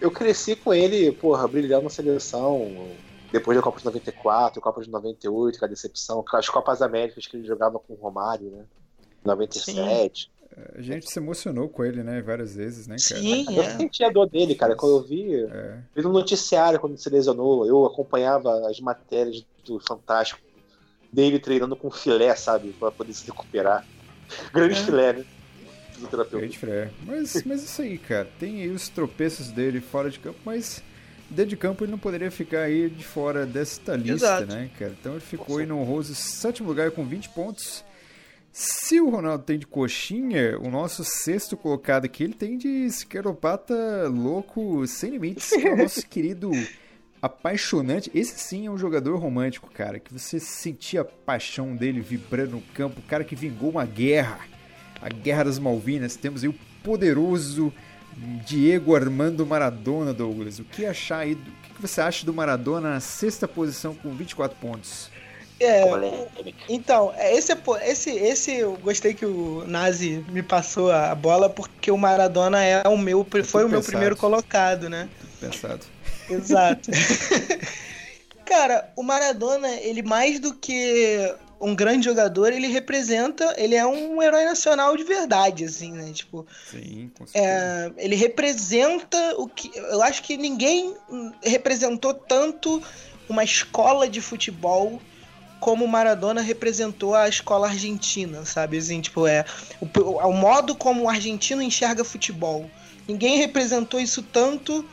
[0.00, 2.90] eu cresci com ele, porra, brilhando na seleção,
[3.32, 7.36] depois da Copa de 94, Copa de 98, com a decepção, as Copas Américas que
[7.36, 8.64] ele jogava com o Romário, né?
[9.24, 10.22] 97.
[10.22, 10.38] Sim.
[10.74, 12.20] A gente se emocionou com ele, né?
[12.20, 13.20] Várias vezes, né, cara?
[13.20, 13.76] Sim, eu é.
[13.76, 14.74] senti a dor dele, cara.
[14.74, 15.78] Quando eu vi, é.
[15.94, 20.40] vi no noticiário quando se lesionou, eu acompanhava as matérias do Fantástico
[21.12, 22.72] dele treinando com filé, sabe?
[22.72, 23.86] Pra poder se recuperar.
[24.52, 24.84] Grande é.
[24.84, 25.24] filé, né?
[26.30, 26.90] Grande filé.
[27.04, 28.28] Mas, mas isso aí, cara.
[28.38, 30.82] Tem aí os tropeços dele fora de campo, mas
[31.30, 34.46] dentro de campo ele não poderia ficar aí de fora desta lista, Exato.
[34.52, 34.94] né, cara?
[34.98, 35.60] Então ele ficou Nossa.
[35.60, 37.84] aí no honroso sétimo lugar com 20 pontos.
[38.50, 44.08] Se o Ronaldo tem de coxinha, o nosso sexto colocado aqui, ele tem de esqueropata
[44.08, 46.50] louco sem limites, que é o nosso querido
[47.20, 48.10] apaixonante.
[48.14, 52.62] Esse sim é um jogador romântico, cara, que você sentia a paixão dele vibrando no
[52.74, 54.40] campo, o cara que vingou uma guerra,
[55.00, 56.16] a Guerra das Malvinas.
[56.16, 57.72] Temos aí o poderoso
[58.44, 60.58] Diego Armando Maradona, Douglas.
[60.58, 61.34] O que achar aí?
[61.34, 65.10] Do, o que você acha do Maradona na sexta posição com 24 pontos?
[65.60, 65.82] É,
[66.68, 67.58] então, é, esse, é
[67.90, 72.86] esse, esse eu gostei que o Nazi me passou a bola porque o Maradona é
[72.86, 73.86] o meu, foi Tudo o meu pensado.
[73.86, 75.08] primeiro colocado, né?
[75.18, 75.84] Tudo pensado.
[76.30, 76.90] Exato.
[78.46, 84.22] Cara, o Maradona, ele mais do que um grande jogador, ele representa, ele é um
[84.22, 86.12] herói nacional de verdade, assim, né?
[86.12, 89.70] Tipo, Sim, com é, ele representa o que.
[89.76, 90.94] Eu acho que ninguém
[91.42, 92.82] representou tanto
[93.28, 95.00] uma escola de futebol
[95.60, 98.78] como o Maradona representou a escola argentina, sabe?
[98.78, 99.44] Assim, tipo, é
[99.80, 99.86] o,
[100.28, 102.70] o modo como o argentino enxerga futebol.
[103.08, 104.84] Ninguém representou isso tanto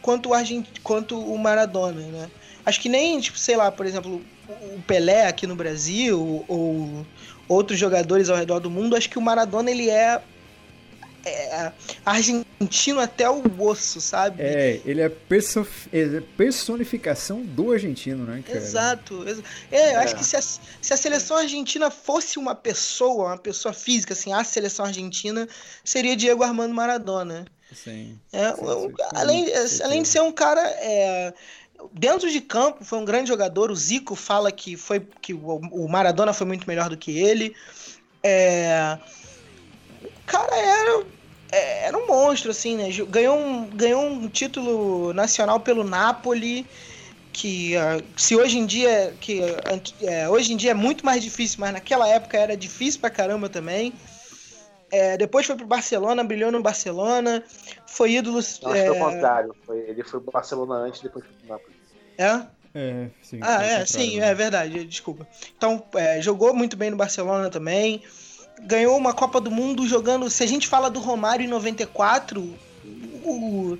[0.00, 0.66] quanto o, Argent...
[0.82, 2.30] quanto o Maradona, né?
[2.64, 4.22] Acho que nem, tipo, sei lá, por exemplo,
[4.76, 7.06] o Pelé aqui no Brasil ou
[7.48, 10.20] outros jogadores ao redor do mundo, acho que o Maradona ele é
[11.24, 11.72] é,
[12.04, 14.42] argentino até o osso, sabe?
[14.42, 18.58] É, ele é, é personificação do argentino, né, cara?
[18.58, 19.24] Exato.
[19.70, 23.72] É, eu acho que se a, se a seleção argentina fosse uma pessoa, uma pessoa
[23.72, 25.48] física, assim, a seleção argentina
[25.84, 27.46] seria Diego Armando Maradona.
[27.72, 28.18] Sim.
[28.32, 28.94] É, sim, sim.
[29.14, 29.46] Além,
[29.84, 30.62] além de ser um cara.
[31.82, 33.70] É, dentro de campo, foi um grande jogador.
[33.70, 37.54] O Zico fala que, foi, que o Maradona foi muito melhor do que ele.
[38.22, 38.98] É,
[40.32, 41.04] cara era,
[41.52, 42.88] é, era um monstro, assim, né?
[43.08, 46.66] Ganhou um, ganhou um título nacional pelo Napoli,
[47.32, 51.58] que uh, se hoje em dia que uh, hoje em dia é muito mais difícil,
[51.60, 53.92] mas naquela época era difícil pra caramba também.
[54.90, 57.42] É, depois foi pro Barcelona, brilhou no Barcelona,
[57.86, 58.40] foi ídolo.
[58.62, 58.86] Não, é...
[58.86, 61.71] foi o contrário, foi, ele foi pro Barcelona antes, depois foi pro Napoli.
[62.18, 62.40] É?
[62.74, 63.38] É, sim.
[63.42, 65.26] Ah, é, sim, é verdade, desculpa.
[65.56, 68.02] Então, é, jogou muito bem no Barcelona também
[68.60, 70.28] ganhou uma Copa do Mundo jogando.
[70.30, 72.40] Se a gente fala do Romário em 94,
[73.24, 73.78] o,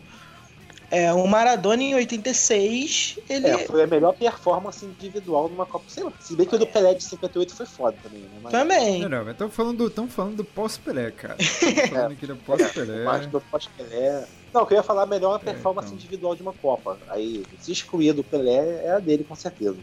[0.91, 3.49] é, o Maradona em 86, ele.
[3.49, 5.85] É, foi a melhor performance individual numa Copa.
[5.89, 8.29] Sei lá, se bem que o do Pelé de 58 foi foda também, né?
[8.43, 8.53] Mas...
[8.53, 9.01] Também.
[9.01, 11.37] Não, não, mas estamos falando, do, falando do pós-Pelé, cara.
[11.41, 13.05] Estamos falando aqui do pós-Pelé.
[13.05, 14.27] É, do pós-Pelé.
[14.53, 15.99] Não, eu queria falar a melhor performance é, então.
[15.99, 16.99] individual de uma Copa.
[17.09, 19.79] Aí, se excluir do Pelé, é a dele, com certeza.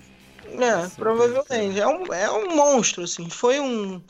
[0.45, 1.80] É, provavelmente.
[1.80, 3.30] É um, é um monstro, assim.
[3.30, 4.01] Foi um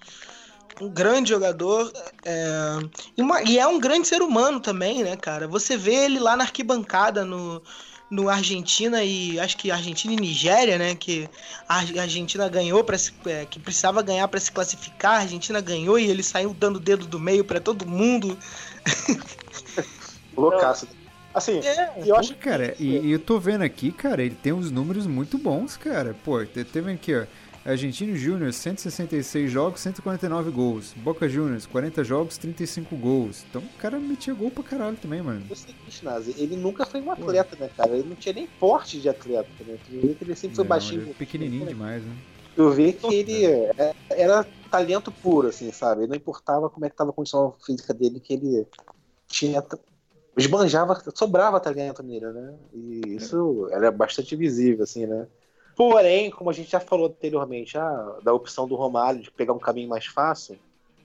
[0.82, 1.92] um grande jogador
[2.24, 2.80] é,
[3.18, 5.48] e, uma, e, é um grande ser humano também, né, cara?
[5.48, 7.62] Você vê ele lá na arquibancada no,
[8.10, 10.96] no Argentina e acho que Argentina e Nigéria, né?
[10.96, 11.30] Que
[11.68, 15.18] a Argentina ganhou para é, que precisava ganhar para se classificar.
[15.18, 18.38] A Argentina ganhou e ele saiu dando dedo do meio para todo mundo.
[20.40, 20.88] Loucaço.
[21.34, 22.84] Assim, é, eu acho Pô, cara, que...
[22.84, 26.16] e, e, eu tô vendo aqui, cara, ele tem uns números muito bons, cara.
[26.26, 27.26] Pô, teve aqui, ó.
[27.66, 30.94] Argentino Júnior, 166 jogos, 149 gols.
[30.98, 33.46] Boca Juniors, 40 jogos, 35 gols.
[33.50, 35.44] Então o cara metia gol pra caralho também, mano.
[35.46, 37.92] Que ele nunca foi um atleta, né, cara?
[37.92, 39.78] Ele não tinha nem porte de atleta, né?
[39.92, 41.14] Ele sempre foi não, baixinho.
[41.14, 42.16] pequenininho demais, né?
[42.56, 46.08] Eu vi que ele é, era talento puro, assim, sabe?
[46.08, 48.66] Não importava como é que tava a condição física dele, que ele
[49.28, 49.64] tinha
[50.40, 52.54] esbanjava, sobrava talento nele, né?
[52.74, 55.28] E isso era bastante visível, assim, né?
[55.76, 59.60] Porém, como a gente já falou anteriormente, ah, da opção do Romário de pegar um
[59.60, 60.58] caminho mais fácil,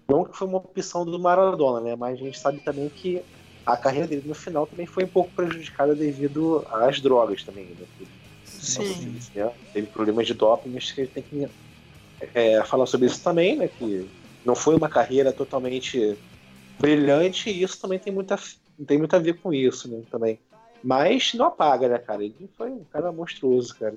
[0.09, 1.97] não que foi uma opção do Maradona, né?
[1.97, 3.23] Mas a gente sabe também que
[3.65, 7.67] a carreira dele no final também foi um pouco prejudicada devido às drogas também.
[7.67, 8.07] Né?
[8.45, 9.17] Sim.
[9.73, 11.49] Teve problemas de doping, acho que a gente tem que
[12.35, 13.69] é, falar sobre isso também, né?
[13.69, 14.09] Que
[14.45, 16.17] não foi uma carreira totalmente
[16.79, 18.37] brilhante e isso também tem, muita,
[18.87, 20.03] tem muito a ver com isso, né?
[20.11, 20.39] Também.
[20.83, 22.23] Mas não apaga, né, cara?
[22.23, 23.95] Ele foi um cara monstruoso, cara.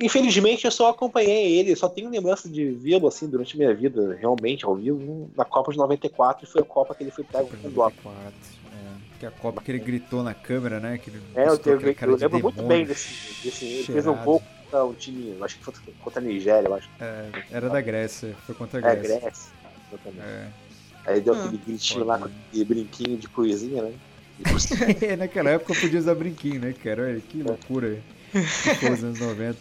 [0.00, 4.64] Infelizmente eu só acompanhei ele, só tenho lembrança de vê-lo assim durante minha vida, realmente,
[4.64, 7.68] ao vivo, na Copa de 94, e foi a Copa que ele foi pego com
[7.68, 7.96] o bloco.
[8.06, 10.98] É, que é a Copa que ele gritou na câmera, né?
[10.98, 13.42] Que ele é, eu, tenho, eu lembro muito bem desse.
[13.42, 16.74] desse ele fez um pouco contra um time, acho que foi contra a Nigéria, eu
[16.74, 16.90] acho.
[17.00, 19.14] É, era da Grécia, foi contra a é, Grécia.
[19.14, 19.52] É, Grécia,
[19.90, 20.26] exatamente.
[20.26, 20.63] É.
[21.06, 21.66] Aí deu aquele ah.
[21.66, 23.94] gritinho lá com aquele brinquinho de coisinha, né?
[25.18, 27.04] Naquela época podia usar brinquinho, né, cara?
[27.04, 28.00] Olha que loucura.
[28.34, 29.58] Nos anos 90.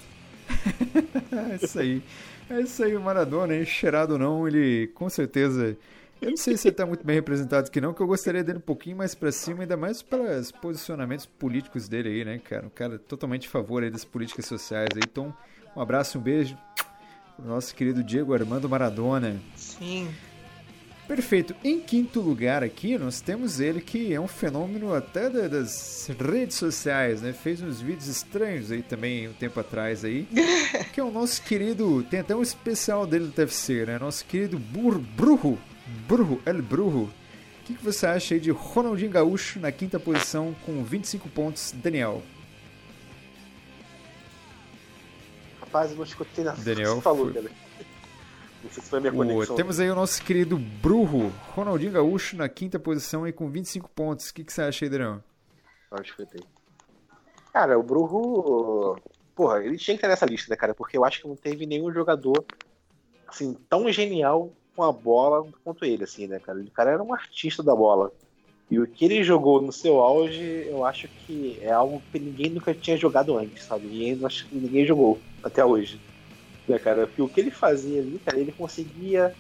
[1.52, 2.02] é isso aí.
[2.50, 3.66] É isso aí, o Maradona, hein?
[3.66, 5.78] Cheirado ou não, ele com certeza.
[6.22, 8.58] Eu não sei se ele tá muito bem representado aqui não, que eu gostaria dele
[8.58, 12.66] um pouquinho mais para cima, ainda mais pelos posicionamentos políticos dele aí, né, cara?
[12.66, 15.02] Um cara totalmente a favor aí das políticas sociais aí.
[15.06, 15.36] Então,
[15.76, 16.58] um abraço, um beijo
[17.36, 19.36] pro nosso querido Diego Armando Maradona.
[19.56, 20.08] Sim.
[21.16, 21.55] Perfeito.
[21.64, 27.22] Em quinto lugar aqui, nós temos ele que é um fenômeno até das redes sociais,
[27.22, 27.32] né?
[27.32, 30.28] Fez uns vídeos estranhos aí também um tempo atrás aí.
[30.91, 33.99] que é o nosso querido, tem até um especial dele no TFC, né?
[33.99, 35.59] Nosso querido Bur, Brujo,
[36.07, 37.03] Brujo, El Brujo.
[37.03, 37.11] O
[37.64, 42.24] que, que você acha aí de Ronaldinho Gaúcho na quinta posição com 25 pontos, Daniel?
[45.61, 47.62] Rapaz, eu não escutei nada Daniel, que você falou, foi...
[48.64, 49.55] Não sei se foi a minha conexão.
[49.55, 54.30] temos aí o nosso querido Brujo, Ronaldinho Gaúcho na quinta posição aí com 25 pontos.
[54.30, 54.91] O que, que você acha aí?
[55.91, 56.41] Acho que tem.
[57.51, 58.95] Cara, o Brujo.
[59.36, 60.74] Porra, ele tinha que estar nessa lista, né, cara?
[60.74, 62.45] Porque eu acho que não teve nenhum jogador
[63.28, 66.59] assim, tão genial com a bola quanto ele, assim, né, cara?
[66.59, 68.11] O cara era um artista da bola.
[68.70, 72.49] E o que ele jogou no seu auge, eu acho que é algo que ninguém
[72.49, 73.88] nunca tinha jogado antes, sabe?
[73.88, 75.99] E acho que ninguém jogou até hoje.
[76.68, 77.07] Né, cara?
[77.07, 79.34] Porque o que ele fazia ali, cara, ele conseguia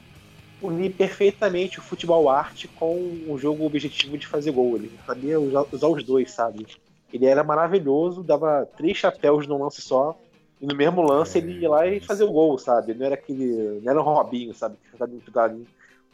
[0.61, 2.95] unir perfeitamente o futebol arte com
[3.27, 4.77] o jogo objetivo de fazer gol.
[4.77, 6.65] Ele sabia usar, os dois, sabe?
[7.11, 10.17] Ele era maravilhoso, dava três chapéus num lance só,
[10.61, 12.93] e no mesmo lance ele ia lá e fazia o gol, sabe?
[12.93, 13.81] Não era aquele.
[13.81, 14.77] Não era um Robinho, sabe?
[14.77, 15.59] Que ficava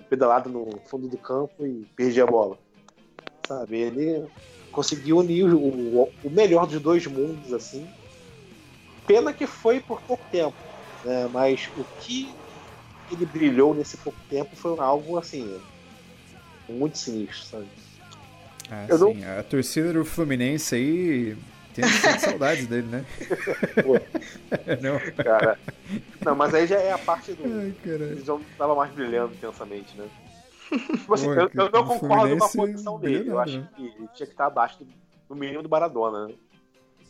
[0.10, 2.58] pedalado no fundo do campo e perdia a bola.
[3.48, 3.78] Sabe?
[3.78, 4.26] Ele
[4.72, 7.88] conseguiu unir o, o melhor dos dois mundos, assim.
[9.06, 10.69] Pena que foi por pouco tempo.
[11.04, 11.30] Né?
[11.32, 12.34] Mas o que
[13.12, 15.60] ele brilhou nesse pouco tempo foi algo assim.
[16.68, 17.68] Muito sinistro, sabe?
[18.70, 19.14] Ah, Eu sim.
[19.16, 19.40] Não...
[19.40, 21.38] A torcida do Fluminense aí
[21.74, 21.84] tem
[22.20, 23.06] saudades dele, né?
[24.82, 25.24] não.
[25.24, 25.60] Cara.
[26.24, 27.44] Não, mas aí já é a parte do.
[27.44, 30.08] Ai, Eles já tava mais brilhando intensamente, né?
[30.70, 33.30] Tipo assim, Pô, eu, eu, não concordo com a posição dele.
[33.30, 33.70] Eu acho né?
[33.76, 34.88] que ele tinha que estar abaixo do,
[35.28, 36.34] do mínimo do Maradona, né?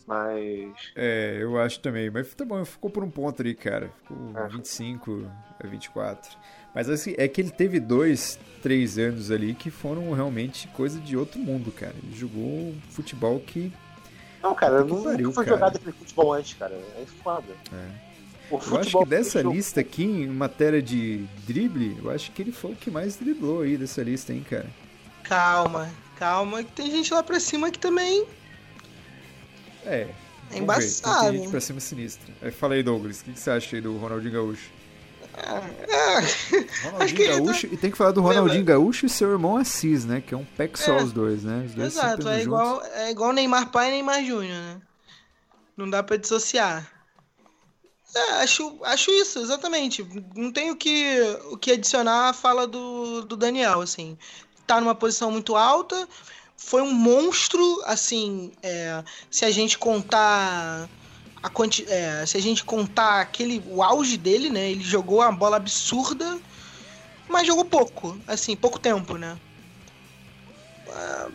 [0.09, 0.73] Mas.
[0.95, 2.09] É, eu acho também.
[2.09, 3.91] Mas tá bom, ficou por um ponto ali, cara.
[4.01, 4.47] Ficou é.
[4.47, 5.31] 25
[5.63, 6.35] a 24.
[6.73, 11.15] Mas assim, é que ele teve dois, três anos ali que foram realmente coisa de
[11.15, 11.93] outro mundo, cara.
[12.01, 13.71] Ele jogou futebol que.
[14.41, 15.57] Não, cara, não pariu, foi cara.
[15.57, 16.73] jogado aquele futebol antes, cara.
[16.73, 17.53] É foda.
[17.71, 18.51] É.
[18.51, 22.71] eu acho que dessa lista aqui, em matéria de drible, eu acho que ele foi
[22.71, 24.69] o que mais driblou aí dessa lista, hein, cara.
[25.21, 25.87] Calma,
[26.17, 28.25] calma, que tem gente lá pra cima que também
[29.85, 30.07] é.
[30.51, 31.31] É embaçado.
[31.31, 32.33] Tem gente pra cima sinistra.
[32.41, 34.69] Aí fala aí, Douglas, o que, que você acha aí do Ronaldinho Gaúcho?
[35.37, 37.73] É, Ronaldinho Gaúcho, tá...
[37.73, 40.21] e tem que falar do Ronaldinho Gaúcho e seu irmão Assis, né?
[40.25, 41.03] Que é um pack só é.
[41.03, 41.63] os dois, né?
[41.65, 44.81] Os dois Exato, é igual, é igual Neymar pai e Neymar Júnior, né?
[45.77, 46.91] Não dá pra dissociar.
[48.15, 50.05] É, acho, acho isso, exatamente.
[50.35, 51.19] Não tenho o que,
[51.51, 54.17] o que adicionar à fala do, do Daniel, assim.
[54.65, 56.07] Tá numa posição muito alta,
[56.59, 59.01] foi um monstro, assim, é,
[59.31, 60.87] se a gente contar
[61.41, 64.69] a quanti, é, se a gente contar aquele o auge dele, né?
[64.69, 66.37] Ele jogou uma bola absurda,
[67.29, 69.39] mas jogou pouco, assim, pouco tempo, né?
[70.85, 71.31] Uh,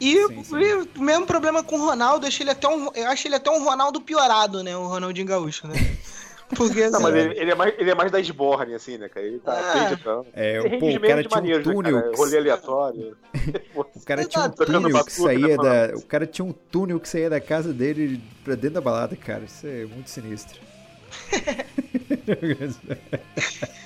[0.00, 0.56] e, sim, sim.
[0.56, 3.36] e, o mesmo problema com o Ronaldo, eu, achei ele até um, eu acho ele
[3.36, 4.76] até um Ronaldo piorado, né?
[4.76, 5.74] O Ronaldinho Gaúcho, né?
[6.56, 9.24] Porque, não, mas ele, ele, é mais, ele é mais da esborne, assim, né, cara?
[9.24, 9.84] Ele tá ah.
[9.84, 10.26] acreditando.
[10.34, 11.96] É, o, pô, o cara tinha maneiros, um túnel.
[11.96, 13.16] Né, Rolê aleatório.
[13.74, 15.96] o cara tinha um túnel que saía né, da.
[15.96, 19.44] O cara tinha um túnel que saía da casa dele pra dentro da balada, cara.
[19.44, 20.58] Isso é muito sinistro.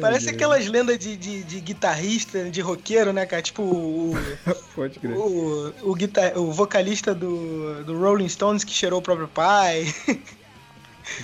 [0.00, 3.40] Parece aquelas lendas de, de, de, guitarrista, de roqueiro, né, cara?
[3.40, 4.12] Tipo o.
[4.74, 5.16] Pode crer.
[5.16, 9.86] O, o, guitar, o vocalista do, do Rolling Stones que cheirou o próprio pai.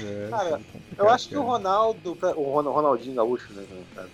[0.03, 0.61] É, cara,
[0.97, 3.65] eu acho que o Ronaldo, o Ronaldinho Gaúcho, né,
[3.95, 4.09] cara?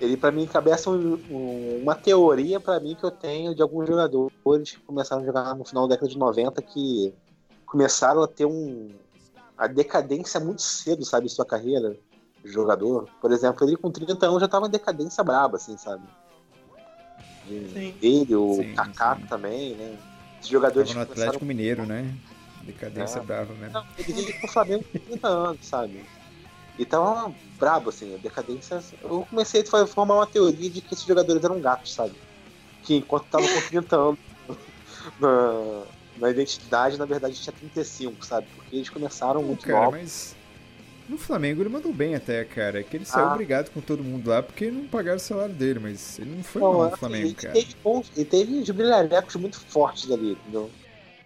[0.00, 3.86] Ele para mim cabeça um, um, uma teoria para mim que eu tenho de alguns
[3.86, 7.14] jogadores que começaram a jogar no final da década de 90 que
[7.64, 8.90] começaram a ter um
[9.56, 11.96] a decadência muito cedo, sabe, sua carreira
[12.44, 13.08] de jogador.
[13.20, 16.02] Por exemplo, ele com 30 anos já tava em decadência braba, assim, sabe?
[17.46, 17.94] Sim.
[18.02, 19.26] Ele, o sim, Kaká sim.
[19.26, 19.96] também, né?
[20.40, 21.46] Os jogadores tava no Atlético começaram...
[21.46, 22.12] Mineiro, né?
[22.62, 23.22] Decadência é.
[23.22, 23.72] brava mesmo.
[23.72, 26.04] Não, ele veio pro Flamengo com 30 anos, sabe?
[26.78, 28.82] E tava brabo, assim, a decadência.
[29.02, 32.14] Eu comecei a formar uma teoria de que esses jogadores eram gatos, sabe?
[32.82, 34.18] Que enquanto tava com 30 anos
[35.20, 35.82] na,
[36.16, 38.46] na identidade, na verdade tinha 35, sabe?
[38.56, 40.00] Porque eles começaram muito cara, novos.
[40.00, 40.36] mas
[41.08, 42.80] no Flamengo ele mandou bem até, cara.
[42.80, 43.34] É que ele saiu ah.
[43.34, 46.62] brigado com todo mundo lá porque não pagaram o salário dele, mas ele não foi
[46.62, 47.54] não, mal no Flamengo, ele cara.
[47.54, 50.70] Teve bons, ele teve os brilharecos muito fortes ali, entendeu?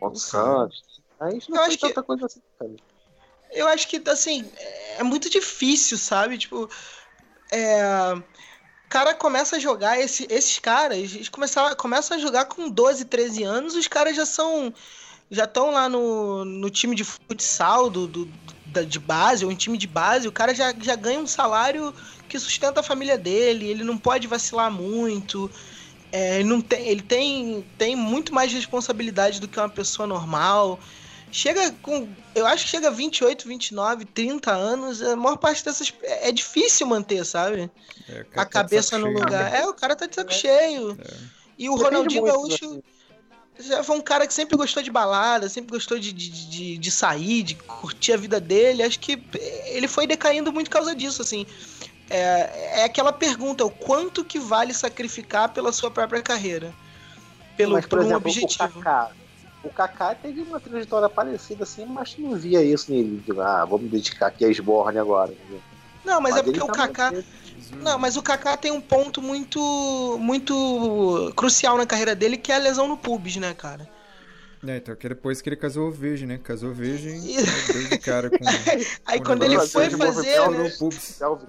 [0.00, 2.06] Contra o Santos, Aí não eu acho tanta que...
[2.06, 2.72] coisa assim, cara.
[3.52, 4.50] Eu acho que, assim,
[4.98, 6.36] é muito difícil, sabe?
[6.38, 6.68] Tipo,
[7.50, 8.14] é...
[8.86, 13.06] O cara começa a jogar, esse, esses caras, eles começam, começam a jogar com 12,
[13.06, 14.72] 13 anos, os caras já são.
[15.28, 18.30] Já estão lá no, no time de futsal do, do,
[18.66, 21.92] da, de base, ou em time de base, o cara já, já ganha um salário
[22.28, 25.50] que sustenta a família dele, ele não pode vacilar muito.
[26.12, 30.78] É, ele não tem, ele tem, tem muito mais responsabilidade do que uma pessoa normal.
[31.36, 32.08] Chega com.
[32.34, 35.92] Eu acho que chega a 28, 29, 30 anos, a maior parte dessas.
[36.02, 37.70] É, é difícil manter, sabe?
[38.08, 39.50] É, a tá cabeça no cheio, lugar.
[39.50, 39.60] Né?
[39.60, 40.34] É, o cara tá de saco é.
[40.34, 40.98] cheio.
[40.98, 41.14] É.
[41.58, 42.82] E o Ronaldinho Gaúcho
[43.58, 46.90] já foi um cara que sempre gostou de balada, sempre gostou de, de, de, de,
[46.90, 48.82] sair, de curtir a vida dele.
[48.82, 49.22] Acho que
[49.66, 51.44] ele foi decaindo muito por causa disso, assim.
[52.08, 56.72] É, é aquela pergunta, o quanto que vale sacrificar pela sua própria carreira?
[57.58, 58.64] Pelo, Mas, por, por exemplo, um objetivo.
[58.64, 59.10] O Kaká,
[59.66, 63.22] o Kaká teve uma trajetória parecida assim, mas não via isso nele.
[63.26, 65.32] De, ah, vou me dedicar aqui a Sborne agora.
[65.32, 65.60] Entendeu?
[66.04, 67.12] Não, mas, mas é porque o Kaká.
[67.82, 72.54] Não, mas o Kaká tem um ponto muito muito crucial na carreira dele, que é
[72.54, 73.88] a lesão no pubis, né, cara?
[74.66, 76.38] É, então que depois que ele casou virgem, né?
[76.42, 78.36] Casou virgem, E- aí deu de cara com.
[79.06, 80.48] Aí com quando ele foi fazer.
[80.50, 80.70] né?
[81.18, 81.46] Calvin.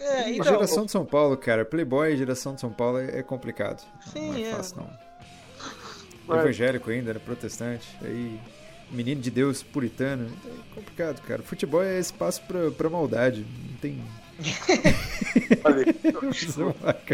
[0.00, 1.64] É, então, geração de São Paulo, cara.
[1.64, 3.82] Playboy, geração de São Paulo é é complicado.
[4.06, 4.50] Não, Sim, não é é.
[4.56, 4.90] fácil, não.
[6.34, 7.88] Mas- Evangélico ainda, era protestante.
[8.02, 8.38] Aí,
[8.90, 10.30] menino de Deus, puritano.
[10.46, 11.42] É complicado, cara.
[11.42, 13.44] Futebol é espaço pra, pra maldade.
[13.70, 14.00] Não tem.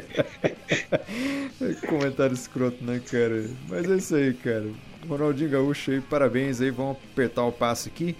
[1.88, 3.44] Comentário escroto, né, cara?
[3.68, 4.66] Mas é isso aí, cara.
[5.08, 6.70] Ronaldinho Gaúcho aí, parabéns aí.
[6.70, 8.16] Vamos apertar o passo aqui.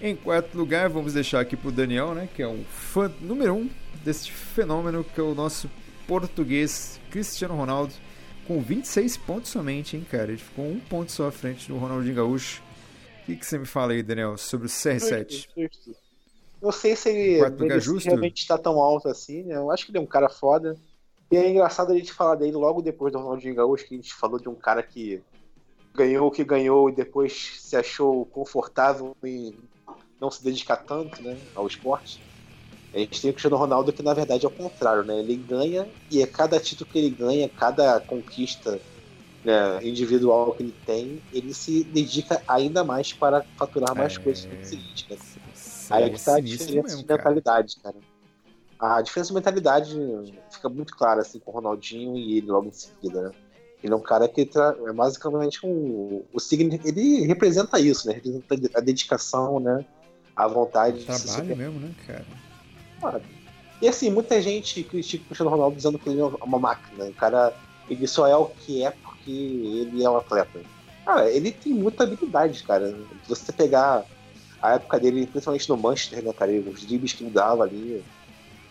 [0.00, 2.28] Em quarto lugar, vamos deixar aqui pro Daniel, né?
[2.34, 3.70] Que é um fã número um
[4.04, 5.70] deste fenômeno, que é o nosso
[6.08, 7.92] português Cristiano Ronaldo.
[8.52, 10.24] Com 26 pontos somente, hein, cara?
[10.24, 12.62] Ele ficou um ponto só à frente do Ronaldinho Gaúcho.
[13.22, 15.48] O que, que você me fala aí, Daniel, sobre o CR7?
[15.56, 15.96] Justo.
[16.60, 18.06] Não sei se ele justo?
[18.08, 19.56] realmente está tão alto assim, né?
[19.56, 20.76] Eu acho que ele é um cara foda.
[21.30, 24.12] E é engraçado a gente falar dele logo depois do Ronaldinho Gaúcho, que a gente
[24.12, 25.22] falou de um cara que
[25.94, 29.54] ganhou o que ganhou e depois se achou confortável em
[30.20, 32.22] não se dedicar tanto né, ao esporte.
[32.94, 35.18] A gente tem o Cristiano Ronaldo que na verdade é o contrário, né?
[35.18, 38.78] Ele ganha e é cada título que ele ganha, cada conquista
[39.44, 44.18] né, individual que ele tem, ele se dedica ainda mais para faturar mais É.
[44.20, 45.16] coisas no seguinte, né?
[45.90, 47.18] Aí é que tá a diferença mesmo, de cara.
[47.18, 47.96] mentalidade, cara.
[48.78, 49.96] A diferença de mentalidade
[50.50, 53.32] fica muito clara assim com o Ronaldinho e ele logo em seguida, né?
[53.82, 58.14] Ele é um cara que tra- é basicamente um, o signo, ele representa isso, né?
[58.14, 59.84] Representa a dedicação, né?
[60.36, 62.24] A vontade de se Trabalho mesmo, né, cara?
[63.80, 67.04] E assim, muita gente critica o Cristiano Ronaldo dizendo que ele é uma máquina.
[67.06, 67.52] O cara,
[67.90, 70.60] ele só é o que é porque ele é um atleta.
[71.04, 72.90] Cara, ele tem muita habilidade, cara.
[72.90, 74.04] Se você pegar
[74.60, 76.52] a época dele, principalmente no Manchester, né, cara?
[76.52, 78.00] Os dribles que ele dava ali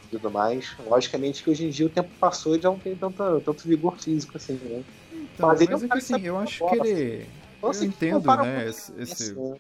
[0.06, 0.74] e tudo mais.
[0.88, 3.98] Logicamente que hoje em dia o tempo passou e já não tem tanta, tanto vigor
[3.98, 4.82] físico assim, né?
[5.12, 7.14] Então, Mas mas, ele é um é assim, eu acho bola, que ele.
[7.24, 7.30] Então,
[7.64, 9.58] Eu assim, entendo, né, esse- esse- né?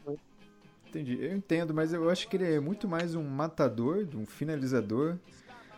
[0.92, 5.16] Entendi, eu entendo, mas eu acho que ele é muito mais um matador, um finalizador,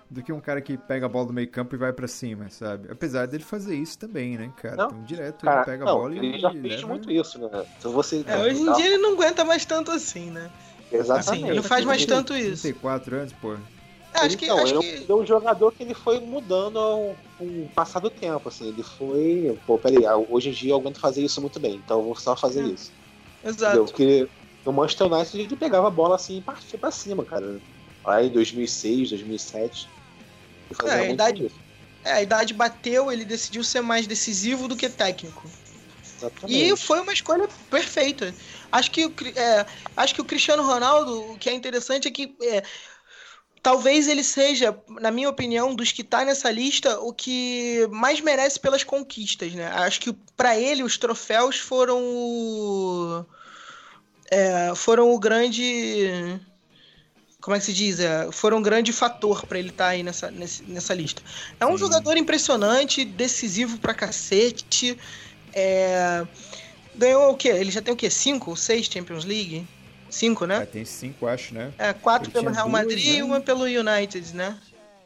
[0.09, 2.49] do que um cara que pega a bola do meio campo e vai pra cima,
[2.49, 2.91] sabe?
[2.91, 4.75] Apesar dele fazer isso também, né, cara?
[4.75, 6.87] Não, então, direto Cara, ele pega a não, bola ele e já e fez leva...
[6.87, 7.65] muito isso, né?
[7.79, 10.49] Se você é, hoje em dia ele não aguenta mais tanto assim, né?
[10.91, 11.29] Exatamente.
[11.29, 12.63] Assim, ele não faz mais tanto isso.
[12.63, 13.55] 34 anos, pô.
[14.15, 17.15] Acho que, então, acho ele, que ele é um jogador que ele foi mudando ao,
[17.37, 20.99] com o passar do tempo, assim, ele foi, pô, peraí, hoje em dia eu aguento
[20.99, 22.67] fazer isso muito bem, então eu vou só fazer É.
[22.67, 22.91] isso.
[23.43, 23.55] Entendeu?
[23.55, 23.85] Exato.
[23.85, 24.29] Porque
[24.65, 27.59] no Manchester United ele pegava a bola assim e partia pra cima, cara.
[28.03, 29.89] Lá em 2006, 2007.
[30.69, 31.51] Ele fazia É, a idade-.
[32.03, 35.49] É, a idade bateu, ele decidiu ser mais decisivo do que técnico.
[36.17, 36.71] Exatamente.
[36.71, 38.33] E foi uma escolha perfeita.
[38.71, 39.03] Acho que,
[39.35, 42.63] é, acho que o Cristiano Ronaldo, o que é interessante é que é,
[43.61, 48.59] talvez ele seja, na minha opinião, dos que tá nessa lista, o que mais merece
[48.59, 49.67] pelas conquistas, né?
[49.67, 53.25] Acho que para ele os troféus foram o,
[54.33, 56.39] é, foram o grande
[57.43, 57.99] como é que se diz?
[57.99, 61.21] É, foram um grande fator para ele estar aí nessa, nesse- nessa lista.
[61.59, 61.79] É um Sim.
[61.79, 64.97] jogador impressionante, decisivo pra cacete.
[65.53, 66.25] É,
[66.95, 67.49] ganhou o quê?
[67.49, 68.09] Ele já tem o quê?
[68.09, 69.67] Cinco ou seis Champions League?
[70.09, 70.65] Cinco, né?
[70.65, 71.73] tem cinco, acho, né?
[71.77, 73.13] É, quatro ele pelo Real Madrid né?
[73.15, 74.57] e uma pelo United, né?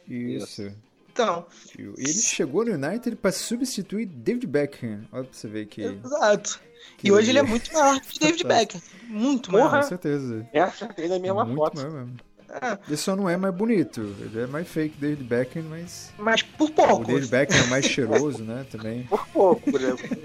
[0.07, 0.71] Isso.
[1.11, 5.07] Então, ele chegou no United pra substituir David Beckham.
[5.11, 5.81] Olha pra você ver que.
[5.81, 6.61] exato.
[6.97, 8.43] Que E hoje ele é muito maior que o David.
[8.43, 8.81] Beckham.
[9.07, 9.63] Muito Porra.
[9.69, 9.81] maior.
[9.83, 10.45] Com certeza.
[10.53, 11.75] Essa ele é a mesma muito foto.
[11.77, 12.15] maior mesmo.
[12.49, 14.15] É, Ele só não é mais bonito.
[14.21, 16.11] Ele é mais fake David Beckham, mas.
[16.17, 17.05] mas por O pouco.
[17.05, 18.65] David Beckham é mais cheiroso, né?
[18.71, 19.03] Também.
[19.03, 20.17] Por pouco, por exemplo.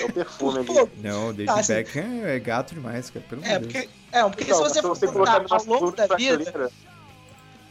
[0.00, 0.90] É o perfume Por ali.
[1.02, 3.24] Não, o David Tá, assim- Beckham é gato demais, cara.
[3.28, 3.72] Pelo É, de Deus.
[3.72, 6.70] porque, é, porque Então, se você for contar ao longo da vida, prateleira,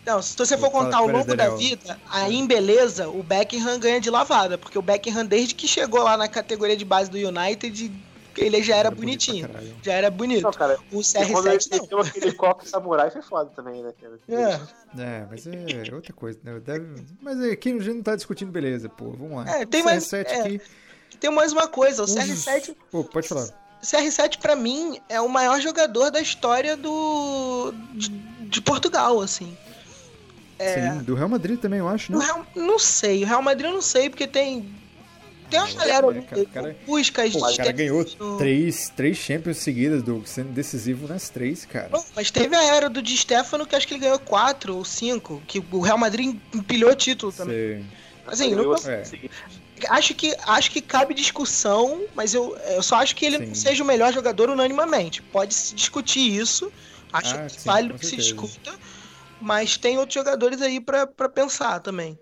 [0.06, 4.00] Não, se você for contar ao longo da vida, aí em beleza, o Beckham ganha
[4.00, 4.58] de lavada.
[4.58, 7.92] Porque o Beckham, desde que chegou lá na categoria de base do United,
[8.38, 9.50] ele já era bonito bonitinho.
[9.82, 10.44] Já era bonito.
[10.44, 12.00] Não, cara, O e quando CR7 ele não.
[12.00, 14.20] aquele coque samurai foi foda também, né, cara?
[14.30, 15.02] É.
[15.02, 16.60] É, mas é outra coisa, né?
[16.60, 17.04] Deve...
[17.22, 19.12] Mas aqui a gente não tá discutindo beleza, pô.
[19.12, 19.60] Vamos lá.
[19.60, 20.62] É, tem O mais- CR7 é, aqui.
[21.20, 23.48] Tem mais uma coisa, o um dos- CR7, Pô, pode falar.
[23.84, 29.56] CR7 pra mim é o maior jogador da história do de, de Portugal, assim.
[30.60, 32.24] É, Sim, do Real Madrid também, eu acho, né?
[32.26, 34.74] Real, não sei, o Real Madrid eu não sei, porque tem
[35.50, 38.06] tem uma galera, cara, o cara- Pô, cara ganhou
[38.38, 41.90] três, três Champions seguidas, do sendo decisivo nas três, cara.
[41.90, 44.84] Bom, Mas teve a era do Di Stefano que acho que ele ganhou quatro ou
[44.86, 47.56] cinco, que o Real Madrid empilhou título também.
[48.26, 48.44] Você...
[48.44, 49.04] Assim, Eu- não- É.
[49.90, 53.54] acho que acho que cabe discussão, mas eu, eu só acho que ele Sim.
[53.54, 55.22] seja o melhor jogador unanimamente.
[55.22, 56.72] Pode se discutir isso,
[57.14, 58.74] acho Ah, que sim, vale que se discuta,
[59.40, 62.20] mas tem outros jogadores aí pra pensar também.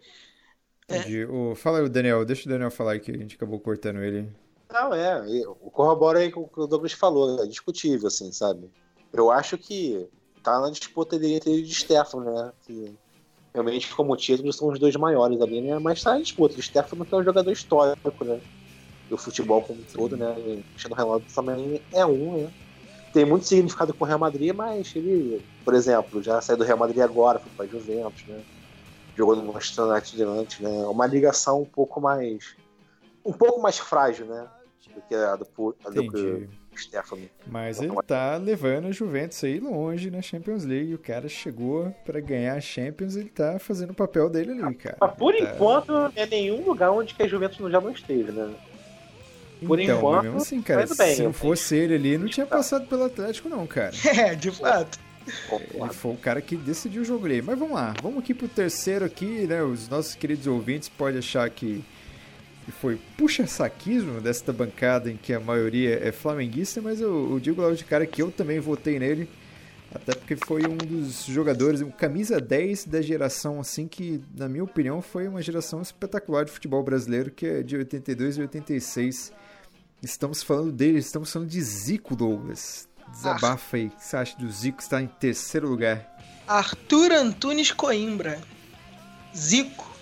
[0.87, 0.97] É.
[0.97, 1.25] Entendi.
[1.25, 4.29] Ô, fala aí o Daniel, deixa o Daniel falar que a gente acabou cortando ele.
[4.71, 8.69] Não, é, eu corroboro aí com o que o Douglas falou, é discutível, assim, sabe?
[9.13, 10.07] Eu acho que
[10.43, 12.51] tá na disputa dele entre ele de Stefano, né?
[12.65, 12.93] Que
[13.53, 15.79] realmente, como título, são os dois maiores ali, né?
[15.79, 16.59] Mas tá na disputa.
[16.59, 18.39] O Stefano que é um jogador histórico, né?
[19.09, 20.29] Do futebol como um todo, né?
[20.31, 22.51] O Cristiano Ronaldo também é um, né?
[23.13, 26.77] Tem muito significado com o Real Madrid, mas ele, por exemplo, já saiu do Real
[26.77, 28.41] Madrid agora, foi para Juventus, né?
[29.15, 30.69] Jogou no Manchester United antes, né?
[30.87, 32.55] Uma ligação um pouco mais
[33.23, 34.47] um pouco mais frágil, né?
[34.93, 37.27] Do que a do, a do que o Stefano.
[37.47, 40.93] Mas ele tá levando a Juventus aí longe na Champions League.
[40.93, 44.97] O cara chegou para ganhar a Champions, ele tá fazendo o papel dele ali, cara.
[45.01, 45.39] Mas por tá...
[45.39, 48.53] enquanto, é nenhum lugar onde que a Juventus já não esteve, né?
[49.65, 52.87] Por então, enquanto, mesmo assim, cara, bem, se não fosse ele ali, não tinha passado
[52.87, 53.93] pelo Atlético, não, cara.
[54.05, 54.99] É, de fato.
[55.73, 57.41] Ele foi o cara que decidiu o jogo ali.
[57.41, 59.63] Mas vamos lá, vamos aqui pro terceiro aqui, né?
[59.63, 61.83] Os nossos queridos ouvintes podem achar que
[62.79, 67.75] foi puxa-saquismo desta bancada em que a maioria é flamenguista, mas eu, eu digo logo
[67.75, 69.29] de cara que eu também votei nele,
[69.93, 74.63] até porque foi um dos jogadores, um camisa 10 da geração assim que, na minha
[74.63, 79.31] opinião, foi uma geração espetacular de futebol brasileiro, que é de 82 e 86.
[80.01, 82.87] Estamos falando dele, estamos falando de Zico Douglas.
[83.09, 86.05] Desabafa aí, o que você acha do Zico estar em terceiro lugar?
[86.47, 88.41] Arthur Antunes Coimbra.
[89.35, 89.95] Zico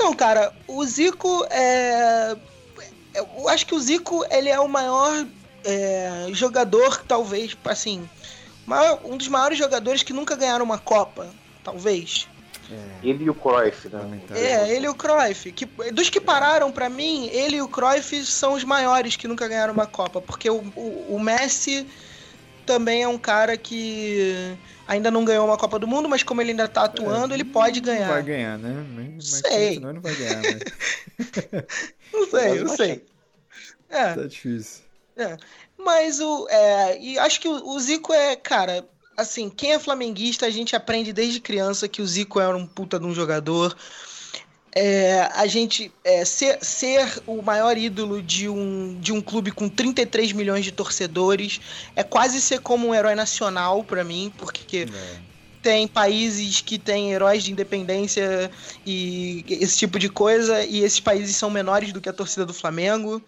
[0.00, 2.34] então, cara, o Zico é.
[3.12, 5.26] Eu acho que o Zico ele é o maior
[5.62, 8.08] é, jogador, talvez, assim.
[9.04, 11.28] Um dos maiores jogadores que nunca ganharam uma Copa,
[11.62, 12.26] talvez.
[12.70, 13.06] É.
[13.06, 14.20] Ele e o Cruyff, né?
[14.34, 15.50] É, ele e o Cruyff.
[15.52, 19.48] Que, dos que pararam, para mim, ele e o Cruyff são os maiores que nunca
[19.48, 20.20] ganharam uma Copa.
[20.20, 21.86] Porque o, o, o Messi
[22.64, 24.56] também é um cara que
[24.86, 27.44] ainda não ganhou uma Copa do Mundo, mas como ele ainda tá atuando, é, ele
[27.44, 28.08] pode ganhar.
[28.08, 28.86] Vai ganhar, né?
[29.14, 29.80] Mas sei.
[29.80, 30.58] Não, não vai ganhar, né?
[32.12, 33.04] não sei, não sei.
[33.88, 34.14] É.
[34.14, 34.84] Tá difícil.
[35.16, 35.36] É.
[35.76, 36.46] Mas o.
[36.48, 38.86] É, e acho que o, o Zico é, cara,
[39.16, 42.98] assim, quem é flamenguista, a gente aprende desde criança que o Zico era um puta
[42.98, 43.76] de um jogador
[44.72, 49.68] é, a gente é, ser, ser o maior ídolo de um, de um clube com
[49.68, 51.60] 33 milhões de torcedores
[51.96, 55.18] é quase ser como um herói nacional para mim, porque é.
[55.60, 58.50] tem países que têm heróis de independência
[58.86, 62.54] e esse tipo de coisa, e esses países são menores do que a torcida do
[62.54, 63.20] Flamengo,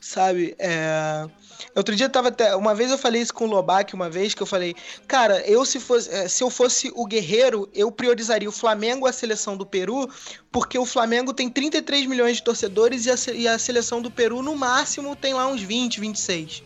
[0.00, 0.54] sabe?
[0.58, 1.28] É,
[1.74, 2.54] Outro dia eu tava até.
[2.56, 4.74] Uma vez eu falei isso com o Lobac, uma vez, que eu falei,
[5.06, 6.10] cara, eu se fosse.
[6.10, 10.08] Eh, se eu fosse o guerreiro, eu priorizaria o Flamengo a seleção do Peru,
[10.50, 14.42] porque o Flamengo tem 33 milhões de torcedores e a, e a seleção do Peru,
[14.42, 16.62] no máximo, tem lá uns 20, 26.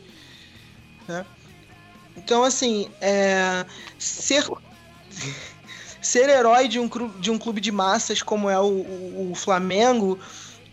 [1.08, 1.26] Né?
[2.16, 3.64] Então, assim, é,
[3.98, 4.44] ser.
[6.00, 6.88] ser herói de um,
[7.18, 10.16] de um clube de massas como é o, o, o Flamengo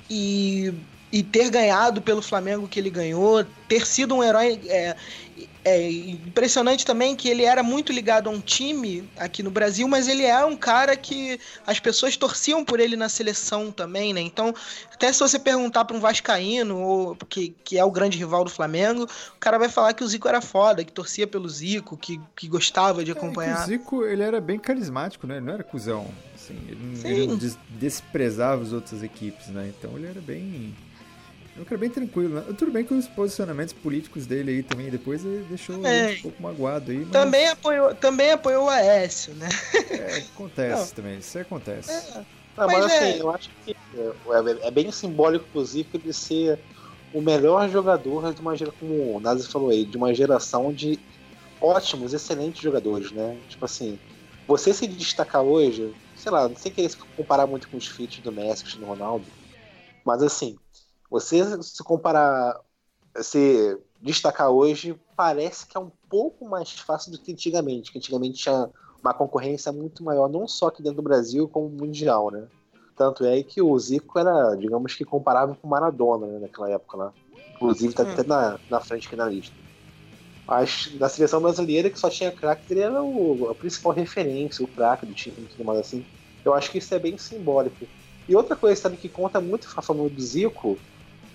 [0.07, 0.71] e
[1.13, 4.59] e ter ganhado pelo Flamengo que ele ganhou, ter sido um herói.
[4.65, 4.95] É,
[5.65, 10.07] é impressionante também que ele era muito ligado a um time aqui no Brasil, mas
[10.07, 14.21] ele é um cara que as pessoas torciam por ele na seleção também, né?
[14.21, 14.53] Então,
[14.91, 18.49] até se você perguntar para um vascaíno, ou que, que é o grande rival do
[18.49, 22.19] Flamengo, o cara vai falar que o Zico era foda, que torcia pelo Zico, que,
[22.35, 23.61] que gostava de é, acompanhar.
[23.61, 25.37] É, o Zico, ele era bem carismático, né?
[25.37, 27.39] Ele não era cuzão, assim, ele, ele não
[27.69, 29.71] desprezava as outras equipes, né?
[29.77, 30.75] Então ele era bem
[31.55, 32.43] eu quero bem tranquilo, né?
[32.57, 36.91] Tudo bem que os posicionamentos políticos dele aí também depois deixou é, um pouco magoado
[36.91, 36.99] aí.
[36.99, 37.11] Mas...
[37.11, 39.49] Também, apoiou, também apoiou o Aécio, né?
[39.91, 40.95] É, acontece Não.
[40.95, 41.91] também, isso acontece.
[41.91, 42.25] É.
[42.57, 43.21] Não, mas, mas assim, é...
[43.21, 46.59] eu acho que é, é bem simbólico Zico de ser
[47.13, 50.99] o melhor jogador de uma geração, como o Nazi falou aí, de uma geração de
[51.61, 53.37] ótimos, excelentes jogadores, né?
[53.47, 53.99] Tipo assim,
[54.47, 58.19] você se destacar hoje, sei lá, não sei querer se comparar muito com os feats
[58.19, 59.25] do Messi, do Ronaldo,
[60.03, 60.57] mas assim,
[61.13, 62.59] você se comparar,
[63.21, 68.39] se destacar hoje, parece que é um pouco mais fácil do que antigamente, que antigamente
[68.39, 68.67] tinha
[68.99, 72.47] uma concorrência muito maior, não só aqui dentro do Brasil, como mundial, né?
[72.95, 76.97] Tanto é que o Zico era, digamos que, comparável com o Maradona né, naquela época
[76.97, 77.13] lá.
[77.55, 78.11] Inclusive, tá hum.
[78.11, 79.55] até na, na frente aqui na lista.
[80.47, 84.67] Mas da seleção brasileira, que só tinha craque, ele era o, a principal referência, o
[84.67, 86.03] craque do time e tudo mais assim.
[86.43, 87.85] Eu acho que isso é bem simbólico.
[88.27, 90.77] E outra coisa, sabe, que conta muito a favor do Zico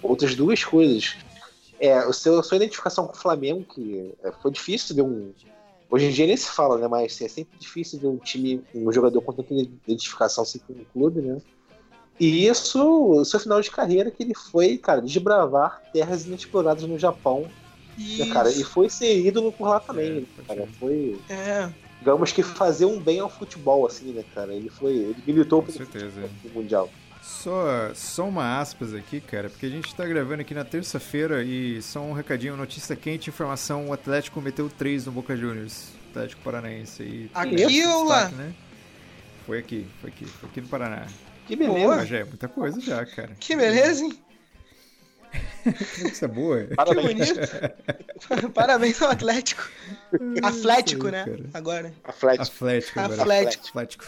[0.03, 1.17] outras duas coisas.
[1.81, 5.33] É, o seu, a sua identificação com o Flamengo, que é, foi difícil de um.
[5.91, 6.89] Hoje em dia nem se fala, né?
[6.89, 10.85] Mas é sempre difícil de um time, um jogador com tanta identificação assim com o
[10.93, 11.41] clube, né?
[12.21, 16.99] E isso, o seu final de carreira, que ele foi, cara, desbravar terras inexploradas no
[16.99, 17.49] Japão.
[17.97, 20.69] Né, cara, e foi ser ídolo por lá também, é, cara.
[20.79, 21.19] Foi.
[21.29, 21.69] É.
[21.99, 24.53] Digamos que fazer um bem ao futebol, assim, né, cara?
[24.53, 24.93] Ele foi.
[24.93, 25.79] Ele militou pelo
[26.55, 26.89] Mundial.
[27.29, 31.81] Só, só uma aspas aqui, cara, porque a gente tá gravando aqui na terça-feira e
[31.83, 35.91] só um recadinho, notícia quente, informação, o Atlético meteu 3 no Boca Juniors.
[36.11, 37.31] Atlético Paranaense aí.
[37.35, 38.31] Aqui ou lá?
[38.31, 38.55] Né?
[39.45, 41.07] Foi aqui, foi aqui, foi aqui no Paraná.
[41.47, 41.97] Que beleza.
[41.97, 43.37] Mas já é muita coisa já, cara.
[43.39, 44.19] Que beleza, hein?
[46.11, 46.65] Isso é boa.
[46.67, 47.05] Que Parabéns.
[47.05, 48.53] bonito.
[48.55, 49.71] Parabéns ao Atlético.
[50.43, 51.27] Atlético, né?
[51.53, 51.93] Agora.
[52.05, 52.43] Atlético.
[52.43, 53.23] Atlético agora.
[53.23, 53.69] Atlético.
[53.69, 54.07] Atlético.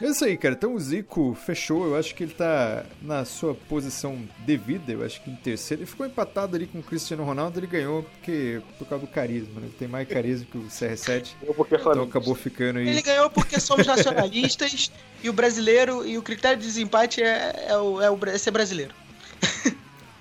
[0.00, 0.54] É isso aí, cara.
[0.54, 1.86] Então o Zico fechou.
[1.86, 4.92] Eu acho que ele tá na sua posição devida.
[4.92, 5.82] Eu acho que em terceiro.
[5.82, 7.58] Ele ficou empatado ali com o Cristiano Ronaldo.
[7.58, 9.66] Ele ganhou porque, por causa do carisma, né?
[9.66, 11.34] Ele tem mais carisma que o CR7.
[11.42, 12.88] Eu porque Então acabou ficando aí.
[12.88, 14.90] Ele ganhou porque somos nacionalistas
[15.22, 18.50] e o brasileiro e o critério de desempate é, é, o, é, o, é ser
[18.50, 18.94] brasileiro.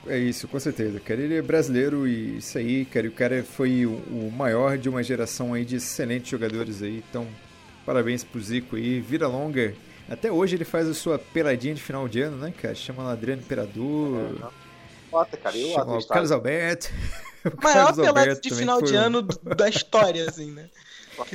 [0.09, 1.19] É isso, com certeza, cara.
[1.19, 3.05] Ele é brasileiro e isso aí, cara.
[3.05, 7.03] E o cara foi o, o maior de uma geração aí de excelentes jogadores aí.
[7.09, 7.27] Então,
[7.87, 8.99] parabéns pro Zico aí.
[8.99, 9.73] Vida longa.
[10.09, 12.75] Até hoje ele faz a sua peladinha de final de ano, né, cara?
[12.75, 14.51] Chama o Adriano Imperador.
[15.09, 15.57] Bota, cara.
[15.57, 16.07] Eu chama o.
[16.07, 16.89] Carlos Alberto.
[17.45, 20.69] O Maior Carlos pelado Alberto de final foi de ano da história, assim, né?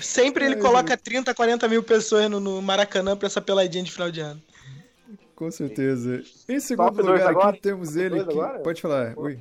[0.03, 4.11] Sempre ele coloca 30, 40 mil pessoas no, no Maracanã pra essa peladinha de final
[4.11, 4.42] de ano.
[5.34, 6.22] Com certeza.
[6.46, 7.48] Em segundo Top lugar agora?
[7.50, 8.62] aqui temos Top ele que...
[8.62, 9.14] Pode falar.
[9.16, 9.40] Oi.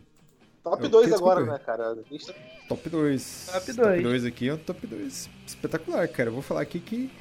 [0.63, 1.31] Top Eu- 2 desculpa.
[1.39, 1.97] agora, né, cara?
[2.11, 2.35] Lista-
[2.67, 3.47] Top 2.
[3.51, 4.03] Top Top dois.
[4.03, 6.29] 2 aqui é um top 2 espetacular, cara.
[6.29, 7.11] Eu vou falar aqui que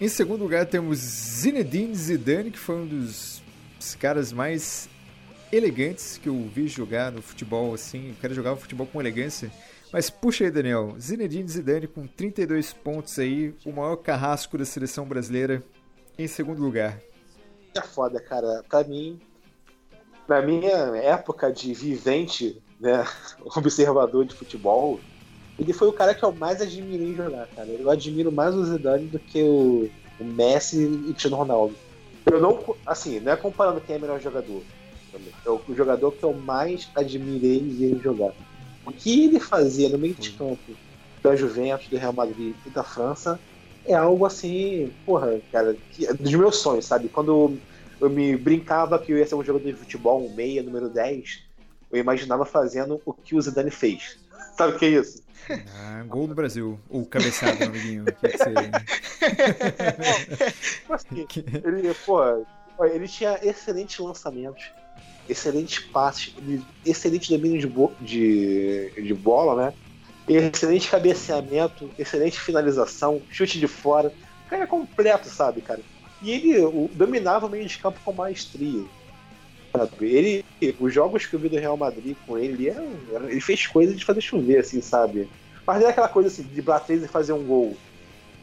[0.00, 3.42] em segundo lugar temos Zinedine Zidane, que foi um dos
[3.78, 4.88] dos caras mais
[5.52, 8.10] elegantes que eu vi jogar no futebol, assim.
[8.10, 9.50] O cara jogava futebol com elegância.
[9.92, 10.96] Mas puxa aí, Daniel.
[10.98, 15.62] Zinedine Zidane com 32 pontos aí, o maior carrasco da seleção brasileira
[16.18, 16.98] em segundo lugar.
[17.74, 18.64] É foda, cara.
[18.68, 19.20] Pra mim,
[20.28, 23.04] na minha época de vivente, né,
[23.56, 25.00] observador de futebol,
[25.58, 27.68] ele foi o cara que eu mais admirei jogar, cara.
[27.68, 31.74] Eu admiro mais o Zidane do que o, o Messi e o Cristiano Ronaldo.
[32.30, 34.62] Eu não, assim, não é comparando quem é melhor jogador.
[35.44, 38.32] É o jogador que eu mais admirei ver jogar.
[38.86, 40.76] O que ele fazia no meio de campo
[41.22, 43.40] da Juventus, do Real Madrid e da França
[43.84, 47.08] é algo assim, porra, cara, que, é dos meus sonhos, sabe?
[47.08, 47.58] Quando
[48.00, 51.44] eu, me brincava que eu ia ser um jogador de futebol, um meia, número 10,
[51.90, 54.18] eu imaginava fazendo o que o Zidane fez.
[54.56, 55.22] Sabe o que é isso?
[55.74, 56.78] Ah, gol do Brasil.
[56.90, 58.04] Ou cabeçada, amiguinho.
[58.04, 58.54] O que, que você...
[60.80, 61.26] Tipo assim,
[61.64, 62.42] ele, porra,
[62.92, 64.70] ele tinha excelentes lançamentos,
[65.28, 69.74] excelentes passes, ele- excelente domínio de, bo- de, de bola, né?
[70.28, 74.12] Excelente cabeceamento, excelente finalização, chute de fora.
[74.46, 75.80] O cara é completo, sabe, cara?
[76.22, 78.84] E ele dominava o meio de campo com maestria.
[79.72, 80.12] Sabe?
[80.12, 80.44] Ele,
[80.80, 84.20] os jogos que eu vi do Real Madrid com ele, ele fez coisa de fazer
[84.20, 85.28] chover, assim, sabe?
[85.66, 87.76] Mas não é aquela coisa assim, de três e fazer um gol.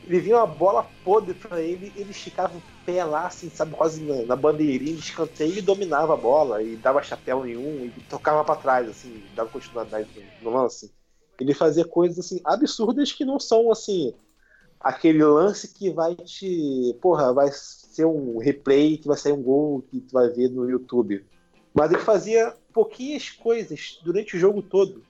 [0.07, 4.03] Ele vinha uma bola podre pra ele, ele esticava o pé lá, assim, sabe, quase
[4.03, 8.43] na, na bandeirinha de escanteio e dominava a bola, e dava chapéu nenhum, e tocava
[8.43, 10.07] pra trás, assim, dava continuidade
[10.43, 10.93] no lance.
[11.39, 14.13] Ele fazia coisas, assim, absurdas que não são, assim,
[14.79, 16.95] aquele lance que vai te.
[17.01, 20.69] Porra, vai ser um replay, que vai sair um gol que tu vai ver no
[20.69, 21.25] YouTube.
[21.73, 25.03] Mas ele fazia pouquinhas coisas durante o jogo todo.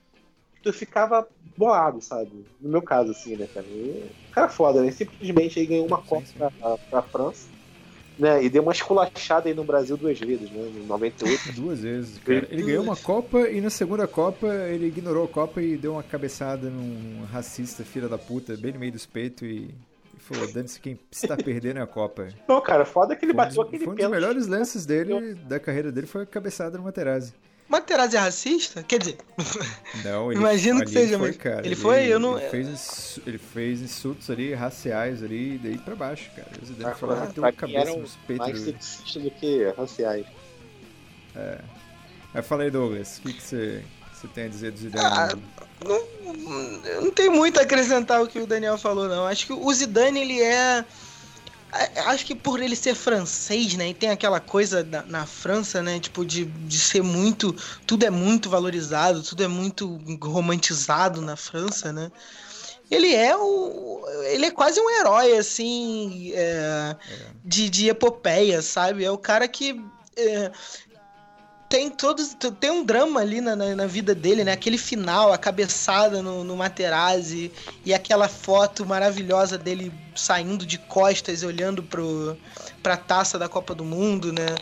[0.56, 2.46] que Tu ficava bolado, sabe?
[2.60, 3.68] No meu caso, assim, né, cara?
[3.68, 3.90] E,
[4.30, 4.92] o cara é foda, né?
[4.92, 7.55] Simplesmente aí ganhou uma Copa pra, pra França,
[8.18, 8.44] né?
[8.44, 10.72] E deu uma esculachada aí no Brasil duas vezes, né?
[10.76, 11.54] Em 98.
[11.54, 12.48] Duas vezes, cara.
[12.50, 16.04] Ele ganhou uma Copa e na segunda Copa ele ignorou a Copa e deu uma
[16.04, 19.74] cabeçada num racista, filha da puta, bem no meio dos peitos e,
[20.16, 22.28] e falou: dane-se quem está perdendo é a Copa.
[22.48, 24.22] Não, cara, foda que ele Foi um bateu dos, aquele foi um dos pênalti.
[24.22, 27.34] melhores lances dele, da carreira dele, foi a cabeçada no Materazzi.
[27.68, 28.84] Materazzi é racista?
[28.84, 29.18] Quer dizer,
[30.04, 31.66] Não, ele, Imagino que seja, foi, mas cara.
[31.66, 36.30] ele foi, eu não- Ele fez, ele fez insultos ali, raciais ali, daí pra baixo,
[36.36, 36.48] cara.
[36.62, 38.48] O Zidane Ah, falou, pra bateu mim a cabeça eram nos peitos.
[38.48, 40.26] mais sexista do que raciais.
[42.34, 43.84] Mas fala aí, Douglas, o que, que você,
[44.14, 45.06] você tem a dizer do Zidane?
[45.06, 45.36] Ah,
[45.84, 46.08] não,
[46.86, 49.26] eu não tem muito a acrescentar o que o Daniel falou, não.
[49.26, 50.84] Acho que o Zidane, ele é.
[51.76, 53.90] A- Acho que por ele ser francês, né?
[53.90, 56.00] E tem aquela coisa na, na França, né?
[56.00, 57.56] Tipo, de, de ser muito.
[57.86, 62.12] Tudo é muito valorizado, tudo é muito romantizado na França, né?
[62.90, 64.06] Ele é o.
[64.26, 66.32] Ele é quase um herói, assim.
[66.36, 66.96] é,
[67.44, 69.04] de, de epopeia, sabe?
[69.04, 69.82] É o cara que.
[70.16, 70.52] é,
[71.68, 74.52] tem todos tem um drama ali na, na, na vida dele, né?
[74.52, 77.52] Aquele final, a cabeçada no, no Materazzi
[77.84, 82.38] e aquela foto maravilhosa dele saindo de costas e olhando pro,
[82.84, 84.56] pra taça da Copa do Mundo, né?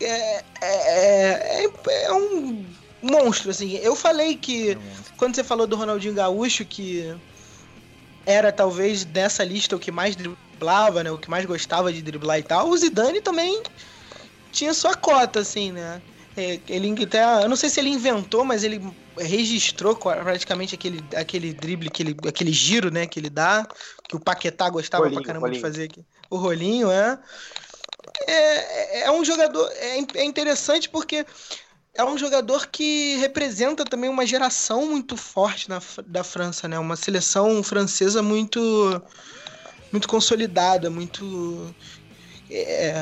[0.00, 1.70] É, é, é,
[2.04, 2.64] é um
[3.00, 3.76] monstro, assim.
[3.76, 4.78] Eu falei que É
[5.16, 7.14] quando você falou do Ronaldinho Gaúcho, que
[8.26, 11.10] era talvez dessa lista o que mais driblava driblava, né?
[11.10, 12.68] O que mais gostava de driblar e tal.
[12.68, 13.62] O Zidane também
[14.56, 16.00] tinha sua cota, assim, né?
[16.36, 18.80] É, ele até, eu não sei se ele inventou, mas ele
[19.18, 23.66] registrou praticamente aquele, aquele drible, aquele, aquele giro, né, que ele dá,
[24.06, 25.62] que o Paquetá gostava rolinho, pra caramba rolinho.
[25.62, 26.04] de fazer aqui.
[26.30, 27.18] O rolinho, é.
[28.26, 29.70] É, é um jogador.
[29.72, 31.24] É, é interessante porque
[31.94, 36.78] é um jogador que representa também uma geração muito forte na, da França, né?
[36.78, 38.60] Uma seleção francesa muito
[39.92, 41.74] muito consolidada, muito
[42.50, 42.94] é,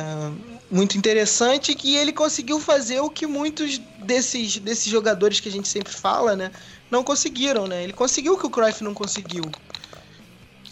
[0.70, 5.68] muito interessante que ele conseguiu fazer o que muitos desses, desses jogadores que a gente
[5.68, 6.50] sempre fala, né,
[6.90, 7.82] não conseguiram, né?
[7.82, 9.44] Ele conseguiu o que o Cruyff não conseguiu,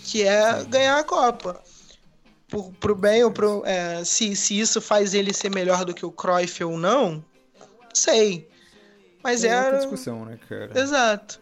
[0.04, 1.60] que é ganhar a Copa.
[2.48, 6.04] Por, pro bem ou pro, é, se, se isso faz ele ser melhor do que
[6.04, 7.24] o Cruyff ou não,
[7.94, 8.46] sei.
[9.22, 9.78] Mas é era.
[9.78, 10.78] discussão, né, cara?
[10.78, 11.40] Exato.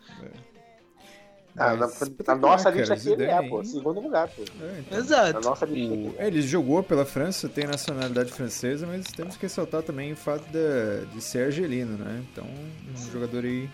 [1.61, 1.87] Ah, na,
[2.27, 4.43] na, nossa lista aqui ele é, pô, segundo lugar, pô.
[4.43, 4.99] É, então.
[4.99, 5.33] Exato.
[5.35, 6.15] Na nossa lista o...
[6.19, 10.45] é, ele jogou pela França, tem nacionalidade francesa, mas temos que ressaltar também o fato
[10.51, 12.25] de, de ser argelino, né?
[12.33, 13.69] Então, um jogador aí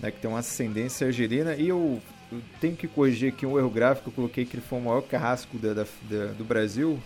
[0.00, 1.54] né, que tem uma ascendência argelina.
[1.54, 2.00] E eu,
[2.32, 5.02] eu, tenho que corrigir aqui um erro gráfico, eu coloquei que ele foi o maior
[5.02, 6.98] carrasco da, da, da do Brasil.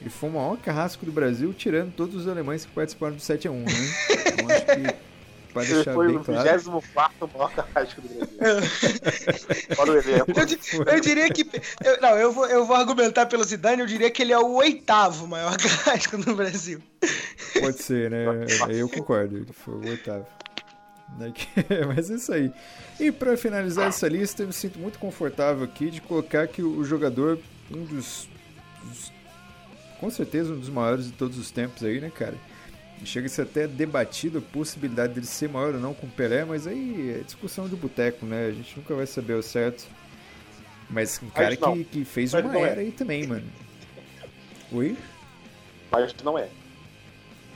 [0.00, 3.52] Ele foi o maior carrasco do Brasil, tirando todos os alemães que participaram do 7x1,
[3.52, 3.72] né?
[4.36, 5.06] Então acho que
[5.56, 8.36] Pode deixar foi bem o 24 maior carrasco do Brasil.
[9.78, 10.34] Olha o exemplo.
[10.36, 11.50] Eu, eu, diria que.
[11.82, 14.52] Eu, não, eu vou, eu vou argumentar pelo Zidane, eu diria que ele é o
[14.56, 16.82] oitavo maior carrasco do Brasil.
[17.58, 18.26] Pode ser, né?
[18.68, 20.26] Eu concordo, ele foi o oitavo.
[21.18, 21.32] Né,
[21.94, 22.52] mas é isso aí.
[23.00, 26.84] E para finalizar essa lista, eu me sinto muito confortável aqui de colocar que o
[26.84, 27.38] jogador,
[27.70, 28.28] um dos,
[28.82, 29.12] dos
[30.00, 32.34] com certeza um dos maiores de todos os tempos aí, né, cara?
[33.04, 36.44] Chega a ser até debatido a possibilidade dele ser maior ou não com o Pelé,
[36.44, 38.46] mas aí é discussão de boteco, né?
[38.46, 39.86] A gente nunca vai saber o certo.
[40.88, 42.62] Mas um cara que, que fez mas uma é.
[42.62, 42.84] era é.
[42.84, 43.46] aí também, mano.
[44.72, 44.96] Oi?
[45.90, 46.48] Mas não é.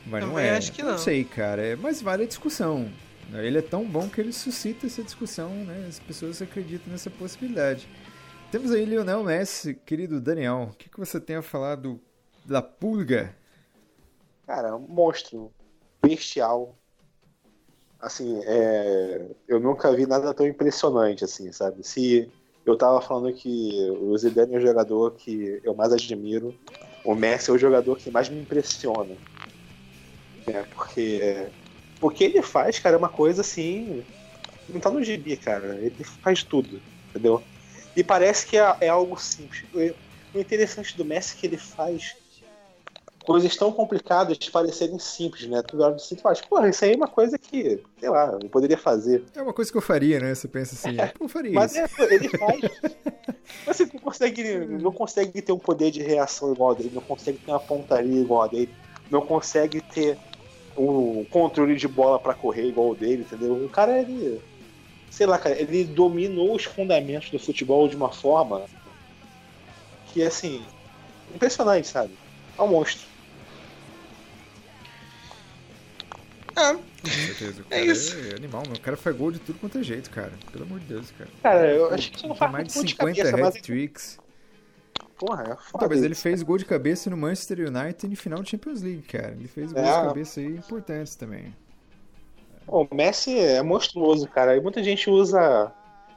[0.07, 0.57] Mas não é.
[0.57, 0.93] Acho que não.
[0.93, 1.63] não sei, cara.
[1.63, 2.91] É, mas vale a discussão.
[3.33, 5.87] Ele é tão bom que ele suscita essa discussão, né?
[5.89, 7.89] As pessoas acreditam nessa possibilidade.
[8.51, 10.71] Temos aí Lionel Messi, querido Daniel.
[10.73, 12.01] O que, que você tem a falar do,
[12.45, 13.35] da pulga
[14.51, 15.53] Cara, um monstro.
[16.03, 16.75] Bestial.
[18.01, 19.29] Assim, é...
[19.47, 21.87] eu nunca vi nada tão impressionante, assim, sabe?
[21.87, 22.29] Se
[22.67, 26.53] eu tava falando que o Zidane é o jogador que eu mais admiro,
[27.05, 29.15] o Messi é o jogador que mais me impressiona.
[30.49, 31.47] É, porque
[32.01, 34.05] o que ele faz, cara, é uma coisa assim.
[34.69, 35.77] Não tá no gibi, cara.
[35.77, 37.41] Ele faz tudo, entendeu?
[37.95, 39.65] E parece que é, é algo simples.
[40.35, 42.17] O interessante do Messi é que ele faz
[43.31, 45.63] coisas tão complicadas parecerem simples, né?
[45.63, 48.49] Tu olha assim, tu faz, porra, isso aí é uma coisa que, sei lá, eu
[48.49, 49.23] poderia fazer.
[49.37, 50.35] É uma coisa que eu faria, né?
[50.35, 52.03] Você pensa assim, é, eu faria mas isso.
[52.03, 52.61] É, ele faz.
[53.67, 57.39] Você não consegue, não consegue ter um poder de reação igual a dele, não consegue
[57.39, 58.75] ter uma pontaria igual a dele,
[59.09, 60.19] não consegue ter
[60.77, 63.53] um controle de bola para correr igual o dele, entendeu?
[63.53, 64.41] O cara, ele.
[65.09, 68.65] Sei lá, cara, ele dominou os fundamentos do futebol de uma forma
[70.13, 70.65] que, assim,
[71.33, 72.13] impressionante, sabe?
[72.59, 73.10] É um monstro.
[76.57, 76.75] É.
[76.75, 77.63] Com certeza.
[77.63, 78.17] O cara é, isso.
[78.33, 78.77] é animal, meu.
[78.77, 80.33] O cara faz gol de tudo quanto é jeito, cara.
[80.53, 81.31] Pelo amor de Deus, cara.
[81.43, 84.19] Cara, eu acho que isso não faz mais de 50 hat-tricks.
[85.19, 85.79] Porra, é foda.
[85.79, 89.33] Talvez ele fez gol de cabeça no Manchester United no final de Champions League, cara.
[89.39, 90.01] Ele fez gols é.
[90.01, 91.55] de cabeça aí importantes também.
[92.67, 94.57] o Messi é monstruoso, cara.
[94.57, 95.73] E muita gente usa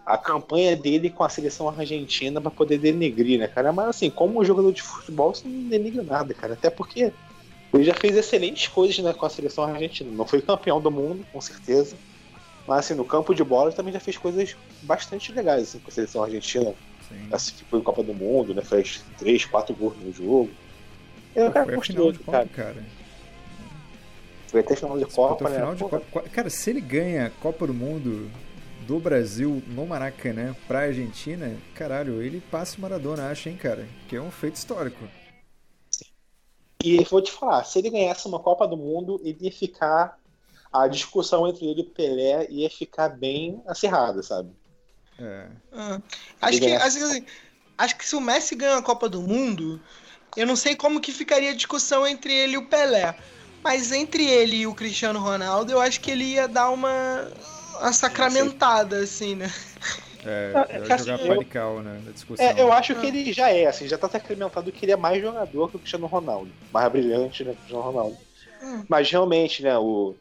[0.06, 3.72] a campanha dele com a seleção argentina para poder denegrir, né, cara?
[3.72, 6.54] Mas assim, como jogador de futebol, isso não denigra nada, cara.
[6.54, 7.12] Até porque
[7.74, 10.10] ele já fez excelentes coisas né, com a seleção argentina.
[10.12, 11.96] Não foi campeão do mundo, com certeza.
[12.68, 15.90] Mas assim, no campo de bola ele também já fez coisas bastante legais assim, com
[15.90, 16.74] a seleção argentina.
[17.30, 18.62] Classificou em Copa do Mundo, né?
[18.62, 20.50] Fez 3, 4 gols no jogo.
[21.36, 22.48] É, cara, foi a final de cara.
[22.48, 22.84] cara.
[24.48, 25.56] Foi até final de Copa, né?
[25.56, 26.22] Final de Copa.
[26.30, 28.30] Cara, se ele ganha Copa do Mundo
[28.88, 33.88] do Brasil no Maracanã pra Argentina, caralho, ele passa o Maradona, acho, hein, cara?
[34.08, 35.04] Que é um feito histórico.
[36.84, 40.22] E vou te falar, se ele ganhasse uma Copa do Mundo, ele ia ficar.
[40.72, 44.50] A discussão entre ele e Pelé ia ficar bem acirrada, sabe?
[45.20, 45.48] É.
[45.72, 46.02] Ah,
[46.42, 47.26] acho, que, acho, que, assim,
[47.78, 49.80] acho que se o Messi ganha a Copa do Mundo,
[50.36, 53.16] eu não sei como que ficaria a discussão entre ele e o Pelé.
[53.64, 57.32] Mas entre ele e o Cristiano Ronaldo, eu acho que ele ia dar uma,
[57.80, 59.54] uma sacramentada, assim, né?
[60.26, 62.02] É, é jogar assim, panical, né?
[62.06, 62.46] Na discussão.
[62.46, 65.22] É, eu acho que ele já é, assim, já tá sacramentado que ele é mais
[65.22, 66.52] jogador que o Cristiano Ronaldo.
[66.72, 68.18] Mais brilhante, né, que o Cristiano Ronaldo.
[68.62, 68.84] Hum.
[68.88, 70.16] Mas realmente, né, o,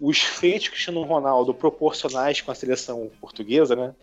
[0.00, 3.94] os feitos do Cristiano Ronaldo proporcionais com a seleção portuguesa, né?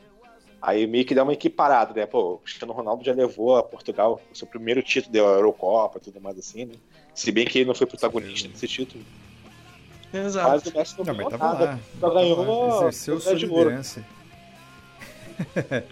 [0.62, 2.06] Aí meio que dá uma equiparada, né?
[2.06, 6.02] Pô, o Cristiano Ronaldo já levou a Portugal o seu primeiro título da Eurocopa e
[6.02, 6.76] tudo mais assim, né?
[7.16, 9.04] Se bem que ele não foi protagonista desse título.
[10.14, 10.50] Exato.
[10.50, 11.66] Mas o Messi não, Não, mas ganhou tava nada.
[11.66, 11.80] lá.
[12.00, 13.82] Tava ganhou lá, Exerceu medalha sua de ouro.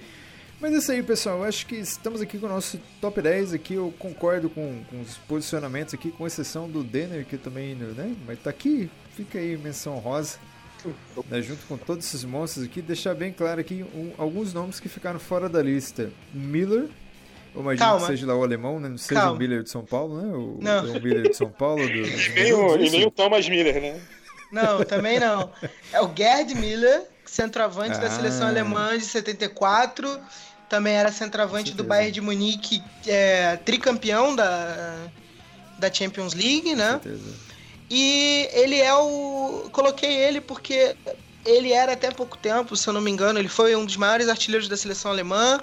[0.61, 1.37] Mas é isso aí, pessoal.
[1.37, 3.75] Eu acho que estamos aqui com o nosso top 10 aqui.
[3.75, 8.13] Eu concordo com, com os posicionamentos aqui, com exceção do Denner, que também, né?
[8.27, 10.37] Mas tá aqui, fica aí menção rosa.
[11.29, 14.87] Né, junto com todos esses monstros aqui, deixar bem claro aqui um- alguns nomes que
[14.87, 16.09] ficaram fora da lista.
[16.33, 16.87] Miller,
[17.53, 17.99] eu imagino Calma.
[18.01, 18.87] que seja lá o alemão, né?
[18.87, 19.35] Não seja Calma.
[19.35, 20.27] o Miller de São Paulo, né?
[20.33, 20.85] O, Não.
[20.91, 21.85] o Miller de São Paulo.
[21.85, 23.99] Do, E nem, o, e nem o Thomas Miller, né?
[24.53, 25.51] Não, também não.
[25.91, 28.11] É o Gerd Miller, centroavante da Ah.
[28.11, 30.19] seleção alemã de 74.
[30.67, 31.83] Também era centroavante do.
[31.83, 35.07] Bayern de Munique, é, tricampeão da,
[35.79, 36.99] da Champions League, né?
[37.89, 39.69] E ele é o.
[39.71, 40.95] Coloquei ele porque
[41.45, 44.29] ele era até pouco tempo, se eu não me engano, ele foi um dos maiores
[44.29, 45.59] artilheiros da seleção alemã.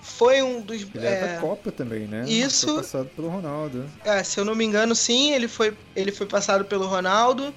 [0.00, 0.82] Foi um dos.
[0.82, 2.24] Ele era é, da Copa também, né?
[2.28, 2.66] isso.
[2.66, 3.84] Foi passado pelo Ronaldo.
[4.04, 7.52] é, se eu não me engano, sim, ele foi, ele foi passado pelo Ronaldo.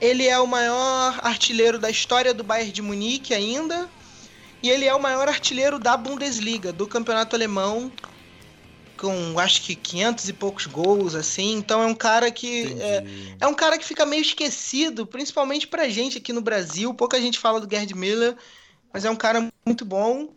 [0.00, 3.88] Ele é o maior artilheiro da história do Bayern de Munique ainda.
[4.62, 7.90] E ele é o maior artilheiro da Bundesliga, do campeonato alemão,
[8.96, 11.54] com acho que 500 e poucos gols, assim.
[11.54, 12.74] Então é um cara que.
[12.80, 13.04] É,
[13.40, 16.92] é um cara que fica meio esquecido, principalmente pra gente aqui no Brasil.
[16.92, 18.36] Pouca gente fala do Gerd Miller,
[18.92, 20.28] mas é um cara muito bom.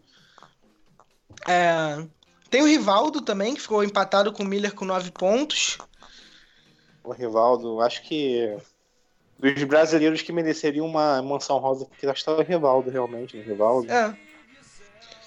[1.45, 2.05] É,
[2.49, 5.77] Tem o Rivaldo também, que ficou empatado com o Miller com 9 pontos.
[7.03, 8.55] O Rivaldo, acho que
[9.39, 13.43] dos brasileiros que mereceriam uma mansão rosa, porque acho que tá o Rivaldo realmente, né?
[13.43, 13.91] Rivaldo.
[13.91, 14.15] É,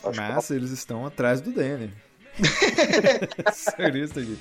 [0.04, 1.90] Acho que Mas eles estão atrás do Denner.
[3.52, 4.38] Sério isso aqui.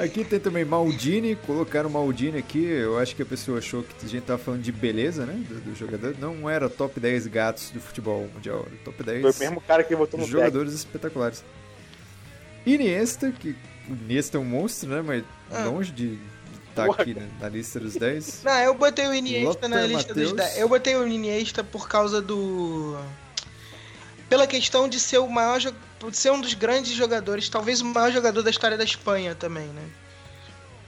[0.00, 2.64] Aqui tem também Maldini, colocaram Maldini aqui.
[2.64, 5.34] Eu acho que a pessoa achou que a gente tava falando de beleza, né?
[5.48, 6.16] Do, do jogador.
[6.18, 9.94] Não era top 10 gatos do futebol mundial, top 10 Foi o mesmo cara que
[9.94, 11.44] votou no jogadores espetaculares.
[12.66, 13.54] Iniesta, que
[13.88, 15.00] o Iniesta é um monstro, né?
[15.00, 15.64] Mas Ah.
[15.64, 16.18] longe de
[16.82, 18.42] estar Porra, aqui né, na lista dos 10.
[18.44, 20.50] não, eu botei o Iniesta na lista dos Matthäus.
[20.52, 20.58] 10.
[20.58, 22.98] Eu botei o Iniesta por causa do.
[24.28, 25.58] Pela questão de ser o maior.
[25.58, 29.66] de ser um dos grandes jogadores, talvez o maior jogador da história da Espanha também,
[29.66, 29.82] né?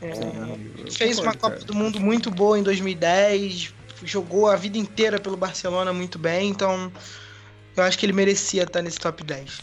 [0.03, 1.65] É, fez uma Copa cara.
[1.65, 3.73] do Mundo muito boa em 2010,
[4.05, 6.93] jogou a vida inteira pelo Barcelona muito bem, então
[7.77, 9.61] eu acho que ele merecia estar nesse top 10.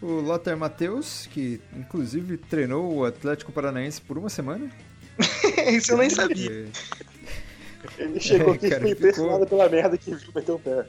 [0.00, 4.70] O Lothar Matheus, que inclusive treinou o Atlético Paranaense por uma semana.
[5.70, 6.66] Isso eu nem sabia.
[7.98, 10.86] Ele chegou É, aqui e ficou- impressionado pela merda que viu meter o pé.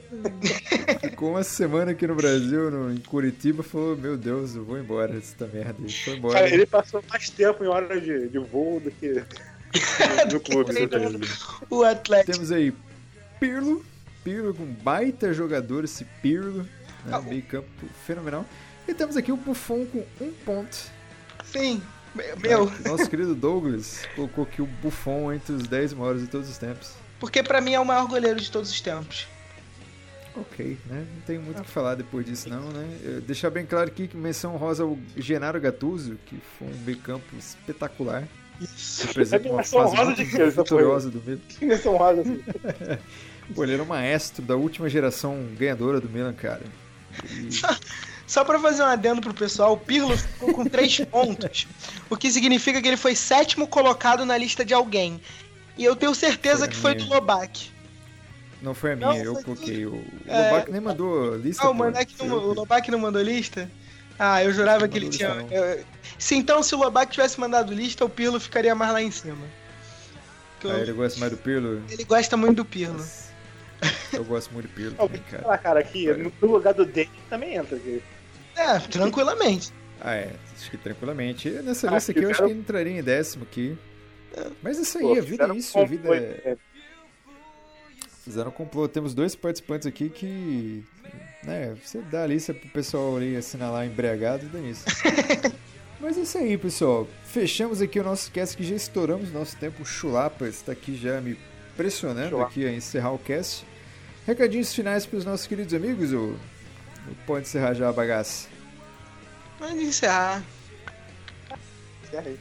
[1.00, 5.12] Ficou uma semana aqui no Brasil, no, em Curitiba, falou: Meu Deus, eu vou embora
[5.12, 5.76] dessa merda.
[5.86, 6.34] E foi embora.
[6.34, 9.22] Cara, ele passou mais tempo em hora de, de voo do que
[10.32, 10.72] no clube.
[10.72, 10.86] né?
[10.86, 11.26] treinando.
[11.70, 12.32] O Atlético.
[12.32, 12.74] Temos aí
[13.40, 13.84] Pirlo,
[14.22, 16.58] Pirlo com baita jogador, esse Pirlo,
[17.06, 17.68] né, Ah, meio campo
[18.06, 18.44] fenomenal.
[18.86, 20.76] E temos aqui o Buffon com um ponto.
[21.44, 21.82] Sim,
[22.40, 22.70] meu?
[22.86, 26.92] Nosso querido Douglas colocou aqui o Buffon entre os 10 maiores de todos os tempos.
[27.18, 29.26] porque pra mim é o maior goleiro de todos os tempos.
[30.34, 31.04] Ok, né?
[31.14, 32.88] Não tem muito o que falar depois disso, não, né?
[33.04, 36.98] Eu- Deixar bem claro aqui que menção rosa ao Genaro Gattuso, que foi um meio
[36.98, 38.26] campo espetacular.
[39.06, 41.40] Representa uma menção fase rosa de vitoriosa do Milan.
[41.60, 42.42] Menção rosa, assim.
[43.54, 46.62] Pô, ele era um maestro da última geração ganhadora do Milan, cara.
[47.24, 47.48] E-
[48.26, 51.66] Só pra fazer um adendo pro pessoal, o Pirlo ficou com 3 pontos,
[52.08, 55.20] o que significa que ele foi sétimo colocado na lista de alguém.
[55.76, 57.06] E eu tenho certeza Foi que foi minha.
[57.06, 57.70] do Lobac.
[58.60, 59.86] Não foi a Não, minha, eu foi coloquei.
[59.86, 60.50] O É.
[60.52, 61.64] Lobac nem mandou lista.
[61.66, 61.74] Ah, o.
[61.74, 63.70] Manek não, eu o Lobac não mandou lista?
[64.18, 65.28] Ah, eu jurava Não que ele tinha.
[65.34, 65.84] lista, eu-
[66.18, 69.44] Se então, se o Lobac tivesse mandado lista, o Pirlo ficaria mais lá em cima.
[70.60, 71.82] Que eu- Ah, ele gosta mais do Pirlo?
[71.90, 72.98] Ele gosta muito do Pirlo.
[72.98, 73.31] Nossa.
[74.12, 75.42] Eu gosto muito do Pirlo também, cara.
[75.42, 78.02] falar, cara, aqui, no lugar do Dane também entra aqui.
[78.56, 79.72] É, tranquilamente.
[80.00, 81.48] Ah, é, acho que tranquilamente.
[81.48, 83.76] E Nessa Ah, lista aqui eu acho que ele entraria em décimo aqui.
[84.62, 86.42] Mas isso aí, Pô, a vida é isso, a vida é.
[86.50, 86.56] né?
[88.24, 88.88] Fizeram um complô.
[88.88, 90.84] Temos dois participantes aqui que.
[91.44, 94.84] Né, você dá a lista pro pessoal ali assinar lá embriagado e dá isso.
[96.00, 97.06] Mas é isso aí, pessoal.
[97.26, 99.82] Fechamos aqui o nosso cast que já estouramos nosso tempo.
[99.82, 101.36] O Chulapa está aqui já me
[101.76, 102.50] pressionando Chulapa.
[102.50, 103.64] aqui a encerrar o cast.
[104.26, 106.36] Recadinhos finais para os nossos queridos amigos, ou
[107.08, 108.48] ou pode encerrar já a bagaça?
[109.58, 110.42] Mas encerrar.
[112.04, 112.38] Encerra aí.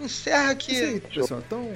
[0.00, 0.72] Encerra É aqui.
[0.72, 1.42] isso aí, pessoal.
[1.46, 1.72] Então,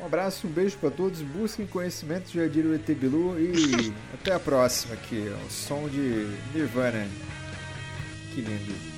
[0.00, 1.20] um abraço, um beijo para todos.
[1.20, 3.38] Busquem conhecimento, já diria o ET Bilu.
[3.38, 5.30] E até a próxima aqui.
[5.46, 7.06] O som de Nirvana.
[8.34, 8.91] Que lindo.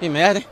[0.00, 0.49] Que merda, hein?